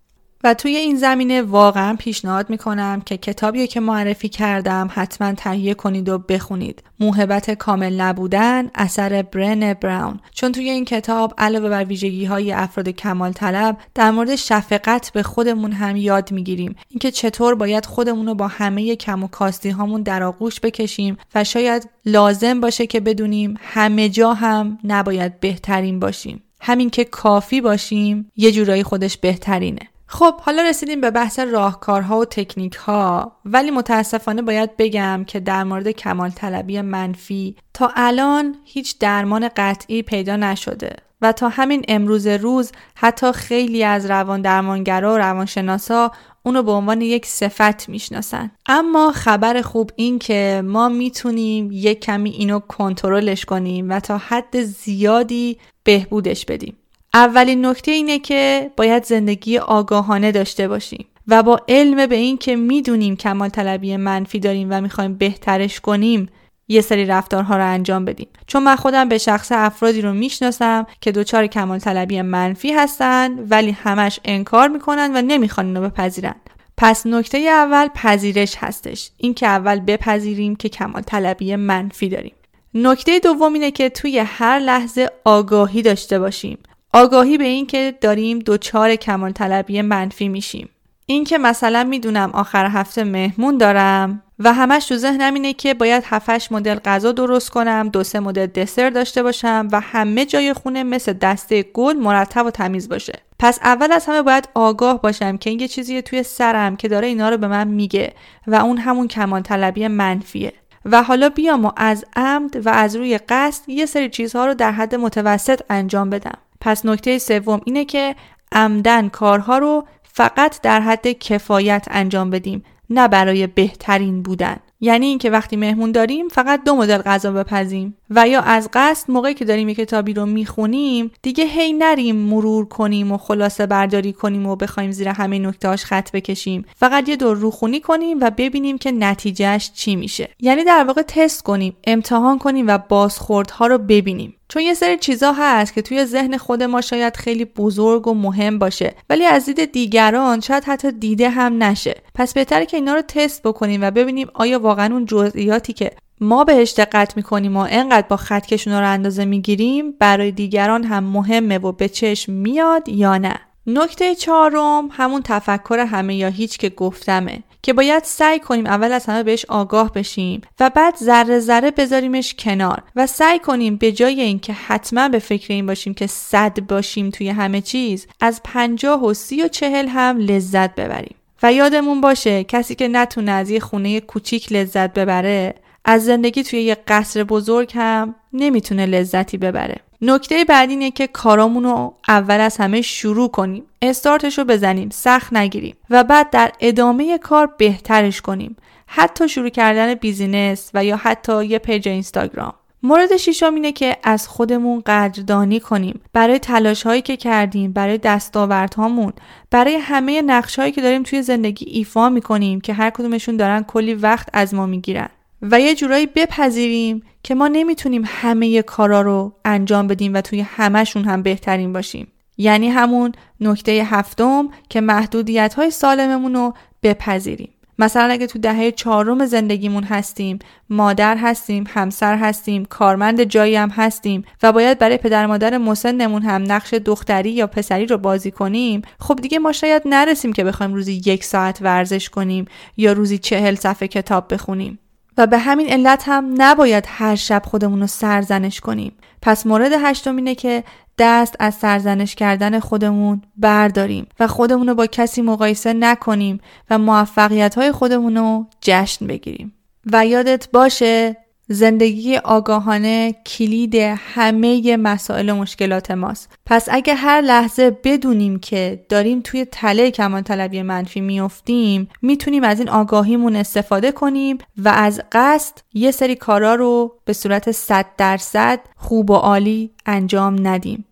و 0.44 0.54
توی 0.54 0.76
این 0.76 0.96
زمینه 0.96 1.42
واقعا 1.42 1.96
پیشنهاد 2.00 2.50
می‌کنم 2.50 3.02
که 3.06 3.18
کتابی 3.18 3.68
که 3.68 3.80
معرفی 3.80 4.30
کردم 4.30 4.90
حتما 4.94 5.34
تهیه 5.34 5.74
کنید 5.74 6.10
و 6.10 6.18
بخونید. 6.18 6.84
موهبت 7.00 7.52
کامل 7.52 8.02
نبودن 8.02 8.70
اثر 8.76 9.22
برن 9.22 9.74
براون. 9.74 10.20
چون 10.32 10.52
توی 10.52 10.70
این 10.70 10.86
کتاب 10.86 11.34
علاوه 11.38 11.70
بر 11.70 11.84
ویژگی 11.84 12.26
های 12.26 12.52
افراد 12.52 12.90
کمال 12.90 13.32
طلب 13.32 13.78
در 13.96 14.12
مورد 14.12 14.36
شفقت 14.36 15.12
به 15.14 15.24
خودمون 15.24 15.72
هم 15.72 15.96
یاد 15.96 16.32
می‌گیریم. 16.32 16.76
اینکه 16.90 17.12
چطور 17.12 17.56
باید 17.56 17.86
خودمون 17.86 18.26
رو 18.26 18.36
با 18.36 18.48
همه 18.48 18.96
کم 18.96 19.24
و 19.24 19.28
کاستی 19.28 19.70
هامون 19.70 20.02
در 20.02 20.24
آغوش 20.24 20.60
بکشیم 20.60 21.18
و 21.36 21.44
شاید 21.44 21.90
لازم 22.06 22.62
باشه 22.62 22.88
که 22.88 23.00
بدونیم 23.00 23.56
همه 23.62 24.10
جا 24.10 24.34
هم 24.34 24.80
نباید 24.84 25.40
بهترین 25.40 26.00
باشیم. 26.00 26.44
همین 26.62 26.90
که 26.90 27.04
کافی 27.04 27.62
باشیم 27.62 28.32
یه 28.36 28.52
جورایی 28.52 28.84
خودش 28.84 29.18
بهترینه. 29.18 29.82
خب 30.12 30.42
حالا 30.42 30.62
رسیدیم 30.62 31.02
به 31.02 31.12
بحث 31.12 31.40
راهکارها 31.40 32.20
و 32.20 32.26
تکنیک 32.26 32.76
ها 32.76 33.32
ولی 33.46 33.72
متاسفانه 33.72 34.42
باید 34.42 34.78
بگم 34.78 35.24
که 35.28 35.40
در 35.40 35.64
مورد 35.64 35.92
کمال 35.92 36.30
طلبی 36.30 36.82
منفی 36.82 37.56
تا 37.74 37.92
الان 37.96 38.56
هیچ 38.66 39.00
درمان 39.00 39.50
قطعی 39.56 40.02
پیدا 40.04 40.36
نشده 40.36 40.96
و 41.22 41.32
تا 41.32 41.50
همین 41.50 41.86
امروز 41.88 42.28
روز 42.28 42.72
حتی 42.96 43.32
خیلی 43.32 43.84
از 43.84 44.06
روان 44.06 44.42
درمانگرا 44.42 45.14
و 45.14 45.18
روانشناسا 45.18 46.12
اونو 46.44 46.64
به 46.64 46.72
عنوان 46.72 47.02
یک 47.02 47.26
صفت 47.26 47.90
می‌شناسن. 47.90 48.52
اما 48.66 49.12
خبر 49.12 49.62
خوب 49.62 49.92
این 49.96 50.20
که 50.20 50.62
ما 50.66 50.90
می‌تونیم 50.90 51.70
یک 51.72 52.00
کمی 52.00 52.30
اینو 52.30 52.60
کنترلش 52.60 53.46
کنیم 53.46 53.90
و 53.90 54.00
تا 54.00 54.18
حد 54.18 54.62
زیادی 54.62 55.58
بهبودش 55.84 56.46
بدیم. 56.46 56.79
اولین 57.14 57.66
نکته 57.66 57.92
اینه 57.92 58.20
که 58.20 58.72
باید 58.78 59.04
زندگی 59.04 59.58
آگاهانه 59.58 60.32
داشته 60.32 60.68
باشیم 60.68 61.06
و 61.28 61.44
با 61.44 61.62
علم 61.68 62.08
به 62.08 62.16
این 62.16 62.38
که 62.38 62.56
می‌دونیم 62.56 63.16
کمال 63.16 63.50
طلبی 63.50 63.98
منفی 63.98 64.40
داریم 64.40 64.68
و 64.72 64.82
می‌خوایم 64.82 65.14
بهترش 65.14 65.80
کنیم 65.80 66.30
یه 66.68 66.82
سری 66.82 67.06
رفتارها 67.06 67.58
رو 67.58 67.66
انجام 67.66 68.06
بدیم. 68.06 68.28
چون 68.48 68.64
من 68.64 68.76
خودم 68.76 69.10
به 69.10 69.18
شخص 69.18 69.52
افرادی 69.52 70.02
رو 70.02 70.14
می‌شناسم 70.14 70.88
که 71.02 71.12
دچار 71.12 71.48
کمال 71.48 71.80
طلبی 71.80 72.22
منفی 72.22 72.72
هستن 72.72 73.40
ولی 73.50 73.72
همش 73.72 74.20
انکار 74.26 74.68
می‌کنن 74.68 75.12
و 75.16 75.22
نمی‌خوان 75.22 75.66
اینو 75.66 75.82
بپذیرن. 75.82 76.36
پس 76.78 77.06
نکته 77.06 77.38
اول 77.38 77.88
پذیرش 77.88 78.56
هستش. 78.58 79.12
این 79.18 79.34
که 79.34 79.48
اول 79.48 79.80
بپذیریم 79.80 80.56
که 80.56 80.70
کمال 80.70 81.02
طلبی 81.02 81.56
منفی 81.56 82.10
داریم. 82.10 82.34
نکته 82.74 83.20
دوم 83.20 83.54
اینه 83.54 83.72
که 83.72 83.90
توی 83.90 84.20
هر 84.20 84.60
لحظه 84.60 85.10
آگاهی 85.26 85.82
داشته 85.82 86.20
باشیم. 86.20 86.58
آگاهی 86.94 87.38
به 87.38 87.44
این 87.44 87.66
که 87.66 87.94
داریم 88.02 88.40
دوچار 88.40 88.96
کمال 88.96 89.32
طلبی 89.32 89.82
منفی 89.82 90.30
میشیم. 90.30 90.70
این 91.06 91.24
که 91.24 91.38
مثلا 91.38 91.84
می‌دونم 91.84 92.32
آخر 92.34 92.66
هفته 92.66 93.04
مهمون 93.04 93.58
دارم 93.58 94.24
و 94.40 94.54
همش 94.54 94.86
تو 94.86 94.96
ذهنم 94.96 95.34
اینه 95.34 95.54
که 95.54 95.74
باید 95.74 96.04
7 96.06 96.52
مدل 96.52 96.76
غذا 96.76 97.12
درست 97.12 97.50
کنم 97.50 97.90
دو 97.94 98.04
سه 98.04 98.20
مدل 98.20 98.46
دسر 98.46 98.90
داشته 98.90 99.24
باشم 99.24 99.68
و 99.72 99.80
همه 99.80 100.26
جای 100.26 100.54
خونه 100.54 100.84
مثل 100.84 101.14
دسته 101.14 101.64
گل 101.64 101.98
مرتب 101.98 102.46
و 102.46 102.52
تمیز 102.52 102.90
باشه. 102.90 103.14
پس 103.40 103.60
اول 103.64 103.92
از 103.92 104.06
همه 104.06 104.22
باید 104.22 104.50
آگاه 104.56 105.02
باشم 105.02 105.38
که 105.38 105.50
این 105.50 105.60
یه 105.60 105.68
چیزی 105.68 106.02
توی 106.02 106.24
سرم 106.24 106.76
که 106.76 106.88
داره 106.88 107.08
اینا 107.08 107.30
رو 107.30 107.38
به 107.38 107.48
من 107.48 107.68
میگه 107.68 108.14
و 108.48 108.56
اون 108.56 108.78
همون 108.78 109.08
کمال 109.08 109.42
طلبی 109.42 109.88
منفیه. 109.88 110.54
و 110.86 111.04
حالا 111.04 111.30
بیام 111.30 111.66
و 111.66 111.72
از 111.78 112.06
عمد 112.16 112.66
و 112.66 112.70
از 112.70 112.96
روی 112.96 113.18
قصد 113.18 113.70
یه 113.70 113.86
سری 113.86 114.10
چیزها 114.10 114.46
رو 114.46 114.54
در 114.54 114.72
حد 114.72 114.96
متوسط 114.96 115.62
انجام 115.70 116.10
بدم. 116.10 116.38
پس 116.62 116.86
نکته 116.86 117.18
سوم 117.18 117.62
اینه 117.66 117.86
که 117.86 118.16
عمدن 118.52 119.10
کارها 119.10 119.58
رو 119.58 119.88
فقط 120.04 120.62
در 120.62 120.82
حد 120.82 121.08
کفایت 121.08 121.88
انجام 121.92 122.30
بدیم 122.30 122.64
نه 122.90 123.08
برای 123.08 123.48
بهترین 123.48 124.22
بودن. 124.22 124.58
یعنی 124.82 125.06
اینکه 125.06 125.30
وقتی 125.30 125.56
مهمون 125.56 125.92
داریم 125.92 126.28
فقط 126.28 126.64
دو 126.64 126.76
مدل 126.76 126.98
غذا 126.98 127.32
بپزیم. 127.32 127.98
و 128.10 128.28
یا 128.28 128.42
از 128.42 128.70
قصد 128.74 129.12
موقعی 129.12 129.34
که 129.34 129.46
داریم 129.46 129.70
یک 129.70 129.78
کتابی 129.78 130.14
رو 130.14 130.26
می‌خونیم 130.26 131.12
دیگه 131.22 131.46
هی 131.46 131.74
نریم 131.74 132.16
مرور 132.16 132.66
کنیم 132.66 133.12
و 133.12 133.18
خلاصه 133.18 133.66
برداری 133.66 134.14
کنیم 134.14 134.48
و 134.48 134.56
بخوایم 134.56 134.92
زیر 134.92 135.08
همه 135.08 135.40
نکتهاش 135.40 135.86
خط 135.86 136.12
بکشیم. 136.12 136.66
فقط 136.76 137.10
یه 137.10 137.16
دور 137.16 137.38
روخونی 137.38 137.80
کنیم 137.80 138.18
و 138.22 138.32
ببینیم 138.38 138.78
که 138.78 138.92
نتیجهش 138.92 139.72
چی 139.72 139.96
میشه. 139.96 140.30
یعنی 140.40 140.64
در 140.64 140.84
واقع 140.84 141.02
تست 141.02 141.44
کنیم 141.44 141.76
امتحان 141.88 142.38
کنیم 142.38 142.68
و 142.68 142.78
بازخوردها 142.78 143.68
رو 143.68 143.78
ببینیم. 143.78 144.36
چون 144.50 144.62
یه 144.62 144.74
سری 144.74 144.98
چیزا 144.98 145.34
هست 145.38 145.74
که 145.74 145.82
توی 145.82 146.06
ذهن 146.06 146.38
خود 146.38 146.64
ما 146.64 146.82
شاید 146.82 147.18
خیلی 147.18 147.46
بزرگ 147.46 148.08
و 148.08 148.14
مهم 148.14 148.60
باشه 148.60 148.94
ولی 149.10 149.26
از 149.26 149.46
دید 149.46 149.72
دیگران 149.72 150.40
شاید 150.40 150.64
حتی 150.64 150.92
دیده 150.92 151.30
هم 151.30 151.64
نشه. 151.64 152.02
پس 152.16 152.34
بهتره 152.34 152.66
که 152.66 152.78
اینا 152.78 152.94
رو 152.94 153.02
تست 153.02 153.44
بکنیم 153.44 153.82
و 153.84 153.92
ببینیم 153.92 154.28
آیا 154.34 154.60
واقعا 154.60 154.94
اون 154.94 155.06
جزئیاتی 155.06 155.74
که 155.74 155.92
ما 156.22 156.44
بهش 156.44 156.74
دقت 156.78 157.18
می‌کنیم 157.18 157.58
و 157.58 157.68
انقدر 157.70 158.08
با 158.08 158.18
خط 158.18 158.68
رو 158.68 158.88
اندازه 158.88 159.26
می‌گیریم 159.26 159.92
برای 159.92 160.32
دیگران 160.32 160.84
هم 160.84 161.04
مهمه 161.04 161.58
و 161.58 161.72
به 161.72 161.90
چشم 161.90 162.32
میاد 162.32 162.90
یا 162.90 163.18
نه. 163.18 163.49
نکته 163.74 164.16
چهارم 164.16 164.90
همون 164.92 165.22
تفکر 165.22 165.80
همه 165.80 166.16
یا 166.16 166.28
هیچ 166.28 166.58
که 166.58 166.70
گفتمه 166.70 167.44
که 167.62 167.74
باید 167.74 168.04
سعی 168.04 168.40
کنیم 168.40 168.66
اول 168.66 168.92
از 168.92 169.06
همه 169.06 169.24
بهش 169.24 169.46
آگاه 169.46 169.94
بشیم 169.94 170.42
و 170.60 170.70
بعد 170.70 170.96
ذره 170.96 171.40
ذره 171.40 171.72
بذاریمش 171.72 172.36
کنار 172.40 172.84
و 172.96 173.08
سعی 173.08 173.40
کنیم 173.40 173.76
به 173.76 173.92
جای 173.92 174.22
اینکه 174.22 174.54
حتما 174.54 175.10
به 175.10 175.20
فکر 175.20 175.54
این 175.54 175.66
باشیم 175.66 175.94
که 175.94 176.08
صد 176.08 176.60
باشیم 176.60 177.10
توی 177.10 177.30
همه 177.30 177.62
چیز 177.62 178.08
از 178.22 178.42
پنجاه 178.44 179.06
و 179.06 179.14
سی 179.14 179.44
و 179.44 179.48
چهل 179.48 179.88
هم 179.88 180.18
لذت 180.18 180.76
ببریم. 180.76 181.16
و 181.44 181.54
یادمون 181.54 182.02
باشه 182.02 182.44
کسی 182.44 182.76
که 182.76 182.88
نتونه 182.88 183.32
از 183.32 183.50
یه 183.50 183.60
خونه 183.60 184.00
کوچیک 184.00 184.52
لذت 184.52 184.94
ببره 184.94 185.56
از 185.86 186.06
زندگی 186.06 186.44
توی 186.44 186.62
یه 186.62 186.78
قصر 186.88 187.24
بزرگ 187.24 187.72
هم 187.76 188.16
نمی‌تونه 188.34 188.86
لذتی 188.86 189.38
ببره. 189.38 189.76
نکته 190.02 190.46
بعدی 190.46 190.74
اینه 190.74 190.92
که 190.92 191.08
کارامون 191.08 191.64
رو 191.64 191.94
اول 192.08 192.40
از 192.40 192.58
همه 192.58 192.82
شروع 192.82 193.30
کنیم. 193.30 193.64
استارتش 193.82 194.38
رو 194.38 194.44
بزنیم. 194.44 194.90
سخت 194.90 195.34
نگیریم. 195.34 195.76
و 195.90 196.04
بعد 196.04 196.30
در 196.30 196.52
ادامه 196.60 197.18
کار 197.18 197.56
بهترش 197.58 198.22
کنیم. 198.22 198.56
حتی 198.88 199.30
شروع 199.30 199.50
کردن 199.50 199.94
business 199.94 200.72
و 200.74 200.86
یا 200.86 200.98
حتی 200.98 201.46
یه 201.46 201.60
page 201.60 201.88
اینستاگرام. 201.88 202.54
مورد 202.84 203.18
شیشم 203.18 203.56
اینه 203.56 203.72
که 203.72 203.98
از 204.04 204.28
خودمون 204.28 204.84
قدردانی 204.86 205.60
کنیم. 205.60 206.02
برای 206.14 206.40
تلاش 206.40 206.84
هایی 206.84 207.02
که 207.02 207.18
کردیم 207.18 207.72
برای 207.72 207.98
دستاوردهامون 207.98 209.14
برای 209.52 209.76
همه 209.76 210.22
نقش 210.22 210.60
هایی 210.60 210.72
که 210.72 210.82
داریم 210.82 211.04
توی 211.04 211.22
زندگی 211.22 211.66
ایفا 211.66 212.10
می‌کنیم 212.10 212.62
که 212.62 212.74
هر 212.74 212.90
کدومشون 212.90 213.38
دارن 213.38 213.64
کلی 213.64 213.94
وقت 213.94 214.30
از 214.34 214.54
ما 214.54 214.66
می‌گیرن. 214.66 215.10
و 215.42 215.60
یه 215.60 215.76
جورایی 215.76 216.06
بپذیریم 216.06 217.04
که 217.24 217.36
ما 217.36 217.48
نمی‌تونیم 217.48 218.04
همه 218.06 218.62
کارا 218.62 219.02
رو 219.02 219.34
انجام 219.46 219.88
بدیم 219.88 220.14
و 220.14 220.22
توی 220.22 220.42
همهشون 220.42 221.04
هم 221.04 221.22
بهترین 221.22 221.74
باشیم. 221.74 222.08
یعنی 222.38 222.70
همون 222.70 223.12
نکته 223.42 223.72
هفتم 223.72 224.50
که 224.70 224.82
محدودیت 224.82 225.54
های 225.54 225.72
سالممون 225.72 226.34
رو 226.34 226.54
بپذیریم. 226.84 227.50
مثلا 227.80 228.04
اگه 228.04 228.28
تو 228.28 228.40
دهه 228.40 228.72
چهارم 228.72 229.26
زندگیمون 229.26 229.84
هستیم 229.84 230.40
مادر 230.70 231.18
هستیم 231.18 231.64
همسر 231.68 232.18
هستیم 232.18 232.66
کارمند 232.66 233.24
جایی 233.24 233.56
هم 233.56 233.70
هستیم 233.70 234.24
و 234.44 234.52
باید 234.52 234.80
برای 234.80 234.98
پدر 234.98 235.26
مادر 235.26 235.58
مسنمون 235.58 236.22
هم 236.22 236.44
نقش 236.48 236.74
دختری 236.74 237.32
یا 237.32 237.48
پسری 237.48 237.86
رو 237.86 237.98
بازی 237.98 238.32
کنیم 238.32 238.82
خب 239.00 239.16
دیگه 239.16 239.40
ما 239.40 239.52
شاید 239.52 239.82
نرسیم 239.86 240.34
که 240.34 240.44
بخوایم 240.44 240.74
روزی 240.74 241.02
یک 241.06 241.24
ساعت 241.24 241.62
ورزش 241.62 242.10
کنیم 242.10 242.46
یا 242.78 242.94
روزی 242.94 243.18
چهل 243.18 243.56
صفحه 243.56 243.88
کتاب 243.88 244.34
بخونیم. 244.34 244.80
و 245.20 245.28
به 245.28 245.38
همین 245.38 245.70
علت 245.70 246.04
هم 246.08 246.34
نباید 246.38 246.86
هر 246.88 247.16
شب 247.16 247.42
خودمون 247.46 247.80
رو 247.80 247.88
سرزنش 247.88 248.60
کنیم. 248.60 248.94
پس 249.22 249.46
مورد 249.46 249.72
هشتم 249.72 250.16
اینه 250.16 250.36
که 250.36 250.64
دست 250.98 251.36
از 251.40 251.56
سرزنش 251.56 252.16
کردن 252.16 252.60
خودمون 252.60 253.22
برداریم 253.38 254.08
و 254.20 254.28
خودمون 254.28 254.68
رو 254.68 254.76
با 254.76 254.88
کسی 254.88 255.22
مقایسه 255.22 255.74
نکنیم 255.74 256.40
و 256.70 256.78
موفقیت 256.78 257.56
های 257.56 257.72
خودمون 257.72 258.18
رو 258.18 258.46
جشن 258.62 259.08
بگیریم. 259.08 259.54
و 259.92 260.06
یادت 260.06 260.48
باشه 260.52 261.18
زندگی 261.52 262.18
آگاهانه 262.18 263.16
کلید 263.26 263.76
همه 263.98 264.78
مسائل 264.78 265.30
و 265.30 265.36
مشکلات 265.36 265.92
ماست. 265.92 266.34
پس 266.46 266.68
اگه 266.72 266.94
هر 266.94 267.22
لحظه 267.22 267.78
بدونیم 267.84 268.40
که 268.40 268.86
داریم 268.90 269.22
توی 269.24 269.46
تله 269.46 269.92
کمان 269.92 270.24
طلبی 270.24 270.62
منفی 270.62 271.02
میفتیم 271.02 271.90
می‌تونیم 272.02 272.44
از 272.44 272.60
این 272.60 272.70
آگاهیمون 272.70 273.36
استفاده 273.36 273.92
کنیم 273.92 274.38
و 274.58 274.70
از 274.70 275.02
قصد 275.12 275.54
یه 275.74 275.92
سری 275.92 276.16
کارا 276.16 276.56
رو 276.56 277.00
به 277.06 277.14
صورت 277.14 277.52
100 277.52 277.86
درصد 277.98 278.60
خوب 278.76 279.10
و 279.10 279.14
عالی 279.14 279.72
انجام 279.86 280.48
ندیم. 280.48 280.86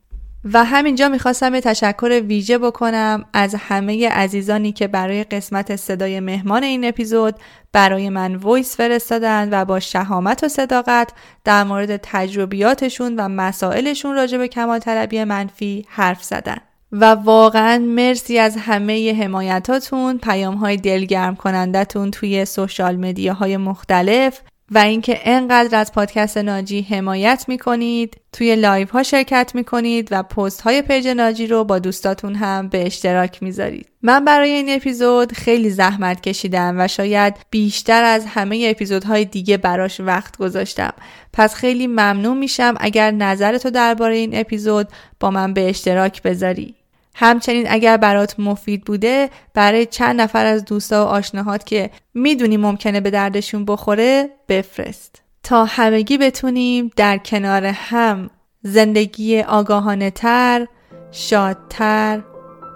و 0.53 0.63
همینجا 0.63 1.09
می‌خواستم 1.09 1.55
یه 1.55 1.61
تشکر 1.61 2.21
ویژه 2.27 2.57
بکنم 2.57 3.25
از 3.33 3.55
همه 3.59 4.09
عزیزانی 4.09 4.71
که 4.71 4.87
برای 4.87 5.23
قسمت 5.23 5.75
صدای 5.75 6.19
مهمان 6.19 6.63
این 6.63 6.85
اپیزود 6.85 7.35
برای 7.71 8.09
من 8.09 8.35
voice 8.35 8.77
فرستادن 8.77 9.49
و 9.51 9.65
با 9.65 9.79
شهامت 9.79 10.43
و 10.43 10.47
صداقت 10.47 11.13
در 11.43 11.63
مورد 11.63 11.97
تجربیاتشون 12.03 13.15
و 13.15 13.27
مسائلشون 13.27 14.15
راجع 14.15 14.37
به 14.37 14.47
کمال 14.47 14.79
طلبی 14.79 15.23
منفی 15.23 15.85
حرف 15.89 16.23
زدن. 16.23 16.57
و 16.91 17.05
واقعا 17.05 17.77
مرسی 17.77 18.39
از 18.39 18.57
همه 18.57 19.23
حمایتاتون 19.23 20.17
پیام 20.17 20.55
های 20.55 20.77
دلگرم 20.77 21.35
کنندتون 21.35 22.11
توی 22.11 22.45
social 22.45 22.95
media 22.95 23.39
های 23.39 23.57
مختلف 23.57 24.41
و 24.71 24.77
اینکه 24.77 25.19
انقدر 25.23 25.79
از 25.79 25.91
پادکست 25.91 26.37
ناجی 26.37 26.81
حمایت 26.81 27.45
می‌کنید 27.47 28.17
توی 28.33 28.55
live 28.55 28.87
ها 28.87 29.03
شرکت 29.03 29.51
می‌کنید 29.55 30.07
و 30.11 30.23
پست 30.23 30.61
های 30.61 30.81
page 30.81 31.07
ناجی 31.07 31.47
رو 31.47 31.63
با 31.63 31.79
دوستاتون 31.79 32.35
هم 32.35 32.67
به 32.67 32.85
اشتراک 32.85 33.43
می‌ذارید. 33.43 33.89
من 34.01 34.25
برای 34.25 34.49
این 34.49 34.69
اپیزود 34.69 35.31
خیلی 35.31 35.69
زحمت 35.69 36.21
کشیدم 36.21 36.75
و 36.79 36.87
شاید 36.87 37.35
بیشتر 37.49 38.03
از 38.03 38.25
همه 38.25 38.67
اپیزودهای 38.69 39.25
دیگه 39.25 39.57
براش 39.57 39.99
وقت 39.99 40.37
گذاشتم. 40.37 40.93
پس 41.33 41.55
خیلی 41.55 41.87
ممنون 41.87 42.37
میشم 42.37 42.75
اگر 42.79 43.11
نظرتو 43.11 43.69
درباره 43.69 44.15
این 44.15 44.39
اپیزود 44.39 44.87
با 45.19 45.31
من 45.31 45.53
به 45.53 45.69
اشتراک 45.69 46.21
بذاری. 46.21 46.75
همچنین 47.19 47.65
اگر 47.69 47.97
برات 47.97 48.39
مفید 48.39 48.85
بوده 48.85 49.29
برای 49.53 49.85
چند 49.85 50.21
نفر 50.21 50.45
از 50.45 50.65
دوستا 50.65 51.05
و 51.05 51.07
آشناهات 51.07 51.65
که 51.65 51.89
می‌دونی 52.13 52.57
ممکنه 52.57 53.01
به 53.01 53.09
دردشون 53.09 53.65
بخوره 53.65 54.29
بفرست 54.49 55.21
تا 55.43 55.65
همگی 55.65 56.17
بتونیم 56.17 56.91
در 56.95 57.17
کنار 57.17 57.65
هم 57.65 58.29
زندگی 58.63 59.41
آگاهانه 59.41 60.11
تر، 60.11 60.67
شادتر 61.11 62.21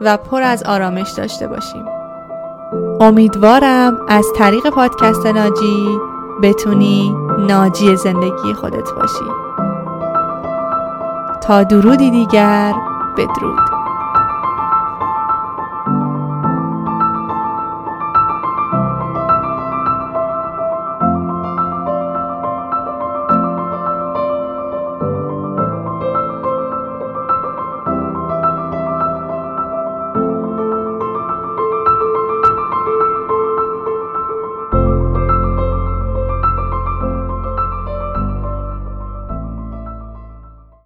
و 0.02 0.18
پر 0.18 0.42
از 0.42 0.64
آرامش 0.64 1.12
داشته 1.18 1.48
باشیم. 1.48 1.86
امیدوارم 3.02 4.06
از 4.10 4.26
طریق 4.38 4.70
پادکست 4.70 5.26
ناجی 5.26 5.98
بتونی 6.44 7.16
ناجی 7.40 7.96
زندگی 7.96 8.54
خودت 8.54 8.90
باشی. 8.96 9.32
تا 11.42 11.64
درودی 11.64 12.12
دیگر 12.12 12.74
بدرود. 13.18 13.81